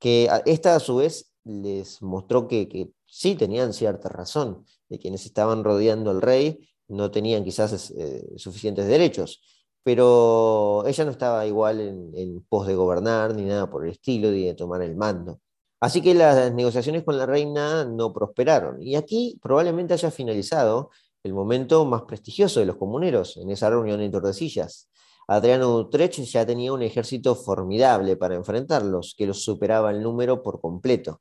que 0.00 0.28
esta 0.44 0.74
a 0.74 0.80
su 0.80 0.96
vez 0.96 1.32
les 1.44 2.02
mostró 2.02 2.48
que, 2.48 2.90
sí 3.06 3.36
tenían 3.36 3.72
cierta 3.72 4.08
razón, 4.08 4.66
de 4.88 4.98
quienes 4.98 5.24
estaban 5.24 5.62
rodeando 5.62 6.10
al 6.10 6.20
rey 6.20 6.68
no 6.88 7.12
tenían 7.12 7.44
quizás 7.44 7.92
eh, 7.96 8.24
suficientes 8.36 8.86
derechos, 8.86 9.40
pero 9.86 10.84
ella 10.84 11.04
no 11.04 11.12
estaba 11.12 11.46
igual 11.46 11.80
en, 11.80 12.10
en, 12.16 12.42
pos 12.48 12.66
de 12.66 12.74
gobernar 12.74 13.32
ni 13.36 13.44
nada 13.44 13.70
por 13.70 13.84
el 13.84 13.92
estilo, 13.92 14.32
ni 14.32 14.44
de 14.44 14.54
tomar 14.54 14.82
el 14.82 14.96
mando. 14.96 15.38
Así 15.78 16.02
que 16.02 16.12
las 16.12 16.52
negociaciones 16.52 17.04
con 17.04 17.16
la 17.16 17.24
reina 17.24 17.84
no 17.84 18.12
prosperaron. 18.12 18.82
Y 18.82 18.96
aquí 18.96 19.38
probablemente 19.40 19.94
haya 19.94 20.10
finalizado 20.10 20.90
el 21.22 21.34
momento 21.34 21.84
más 21.84 22.02
prestigioso 22.02 22.58
de 22.58 22.66
los 22.66 22.78
comuneros 22.78 23.36
en 23.36 23.48
esa 23.50 23.70
reunión 23.70 24.00
en 24.00 24.10
Tordesillas. 24.10 24.90
Adriano 25.28 25.76
Utrecht 25.76 26.18
ya 26.18 26.44
tenía 26.44 26.72
un 26.72 26.82
ejército 26.82 27.36
formidable 27.36 28.16
para 28.16 28.34
enfrentarlos, 28.34 29.14
que 29.16 29.28
los 29.28 29.44
superaba 29.44 29.92
el 29.92 30.02
número 30.02 30.42
por 30.42 30.60
completo. 30.60 31.20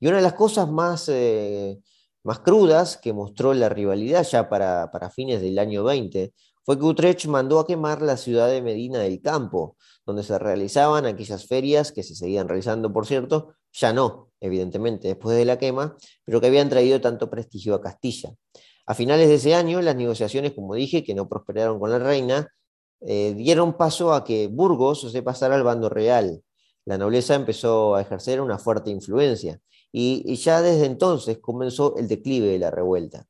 Y 0.00 0.06
una 0.06 0.16
de 0.16 0.22
las 0.22 0.32
cosas 0.32 0.70
más, 0.70 1.10
eh, 1.10 1.78
más 2.24 2.38
crudas 2.38 2.96
que 2.96 3.12
mostró 3.12 3.52
la 3.52 3.68
rivalidad 3.68 4.26
ya 4.26 4.48
para, 4.48 4.90
para 4.90 5.10
fines 5.10 5.42
del 5.42 5.58
año 5.58 5.84
20 5.84 6.32
fue 6.66 6.76
que 6.76 6.84
Utrecht 6.84 7.26
mandó 7.26 7.60
a 7.60 7.66
quemar 7.66 8.02
la 8.02 8.16
ciudad 8.16 8.48
de 8.48 8.60
Medina 8.60 8.98
del 8.98 9.22
Campo, 9.22 9.76
donde 10.04 10.24
se 10.24 10.36
realizaban 10.36 11.06
aquellas 11.06 11.46
ferias 11.46 11.92
que 11.92 12.02
se 12.02 12.16
seguían 12.16 12.48
realizando, 12.48 12.92
por 12.92 13.06
cierto, 13.06 13.54
ya 13.72 13.92
no, 13.92 14.32
evidentemente, 14.40 15.06
después 15.06 15.36
de 15.36 15.44
la 15.44 15.60
quema, 15.60 15.96
pero 16.24 16.40
que 16.40 16.48
habían 16.48 16.68
traído 16.68 17.00
tanto 17.00 17.30
prestigio 17.30 17.76
a 17.76 17.80
Castilla. 17.80 18.34
A 18.84 18.94
finales 18.94 19.28
de 19.28 19.36
ese 19.36 19.54
año, 19.54 19.80
las 19.80 19.94
negociaciones, 19.94 20.54
como 20.54 20.74
dije, 20.74 21.04
que 21.04 21.14
no 21.14 21.28
prosperaron 21.28 21.78
con 21.78 21.90
la 21.90 22.00
reina, 22.00 22.52
eh, 23.00 23.34
dieron 23.36 23.76
paso 23.76 24.12
a 24.12 24.24
que 24.24 24.48
Burgos 24.48 25.08
se 25.12 25.22
pasara 25.22 25.54
al 25.54 25.62
bando 25.62 25.88
real. 25.88 26.42
La 26.84 26.98
nobleza 26.98 27.36
empezó 27.36 27.94
a 27.94 28.00
ejercer 28.00 28.40
una 28.40 28.58
fuerte 28.58 28.90
influencia 28.90 29.60
y, 29.92 30.34
ya 30.34 30.62
desde 30.62 30.86
entonces 30.86 31.38
comenzó 31.38 31.96
el 31.96 32.08
declive 32.08 32.48
de 32.48 32.58
la 32.58 32.72
revuelta. 32.72 33.26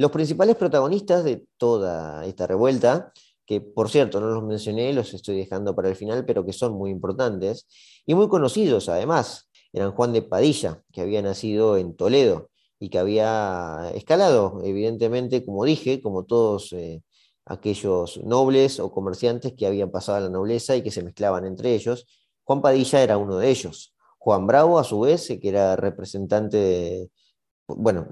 Los 0.00 0.12
principales 0.12 0.56
protagonistas 0.56 1.24
de 1.24 1.44
toda 1.58 2.24
esta 2.24 2.46
revuelta, 2.46 3.12
que 3.44 3.60
por 3.60 3.90
cierto 3.90 4.18
no 4.18 4.28
los 4.28 4.42
mencioné, 4.42 4.94
los 4.94 5.12
estoy 5.12 5.36
dejando 5.36 5.76
para 5.76 5.90
el 5.90 5.94
final, 5.94 6.24
pero 6.24 6.46
que 6.46 6.54
son 6.54 6.72
muy 6.72 6.90
importantes 6.90 7.66
y 8.06 8.14
muy 8.14 8.26
conocidos 8.30 8.88
además, 8.88 9.50
eran 9.74 9.92
Juan 9.92 10.14
de 10.14 10.22
Padilla, 10.22 10.82
que 10.90 11.02
había 11.02 11.20
nacido 11.20 11.76
en 11.76 11.94
Toledo 11.94 12.48
y 12.78 12.88
que 12.88 12.98
había 12.98 13.92
escalado, 13.94 14.62
evidentemente, 14.64 15.44
como 15.44 15.66
dije, 15.66 16.00
como 16.00 16.24
todos 16.24 16.72
eh, 16.72 17.02
aquellos 17.44 18.24
nobles 18.24 18.80
o 18.80 18.90
comerciantes 18.90 19.52
que 19.52 19.66
habían 19.66 19.90
pasado 19.90 20.16
a 20.16 20.22
la 20.22 20.30
nobleza 20.30 20.76
y 20.76 20.82
que 20.82 20.90
se 20.90 21.02
mezclaban 21.02 21.44
entre 21.44 21.74
ellos. 21.74 22.06
Juan 22.44 22.62
Padilla 22.62 23.02
era 23.02 23.18
uno 23.18 23.36
de 23.36 23.50
ellos. 23.50 23.94
Juan 24.16 24.46
Bravo, 24.46 24.78
a 24.78 24.84
su 24.84 25.00
vez, 25.00 25.28
que 25.28 25.46
era 25.46 25.76
representante 25.76 26.56
de, 26.56 27.10
bueno, 27.76 28.08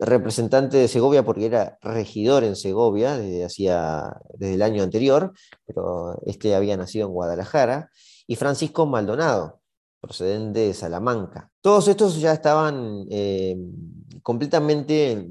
representante 0.00 0.76
de 0.76 0.88
Segovia 0.88 1.24
porque 1.24 1.46
era 1.46 1.78
regidor 1.82 2.44
en 2.44 2.56
Segovia 2.56 3.16
desde, 3.16 3.44
hacía, 3.44 4.20
desde 4.34 4.54
el 4.54 4.62
año 4.62 4.82
anterior, 4.82 5.32
pero 5.66 6.20
este 6.26 6.54
había 6.54 6.76
nacido 6.76 7.06
en 7.06 7.12
Guadalajara, 7.12 7.90
y 8.26 8.36
Francisco 8.36 8.86
Maldonado, 8.86 9.60
procedente 10.00 10.60
de 10.60 10.74
Salamanca. 10.74 11.50
Todos 11.60 11.88
estos 11.88 12.20
ya 12.20 12.32
estaban 12.32 13.06
eh, 13.10 13.56
completamente 14.22 15.28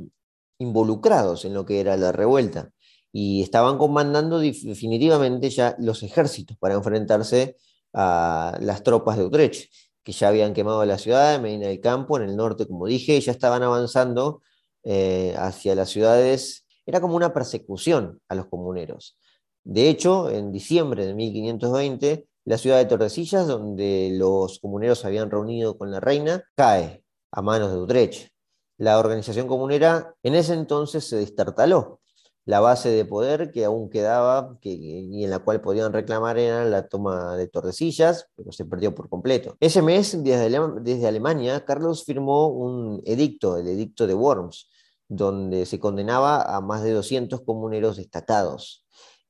involucrados 0.59 1.45
en 1.45 1.53
lo 1.53 1.65
que 1.65 1.79
era 1.79 1.97
la 1.97 2.11
revuelta 2.11 2.71
y 3.11 3.43
estaban 3.43 3.77
comandando 3.77 4.39
definitivamente 4.39 5.49
ya 5.49 5.75
los 5.79 6.01
ejércitos 6.03 6.57
para 6.57 6.73
enfrentarse 6.73 7.57
a 7.93 8.57
las 8.59 8.81
tropas 8.83 9.17
de 9.17 9.25
Utrecht, 9.25 9.71
que 10.03 10.11
ya 10.11 10.27
habían 10.27 10.53
quemado 10.53 10.85
la 10.85 10.97
ciudad 10.97 11.33
de 11.33 11.39
Medina 11.39 11.67
del 11.67 11.79
Campo, 11.79 12.17
en 12.17 12.23
el 12.23 12.35
norte, 12.35 12.67
como 12.67 12.87
dije, 12.87 13.17
y 13.17 13.21
ya 13.21 13.31
estaban 13.31 13.63
avanzando 13.63 14.41
eh, 14.83 15.33
hacia 15.37 15.75
las 15.75 15.89
ciudades. 15.89 16.65
Era 16.85 17.01
como 17.01 17.15
una 17.15 17.33
persecución 17.33 18.19
a 18.27 18.35
los 18.35 18.47
comuneros. 18.47 19.17
De 19.63 19.89
hecho, 19.89 20.29
en 20.29 20.51
diciembre 20.51 21.05
de 21.05 21.13
1520, 21.13 22.27
la 22.45 22.57
ciudad 22.57 22.77
de 22.77 22.85
Tordesillas, 22.85 23.47
donde 23.47 24.09
los 24.13 24.59
comuneros 24.59 25.05
habían 25.05 25.31
reunido 25.31 25.77
con 25.77 25.91
la 25.91 26.01
reina, 26.01 26.43
cae 26.55 27.03
a 27.31 27.41
manos 27.41 27.71
de 27.71 27.77
Utrecht. 27.77 28.29
La 28.77 28.99
organización 28.99 29.47
comunera 29.47 30.13
en 30.23 30.35
ese 30.35 30.53
entonces 30.53 31.05
se 31.07 31.15
destartaló. 31.15 32.01
La 32.45 32.59
base 32.59 32.89
de 32.89 33.05
poder 33.05 33.51
que 33.51 33.63
aún 33.63 33.89
quedaba 33.89 34.57
y 34.61 35.23
en 35.23 35.29
la 35.29 35.39
cual 35.39 35.61
podían 35.61 35.93
reclamar 35.93 36.37
era 36.37 36.65
la 36.65 36.87
toma 36.87 37.37
de 37.37 37.47
Tordesillas, 37.47 38.27
pero 38.35 38.51
se 38.51 38.65
perdió 38.65 38.93
por 38.93 39.07
completo. 39.09 39.55
Ese 39.61 39.81
mes, 39.81 40.21
desde, 40.23 40.59
desde 40.81 41.07
Alemania, 41.07 41.63
Carlos 41.63 42.03
firmó 42.03 42.47
un 42.47 43.01
edicto, 43.05 43.57
el 43.57 43.67
edicto 43.67 44.07
de 44.07 44.13
Worms, 44.13 44.69
donde 45.07 45.65
se 45.65 45.79
condenaba 45.79 46.41
a 46.55 46.59
más 46.59 46.83
de 46.83 46.91
200 46.91 47.41
comuneros 47.41 47.97
destacados. 47.97 48.83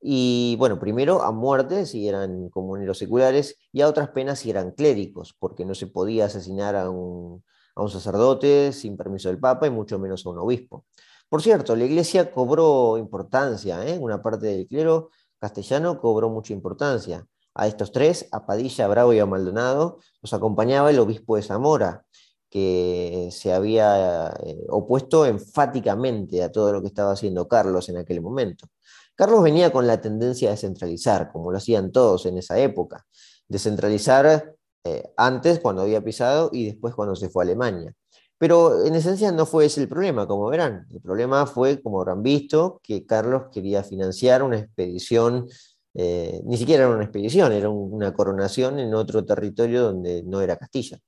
Y 0.05 0.57
bueno, 0.57 0.80
primero 0.80 1.22
a 1.22 1.32
muerte 1.32 1.86
si 1.86 2.09
eran 2.09 2.49
comuneros 2.49 2.97
seculares 2.97 3.57
y 3.72 3.80
a 3.80 3.88
otras 3.88 4.09
penas 4.09 4.39
si 4.39 4.49
eran 4.49 4.72
clérigos, 4.72 5.34
porque 5.39 5.64
no 5.64 5.76
se 5.76 5.88
podía 5.88 6.26
asesinar 6.26 6.76
a 6.76 6.89
un, 6.89 7.41
sacerdote 7.88 8.74
sin 8.74 8.97
permiso 8.97 9.30
del 9.30 9.39
Papa 9.39 9.66
y 9.66 9.70
mucho 9.70 9.97
menos 9.99 10.26
a 10.26 10.30
un 10.30 10.39
obispo. 10.39 10.86
Por 11.34 11.42
cierto, 11.42 11.76
la 11.76 11.86
iglesia 11.86 12.32
cobró 12.32 12.96
importancia, 13.00 13.84
¿eh? 13.88 13.98
una 13.98 14.22
parte 14.22 14.46
del 14.46 14.68
clero 14.68 15.10
castellano 15.40 16.00
cobró 16.00 16.30
mucha 16.30 16.54
importancia. 16.54 17.26
A 17.56 17.66
estos 17.66 17.92
tres, 17.92 18.28
a 18.32 18.46
Padilla, 18.46 18.88
Bravo 18.88 19.14
y 19.14 19.20
a 19.20 19.26
Maldonado, 19.26 19.98
los 20.22 20.32
acompañaba 20.32 20.92
el 20.92 21.00
obispo 21.00 21.36
de 21.36 21.42
Zamora, 21.42 22.06
que 22.52 23.30
se 23.32 23.52
había 23.52 24.28
eh, 24.44 24.64
opuesto 24.70 25.26
enfáticamente 25.26 26.44
a 26.44 26.52
todo 26.52 26.72
lo 26.72 26.82
que 26.82 26.90
estaba 26.90 27.14
haciendo 27.14 27.48
Carlos 27.48 27.90
en 27.90 27.98
aquel 27.98 28.22
momento. 28.22 28.68
Carlos 29.16 29.42
venía 29.42 29.72
con 29.72 29.88
la 29.88 30.00
tendencia 30.00 30.50
a 30.50 30.52
descentralizar, 30.52 31.32
como 31.32 31.52
lo 31.52 31.58
hacían 31.58 31.92
todos 31.92 32.28
en 32.28 32.38
esa 32.38 32.60
época. 32.60 33.08
Descentralizar 33.48 34.54
eh, 34.84 35.12
antes 35.18 35.60
cuando 35.62 35.82
había 35.82 36.04
pisado 36.04 36.52
y 36.54 36.68
después 36.68 36.94
cuando 36.94 37.16
se 37.16 37.30
fue 37.30 37.44
a 37.44 37.46
Alemania. 37.46 37.96
Pero 38.44 38.86
en 38.86 38.94
esencia 38.94 39.32
no 39.32 39.46
fue 39.46 39.68
ese 39.68 39.80
el 39.80 39.88
problema, 39.88 40.28
como 40.28 40.50
verán. 40.50 40.86
El 40.91 41.00
problema 41.00 41.46
fue, 41.46 41.82
como 41.82 42.02
habrán 42.02 42.22
visto, 42.24 42.82
que 42.84 43.06
Carlos 43.06 43.44
quería 43.54 43.84
financiar 43.84 44.44
una 44.44 44.58
expedición, 44.58 45.48
eh, 45.94 46.41
ni 46.44 46.58
siquiera 46.58 46.84
era 46.84 46.94
una 46.94 47.06
expedición, 47.06 47.54
era 47.54 47.70
una 47.70 48.14
coronación 48.14 48.80
en 48.80 48.94
otro 48.96 49.24
territorio 49.24 49.84
donde 49.84 50.24
no 50.24 50.41
era 50.41 50.58
Castilla. 50.58 51.00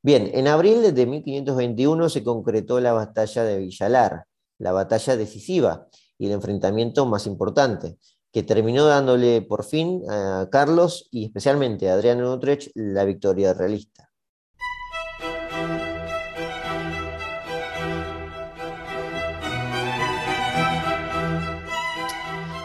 Bien, 0.00 0.30
en 0.32 0.48
abril 0.48 0.94
de 0.94 1.04
1521 1.04 2.08
se 2.08 2.24
concretó 2.24 2.80
la 2.80 2.94
batalla 2.94 3.44
de 3.44 3.58
Villalar, 3.58 4.24
la 4.56 4.72
batalla 4.72 5.18
decisiva, 5.18 5.88
y 6.16 6.28
el 6.28 6.32
enfrentamiento 6.32 7.04
más 7.04 7.26
importante, 7.26 7.98
que 8.32 8.44
terminó 8.44 8.86
dándole 8.86 9.42
por 9.42 9.64
fin 9.64 10.04
a 10.08 10.48
Carlos 10.50 11.06
y 11.10 11.26
especialmente 11.26 11.90
a 11.90 11.92
Adriano 11.92 12.32
Utrecht 12.32 12.70
la 12.74 13.04
victoria 13.04 13.52
realista. 13.52 14.11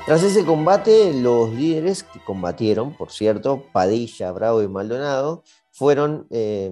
Tras 0.07 0.23
ese 0.23 0.45
combate, 0.45 1.13
los 1.13 1.53
líderes 1.53 2.03
que 2.03 2.23
combatieron, 2.23 2.95
por 2.95 3.11
cierto, 3.11 3.65
Padilla, 3.73 4.31
Bravo 4.31 4.63
y 4.63 4.69
Maldonado, 4.69 5.43
fueron 5.73 6.27
eh, 6.29 6.71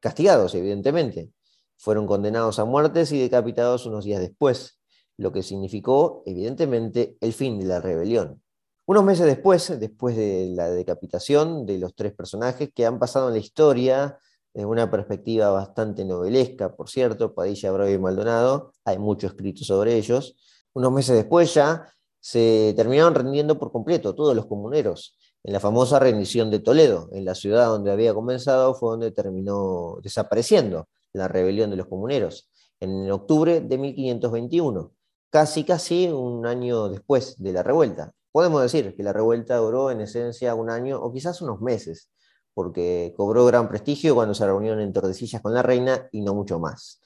castigados, 0.00 0.54
evidentemente. 0.54 1.30
Fueron 1.76 2.06
condenados 2.06 2.58
a 2.58 2.64
muertes 2.64 3.12
y 3.12 3.20
decapitados 3.20 3.84
unos 3.84 4.06
días 4.06 4.22
después 4.22 4.80
lo 5.18 5.30
que 5.30 5.42
significó, 5.42 6.22
evidentemente, 6.24 7.18
el 7.20 7.34
fin 7.34 7.58
de 7.58 7.66
la 7.66 7.82
rebelión. 7.82 8.42
Unos 8.86 9.04
meses 9.04 9.26
después, 9.26 9.78
después 9.78 10.16
de 10.16 10.52
la 10.54 10.70
decapitación 10.70 11.66
de 11.66 11.76
los 11.76 11.94
tres 11.94 12.14
personajes 12.14 12.70
que 12.74 12.86
han 12.86 12.98
pasado 12.98 13.28
en 13.28 13.34
la 13.34 13.40
historia 13.40 14.16
desde 14.54 14.64
una 14.64 14.90
perspectiva 14.90 15.50
bastante 15.50 16.06
novelesca, 16.06 16.74
por 16.74 16.88
cierto, 16.88 17.34
Padilla, 17.34 17.72
Bravo 17.72 17.90
y 17.90 17.98
Maldonado, 17.98 18.72
hay 18.86 18.96
mucho 18.96 19.26
escrito 19.26 19.64
sobre 19.64 19.96
ellos, 19.96 20.34
unos 20.72 20.92
meses 20.92 21.14
después 21.14 21.52
ya 21.52 21.92
se 22.22 22.72
terminaron 22.76 23.16
rendiendo 23.16 23.58
por 23.58 23.72
completo 23.72 24.14
todos 24.14 24.34
los 24.36 24.46
comuneros. 24.46 25.18
En 25.42 25.52
la 25.52 25.58
famosa 25.58 25.98
rendición 25.98 26.52
de 26.52 26.60
Toledo, 26.60 27.08
en 27.10 27.24
la 27.24 27.34
ciudad 27.34 27.66
donde 27.66 27.90
había 27.90 28.14
comenzado, 28.14 28.74
fue 28.74 28.92
donde 28.92 29.10
terminó 29.10 29.98
desapareciendo 30.04 30.88
la 31.12 31.26
rebelión 31.26 31.68
de 31.70 31.76
los 31.76 31.88
comuneros, 31.88 32.48
en 32.78 33.10
octubre 33.10 33.60
de 33.60 33.76
1521, 33.76 34.92
casi 35.30 35.64
casi 35.64 36.06
un 36.06 36.46
año 36.46 36.88
después 36.88 37.42
de 37.42 37.52
la 37.52 37.64
revuelta. 37.64 38.12
Podemos 38.30 38.62
decir 38.62 38.94
que 38.96 39.02
la 39.02 39.12
revuelta 39.12 39.56
duró 39.56 39.90
en 39.90 40.00
esencia 40.00 40.54
un 40.54 40.70
año 40.70 41.02
o 41.02 41.12
quizás 41.12 41.42
unos 41.42 41.60
meses, 41.60 42.08
porque 42.54 43.12
cobró 43.16 43.44
gran 43.46 43.68
prestigio 43.68 44.14
cuando 44.14 44.34
se 44.34 44.46
reunieron 44.46 44.80
en 44.80 44.92
Tordesillas 44.92 45.42
con 45.42 45.54
la 45.54 45.62
reina 45.62 46.08
y 46.12 46.20
no 46.20 46.34
mucho 46.34 46.60
más. 46.60 47.00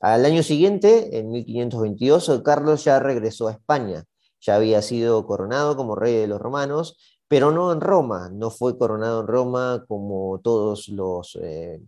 Al 0.00 0.26
año 0.26 0.42
siguiente, 0.42 1.18
en 1.18 1.30
1522, 1.30 2.42
Carlos 2.44 2.84
ya 2.84 3.00
regresó 3.00 3.48
a 3.48 3.52
España. 3.52 4.04
Ya 4.40 4.56
había 4.56 4.82
sido 4.82 5.26
coronado 5.26 5.76
como 5.76 5.94
rey 5.94 6.14
de 6.14 6.26
los 6.26 6.40
romanos, 6.40 6.96
pero 7.28 7.50
no 7.50 7.72
en 7.72 7.80
Roma. 7.80 8.30
No 8.32 8.50
fue 8.50 8.78
coronado 8.78 9.20
en 9.20 9.26
Roma 9.26 9.84
como 9.86 10.40
todos 10.42 10.88
los 10.88 11.38
eh, 11.42 11.80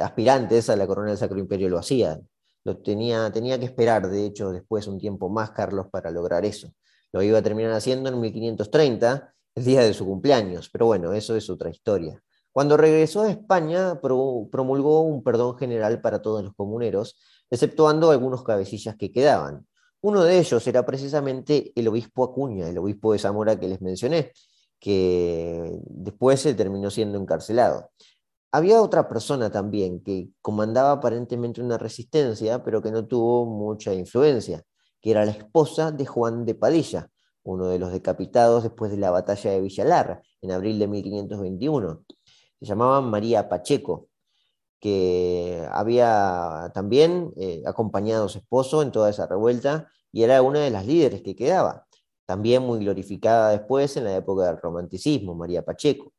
aspirantes 0.00 0.70
a 0.70 0.76
la 0.76 0.86
corona 0.86 1.08
del 1.10 1.18
Sacro 1.18 1.38
Imperio 1.38 1.68
lo 1.68 1.78
hacían. 1.78 2.28
Lo 2.64 2.78
tenía, 2.78 3.30
tenía 3.30 3.58
que 3.58 3.66
esperar, 3.66 4.08
de 4.08 4.26
hecho, 4.26 4.50
después 4.50 4.86
un 4.86 4.98
tiempo 4.98 5.28
más 5.28 5.50
Carlos 5.50 5.86
para 5.90 6.10
lograr 6.10 6.44
eso. 6.44 6.68
Lo 7.12 7.22
iba 7.22 7.38
a 7.38 7.42
terminar 7.42 7.72
haciendo 7.72 8.08
en 8.08 8.20
1530, 8.20 9.34
el 9.54 9.64
día 9.64 9.82
de 9.82 9.94
su 9.94 10.04
cumpleaños, 10.04 10.68
pero 10.70 10.86
bueno, 10.86 11.12
eso 11.12 11.36
es 11.36 11.48
otra 11.48 11.70
historia. 11.70 12.20
Cuando 12.52 12.76
regresó 12.76 13.22
a 13.22 13.30
España, 13.30 14.00
promulgó 14.00 15.02
un 15.02 15.22
perdón 15.22 15.56
general 15.58 16.00
para 16.00 16.22
todos 16.22 16.44
los 16.44 16.54
comuneros, 16.54 17.18
exceptuando 17.50 18.10
algunos 18.10 18.44
cabecillas 18.44 18.96
que 18.96 19.12
quedaban. 19.12 19.66
Uno 20.04 20.22
de 20.22 20.38
ellos 20.38 20.66
era 20.66 20.84
precisamente 20.84 21.72
el 21.74 21.88
obispo 21.88 22.24
Acuña, 22.24 22.68
el 22.68 22.76
obispo 22.76 23.14
de 23.14 23.18
Zamora 23.18 23.58
que 23.58 23.68
les 23.68 23.80
mencioné, 23.80 24.32
que 24.78 25.80
después 25.86 26.40
se 26.40 26.52
terminó 26.52 26.90
siendo 26.90 27.18
encarcelado. 27.18 27.90
Había 28.52 28.82
otra 28.82 29.08
persona 29.08 29.50
también 29.50 30.02
que 30.02 30.28
comandaba 30.42 30.92
aparentemente 30.92 31.62
una 31.62 31.78
resistencia, 31.78 32.62
pero 32.62 32.82
que 32.82 32.90
no 32.90 33.06
tuvo 33.06 33.46
mucha 33.46 33.94
influencia, 33.94 34.62
que 35.00 35.10
era 35.10 35.24
la 35.24 35.30
esposa 35.30 35.90
de 35.90 36.04
Juan 36.04 36.44
de 36.44 36.54
Padilla, 36.54 37.08
uno 37.42 37.68
de 37.68 37.78
los 37.78 37.90
decapitados 37.90 38.62
después 38.62 38.90
de 38.90 38.98
la 38.98 39.10
batalla 39.10 39.52
de 39.52 39.62
Villalar, 39.62 40.22
en 40.42 40.50
abril 40.50 40.78
de 40.78 40.86
1521. 40.86 42.04
Se 42.60 42.66
llamaba 42.66 43.00
María 43.00 43.48
Pacheco 43.48 44.10
que 44.84 45.66
había 45.72 46.70
también 46.74 47.32
eh, 47.36 47.62
acompañado 47.64 48.26
a 48.26 48.28
su 48.28 48.36
esposo 48.36 48.82
en 48.82 48.92
toda 48.92 49.08
esa 49.08 49.26
revuelta 49.26 49.88
y 50.12 50.24
era 50.24 50.42
una 50.42 50.60
de 50.60 50.68
las 50.68 50.84
líderes 50.84 51.22
que 51.22 51.34
quedaba, 51.34 51.86
también 52.26 52.62
muy 52.62 52.80
glorificada 52.80 53.52
después 53.52 53.96
en 53.96 54.04
la 54.04 54.14
época 54.14 54.44
del 54.44 54.58
romanticismo, 54.58 55.34
María 55.34 55.64
Pacheco. 55.64 56.12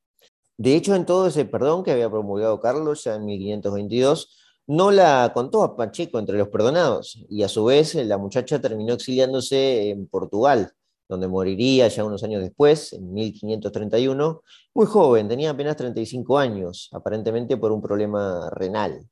De 0.58 0.76
hecho, 0.76 0.96
en 0.96 1.06
todo 1.06 1.28
ese 1.28 1.46
perdón 1.46 1.84
que 1.84 1.92
había 1.92 2.10
promulgado 2.10 2.60
Carlos 2.60 3.04
ya 3.04 3.14
en 3.14 3.26
1522, 3.26 4.36
no 4.66 4.90
la 4.90 5.32
contó 5.32 5.62
a 5.62 5.76
Pacheco 5.76 6.18
entre 6.18 6.40
los 6.40 6.48
perdonados, 6.48 7.24
y 7.30 7.44
a 7.44 7.48
su 7.48 7.66
vez 7.66 7.94
la 7.94 8.18
muchacha 8.18 8.60
terminó 8.60 8.96
exiliándose 8.96 9.92
en 9.92 10.08
Portugal, 10.08 10.72
donde 11.08 11.28
moriría 11.28 11.88
ya 11.88 12.04
unos 12.04 12.24
años 12.24 12.42
después, 12.42 12.94
en 12.94 13.14
1531, 13.14 14.42
muy 14.74 14.86
joven, 14.86 15.28
tenía 15.28 15.52
apenas 15.52 15.76
35 15.78 16.38
años, 16.38 16.90
aparentemente 16.94 17.58
por 17.58 17.72
un 17.72 17.82
problema 17.82 18.50
renal. 18.52 19.08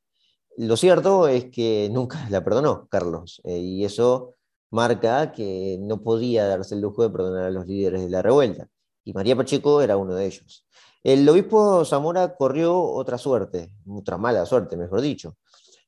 Lo 0.56 0.76
cierto 0.76 1.28
es 1.28 1.46
que 1.50 1.88
nunca 1.92 2.28
la 2.30 2.44
perdonó 2.44 2.88
Carlos, 2.88 3.40
eh, 3.44 3.58
y 3.58 3.84
eso 3.84 4.34
marca 4.70 5.32
que 5.32 5.78
no 5.80 6.02
podía 6.02 6.46
darse 6.46 6.74
el 6.74 6.80
lujo 6.80 7.02
de 7.02 7.10
perdonar 7.10 7.44
a 7.44 7.50
los 7.50 7.66
líderes 7.66 8.02
de 8.02 8.10
la 8.10 8.22
revuelta, 8.22 8.68
y 9.04 9.12
María 9.12 9.36
Pacheco 9.36 9.82
era 9.82 9.96
uno 9.96 10.14
de 10.14 10.26
ellos. 10.26 10.66
El 11.02 11.28
obispo 11.28 11.84
Zamora 11.84 12.34
corrió 12.34 12.80
otra 12.82 13.18
suerte, 13.18 13.70
otra 13.86 14.16
mala 14.16 14.46
suerte, 14.46 14.76
mejor 14.76 15.00
dicho. 15.02 15.36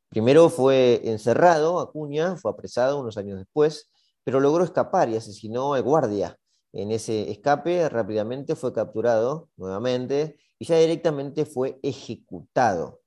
Primero 0.09 0.51
fue 0.51 1.01
encerrado, 1.05 1.81
Acuña, 1.81 2.37
fue 2.37 2.51
apresado 2.51 3.01
unos 3.01 3.17
años 3.17 3.39
después, 3.39 3.91
pero 4.27 4.41
logró 4.41 4.65
escapar 4.65 5.09
y 5.09 5.15
asesinó 5.15 5.75
al 5.75 5.85
guardia. 5.85 6.37
En 6.73 6.91
ese 6.91 7.31
escape 7.31 7.89
rápidamente 7.89 8.57
fue 8.57 8.73
capturado 8.73 9.51
nuevamente 9.57 10.37
y 10.59 10.65
ya 10.65 10.79
directamente 10.79 11.47
fue 11.47 11.79
ejecutado. 11.81 13.03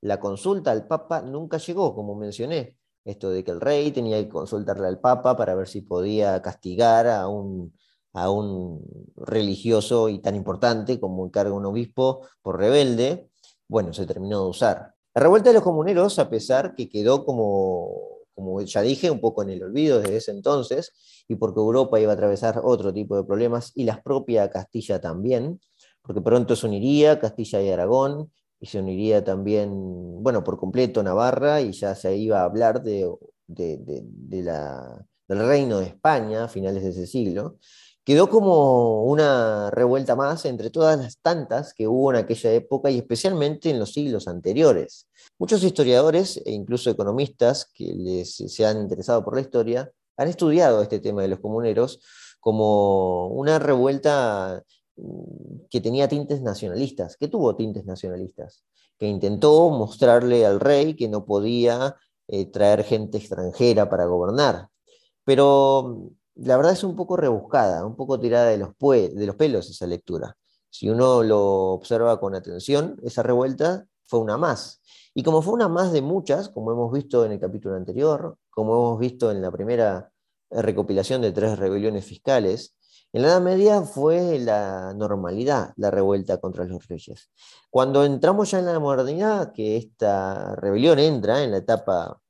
La 0.00 0.18
consulta 0.18 0.72
al 0.72 0.88
Papa 0.88 1.22
nunca 1.22 1.58
llegó, 1.58 1.94
como 1.94 2.16
mencioné. 2.16 2.76
Esto 3.04 3.30
de 3.30 3.44
que 3.44 3.52
el 3.52 3.60
rey 3.60 3.92
tenía 3.92 4.20
que 4.20 4.28
consultarle 4.28 4.88
al 4.88 4.98
Papa 4.98 5.36
para 5.36 5.54
ver 5.54 5.68
si 5.68 5.80
podía 5.82 6.42
castigar 6.42 7.06
a 7.06 7.28
un, 7.28 7.72
a 8.12 8.30
un 8.30 8.82
religioso 9.14 10.08
y 10.08 10.18
tan 10.18 10.34
importante 10.34 10.98
como 10.98 11.24
encarga 11.24 11.54
un 11.54 11.66
obispo 11.66 12.26
por 12.42 12.58
rebelde, 12.58 13.30
bueno, 13.68 13.92
se 13.92 14.06
terminó 14.06 14.42
de 14.42 14.50
usar. 14.50 14.92
La 15.14 15.22
revuelta 15.22 15.50
de 15.50 15.54
los 15.54 15.62
comuneros, 15.62 16.18
a 16.18 16.28
pesar 16.28 16.74
que 16.74 16.88
quedó 16.88 17.24
como 17.24 18.13
como 18.34 18.60
ya 18.62 18.82
dije, 18.82 19.10
un 19.10 19.20
poco 19.20 19.42
en 19.42 19.50
el 19.50 19.62
olvido 19.62 20.00
desde 20.00 20.16
ese 20.16 20.30
entonces, 20.32 20.92
y 21.28 21.36
porque 21.36 21.60
Europa 21.60 22.00
iba 22.00 22.12
a 22.12 22.14
atravesar 22.14 22.60
otro 22.62 22.92
tipo 22.92 23.16
de 23.16 23.24
problemas, 23.24 23.72
y 23.74 23.84
la 23.84 24.02
propia 24.02 24.50
Castilla 24.50 25.00
también, 25.00 25.60
porque 26.02 26.20
pronto 26.20 26.56
se 26.56 26.66
uniría 26.66 27.18
Castilla 27.18 27.62
y 27.62 27.70
Aragón, 27.70 28.30
y 28.60 28.66
se 28.66 28.80
uniría 28.80 29.22
también, 29.24 29.70
bueno, 30.22 30.42
por 30.42 30.58
completo 30.58 31.02
Navarra, 31.02 31.60
y 31.60 31.72
ya 31.72 31.94
se 31.94 32.16
iba 32.16 32.40
a 32.40 32.44
hablar 32.44 32.82
de, 32.82 33.10
la, 33.46 35.06
del 35.28 35.46
reino 35.46 35.78
de 35.78 35.86
España 35.86 36.44
a 36.44 36.48
finales 36.48 36.82
de 36.82 36.90
ese 36.90 37.06
siglo, 37.06 37.58
quedó 38.04 38.28
como 38.28 39.04
una 39.04 39.70
revuelta 39.70 40.14
más 40.14 40.44
entre 40.44 40.70
todas 40.70 40.98
las 40.98 41.18
tantas 41.18 41.72
que 41.72 41.88
hubo 41.88 42.10
en 42.10 42.18
aquella 42.18 42.52
época 42.52 42.90
y 42.90 42.98
especialmente 42.98 43.70
en 43.70 43.78
los 43.78 43.94
siglos 43.94 44.28
anteriores. 44.28 45.08
Muchos 45.38 45.64
historiadores 45.64 46.40
e 46.44 46.52
incluso 46.52 46.90
economistas 46.90 47.70
que 47.74 48.24
se 48.24 48.66
han 48.66 48.82
interesado 48.82 49.24
por 49.24 49.34
la 49.34 49.40
historia 49.40 49.90
han 50.16 50.28
estudiado 50.28 50.82
este 50.82 51.00
tema 51.00 51.22
de 51.22 51.28
los 51.28 51.40
comuneros 51.40 52.00
como 52.40 53.28
una 53.28 53.58
revuelta 53.58 54.62
mm, 54.96 55.66
que 55.70 55.80
tenía 55.80 56.06
tintes 56.06 56.42
nacionalistas, 56.42 57.16
que 57.16 57.28
tuvo 57.28 57.56
tintes 57.56 57.86
nacionalistas, 57.86 58.64
que 58.98 59.06
intentó 59.06 59.70
mostrarle 59.70 60.44
al 60.44 60.60
rey 60.60 60.94
que 60.94 61.08
no 61.08 61.24
podía 61.24 61.96
eh, 62.28 62.46
traer 62.46 62.84
gente 62.84 63.16
extranjera 63.18 63.88
para 63.88 64.04
gobernar. 64.04 64.68
Pero 65.24 66.10
la 66.36 66.56
verdad 66.56 66.72
es 66.72 66.84
un 66.84 66.96
poco 66.96 67.16
rebuscada, 67.16 67.84
un 67.86 67.96
poco 67.96 68.18
tirada 68.18 68.46
de 68.46 68.58
los, 68.58 68.70
de 68.78 69.26
los 69.26 69.36
pelos 69.36 69.70
esa 69.70 69.86
lectura. 69.86 70.36
Si 70.70 70.88
uno 70.88 71.22
lo 71.22 71.72
observa 71.72 72.18
con 72.18 72.34
atención, 72.34 72.96
esa 73.02 73.22
revuelta 73.22 73.86
fue 74.06 74.20
una 74.20 74.36
más. 74.36 74.80
Y 75.14 75.22
como 75.22 75.42
fue 75.42 75.54
una 75.54 75.68
más 75.68 75.92
de 75.92 76.02
muchas, 76.02 76.48
como 76.48 76.72
hemos 76.72 76.92
visto 76.92 77.24
en 77.24 77.32
el 77.32 77.40
capítulo 77.40 77.76
anterior, 77.76 78.36
como 78.50 78.72
hemos 78.72 78.98
visto 78.98 79.30
en 79.30 79.40
la 79.40 79.52
primera 79.52 80.10
eh, 80.50 80.62
recopilación 80.62 81.22
de 81.22 81.30
tres 81.30 81.58
rebeliones 81.58 82.04
fiscales, 82.04 82.74
en 83.12 83.22
la 83.22 83.28
Edad 83.28 83.42
Media 83.42 83.82
fue 83.82 84.40
la 84.40 84.92
normalidad 84.92 85.72
la 85.76 85.92
revuelta 85.92 86.38
contra 86.38 86.64
los 86.64 86.88
reyes. 86.88 87.30
Cuando 87.70 88.04
entramos 88.04 88.50
ya 88.50 88.58
en 88.58 88.66
la 88.66 88.80
modernidad, 88.80 89.52
que 89.52 89.76
esta 89.76 90.56
rebelión 90.56 90.98
entra 90.98 91.44
en 91.44 91.52
la 91.52 91.58
etapa 91.58 92.20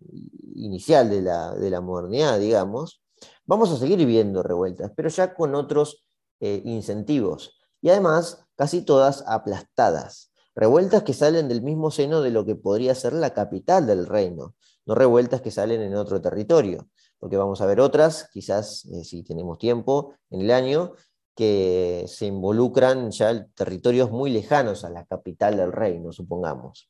inicial 0.54 1.08
de 1.08 1.22
la, 1.22 1.54
de 1.54 1.70
la 1.70 1.80
modernidad, 1.80 2.38
digamos, 2.38 3.00
Vamos 3.46 3.70
a 3.70 3.76
seguir 3.76 4.04
viendo 4.06 4.42
revueltas, 4.42 4.90
pero 4.96 5.08
ya 5.10 5.34
con 5.34 5.54
otros 5.54 6.06
eh, 6.40 6.62
incentivos. 6.64 7.60
Y 7.82 7.90
además, 7.90 8.46
casi 8.56 8.82
todas 8.82 9.22
aplastadas. 9.26 10.32
Revueltas 10.54 11.02
que 11.02 11.12
salen 11.12 11.48
del 11.48 11.62
mismo 11.62 11.90
seno 11.90 12.22
de 12.22 12.30
lo 12.30 12.46
que 12.46 12.54
podría 12.54 12.94
ser 12.94 13.12
la 13.12 13.34
capital 13.34 13.86
del 13.86 14.06
reino, 14.06 14.54
no 14.86 14.94
revueltas 14.94 15.42
que 15.42 15.50
salen 15.50 15.82
en 15.82 15.94
otro 15.94 16.22
territorio, 16.22 16.88
porque 17.18 17.36
vamos 17.36 17.60
a 17.60 17.66
ver 17.66 17.80
otras, 17.80 18.28
quizás 18.32 18.86
eh, 18.86 19.04
si 19.04 19.22
tenemos 19.22 19.58
tiempo 19.58 20.14
en 20.30 20.42
el 20.42 20.50
año, 20.50 20.92
que 21.34 22.04
se 22.06 22.26
involucran 22.26 23.10
ya 23.10 23.46
territorios 23.54 24.10
muy 24.10 24.30
lejanos 24.30 24.84
a 24.84 24.90
la 24.90 25.04
capital 25.04 25.56
del 25.56 25.72
reino, 25.72 26.12
supongamos. 26.12 26.88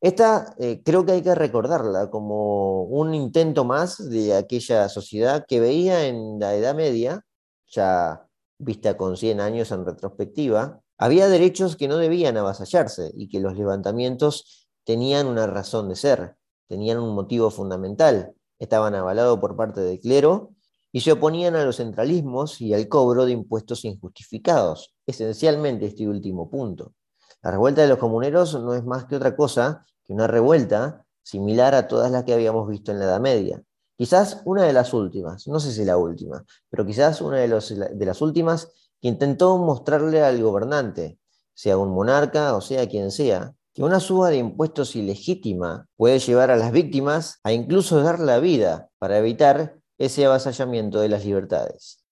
Esta 0.00 0.54
eh, 0.58 0.82
creo 0.84 1.04
que 1.04 1.12
hay 1.12 1.22
que 1.22 1.34
recordarla 1.34 2.10
como 2.10 2.82
un 2.84 3.14
intento 3.14 3.64
más 3.64 4.08
de 4.08 4.34
aquella 4.34 4.88
sociedad 4.88 5.44
que 5.46 5.60
veía 5.60 6.06
en 6.06 6.38
la 6.38 6.54
Edad 6.54 6.74
Media, 6.74 7.24
ya 7.66 8.26
vista 8.58 8.96
con 8.96 9.16
100 9.16 9.40
años 9.40 9.70
en 9.72 9.84
retrospectiva, 9.84 10.80
había 10.98 11.28
derechos 11.28 11.76
que 11.76 11.88
no 11.88 11.96
debían 11.96 12.36
avasallarse 12.36 13.12
y 13.14 13.28
que 13.28 13.40
los 13.40 13.56
levantamientos 13.56 14.68
tenían 14.84 15.26
una 15.26 15.46
razón 15.46 15.88
de 15.88 15.96
ser, 15.96 16.36
tenían 16.66 16.98
un 16.98 17.14
motivo 17.14 17.50
fundamental, 17.50 18.34
estaban 18.58 18.94
avalados 18.94 19.38
por 19.38 19.56
parte 19.56 19.80
del 19.80 20.00
clero 20.00 20.54
y 20.90 21.00
se 21.00 21.12
oponían 21.12 21.54
a 21.54 21.64
los 21.64 21.76
centralismos 21.76 22.60
y 22.60 22.74
al 22.74 22.88
cobro 22.88 23.26
de 23.26 23.32
impuestos 23.32 23.84
injustificados, 23.84 24.94
esencialmente 25.06 25.86
este 25.86 26.08
último 26.08 26.50
punto. 26.50 26.94
La 27.42 27.50
revuelta 27.50 27.82
de 27.82 27.88
los 27.88 27.98
comuneros 27.98 28.54
no 28.60 28.74
es 28.74 28.84
más 28.84 29.04
que 29.04 29.16
otra 29.16 29.36
cosa 29.36 29.84
que 30.04 30.12
una 30.12 30.26
revuelta 30.26 31.04
similar 31.22 31.74
a 31.74 31.86
todas 31.86 32.10
las 32.10 32.24
que 32.24 32.34
habíamos 32.34 32.68
visto 32.68 32.90
en 32.90 32.98
la 32.98 33.04
Edad 33.04 33.20
Media. 33.20 33.62
Quizás 33.96 34.42
una 34.44 34.62
de 34.62 34.72
las 34.72 34.94
últimas, 34.94 35.46
no 35.48 35.60
sé 35.60 35.72
si 35.72 35.84
la 35.84 35.96
última, 35.96 36.44
pero 36.70 36.86
quizás 36.86 37.20
una 37.20 37.38
de, 37.38 37.48
de 37.48 38.06
las 38.06 38.22
últimas 38.22 38.68
que 39.00 39.08
intentó 39.08 39.58
mostrarle 39.58 40.22
al 40.22 40.42
gobernante, 40.42 41.18
sea 41.54 41.76
un 41.76 41.90
monarca 41.90 42.54
o 42.54 42.60
sea 42.60 42.88
quien 42.88 43.10
sea, 43.10 43.54
que 43.74 43.82
una 43.82 44.00
suba 44.00 44.30
de 44.30 44.38
impuestos 44.38 44.96
ilegítima 44.96 45.86
puede 45.96 46.18
llevar 46.18 46.50
a 46.50 46.56
las 46.56 46.72
víctimas 46.72 47.40
a 47.44 47.52
incluso 47.52 48.02
dar 48.02 48.18
la 48.18 48.40
vida 48.40 48.88
para 48.98 49.18
evitar 49.18 49.78
ese 49.98 50.26
avasallamiento 50.26 51.00
de 51.00 51.08
las 51.08 51.24
libertades. 51.24 52.04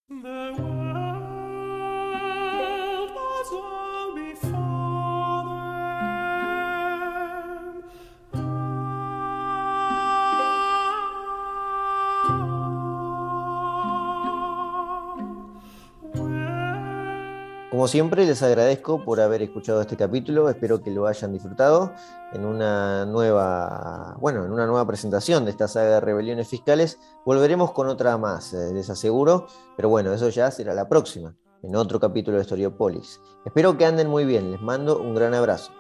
Como 17.77 17.89
siempre, 17.89 18.25
les 18.25 18.43
agradezco 18.43 19.05
por 19.05 19.21
haber 19.21 19.43
escuchado 19.43 19.83
este 19.83 19.99
capítulo. 19.99 20.49
Espero 20.49 20.83
que 20.83 20.91
lo 20.91 21.07
hayan 21.07 21.35
disfrutado 21.35 21.93
en 22.33 22.47
una 22.47 23.05
nueva, 23.05 24.17
bueno, 24.19 24.47
en 24.47 24.51
una 24.51 24.65
nueva 24.65 24.87
presentación 24.87 25.45
de 25.45 25.51
esta 25.51 25.69
saga 25.69 25.91
de 25.91 26.01
rebeliones 26.01 26.49
fiscales. 26.49 26.99
Volveremos 27.27 27.73
con 27.73 27.89
otra 27.89 28.17
más, 28.17 28.55
eh, 28.55 28.73
les 28.73 28.89
aseguro. 28.89 29.47
Pero 29.77 29.91
bueno, 29.91 30.15
eso 30.15 30.31
ya 30.31 30.51
será 30.51 30.73
la 30.73 30.89
próxima, 30.89 31.37
en 31.63 31.77
otro 31.77 32.01
capítulo 32.01 32.39
de 32.39 32.45
Storiopolis. 32.45 33.21
Espero 33.45 33.77
que 33.77 33.85
anden 33.85 34.09
muy 34.09 34.25
bien. 34.25 34.53
Les 34.53 34.63
mando 34.63 34.99
un 34.99 35.15
gran 35.15 35.35
abrazo. 35.35 35.71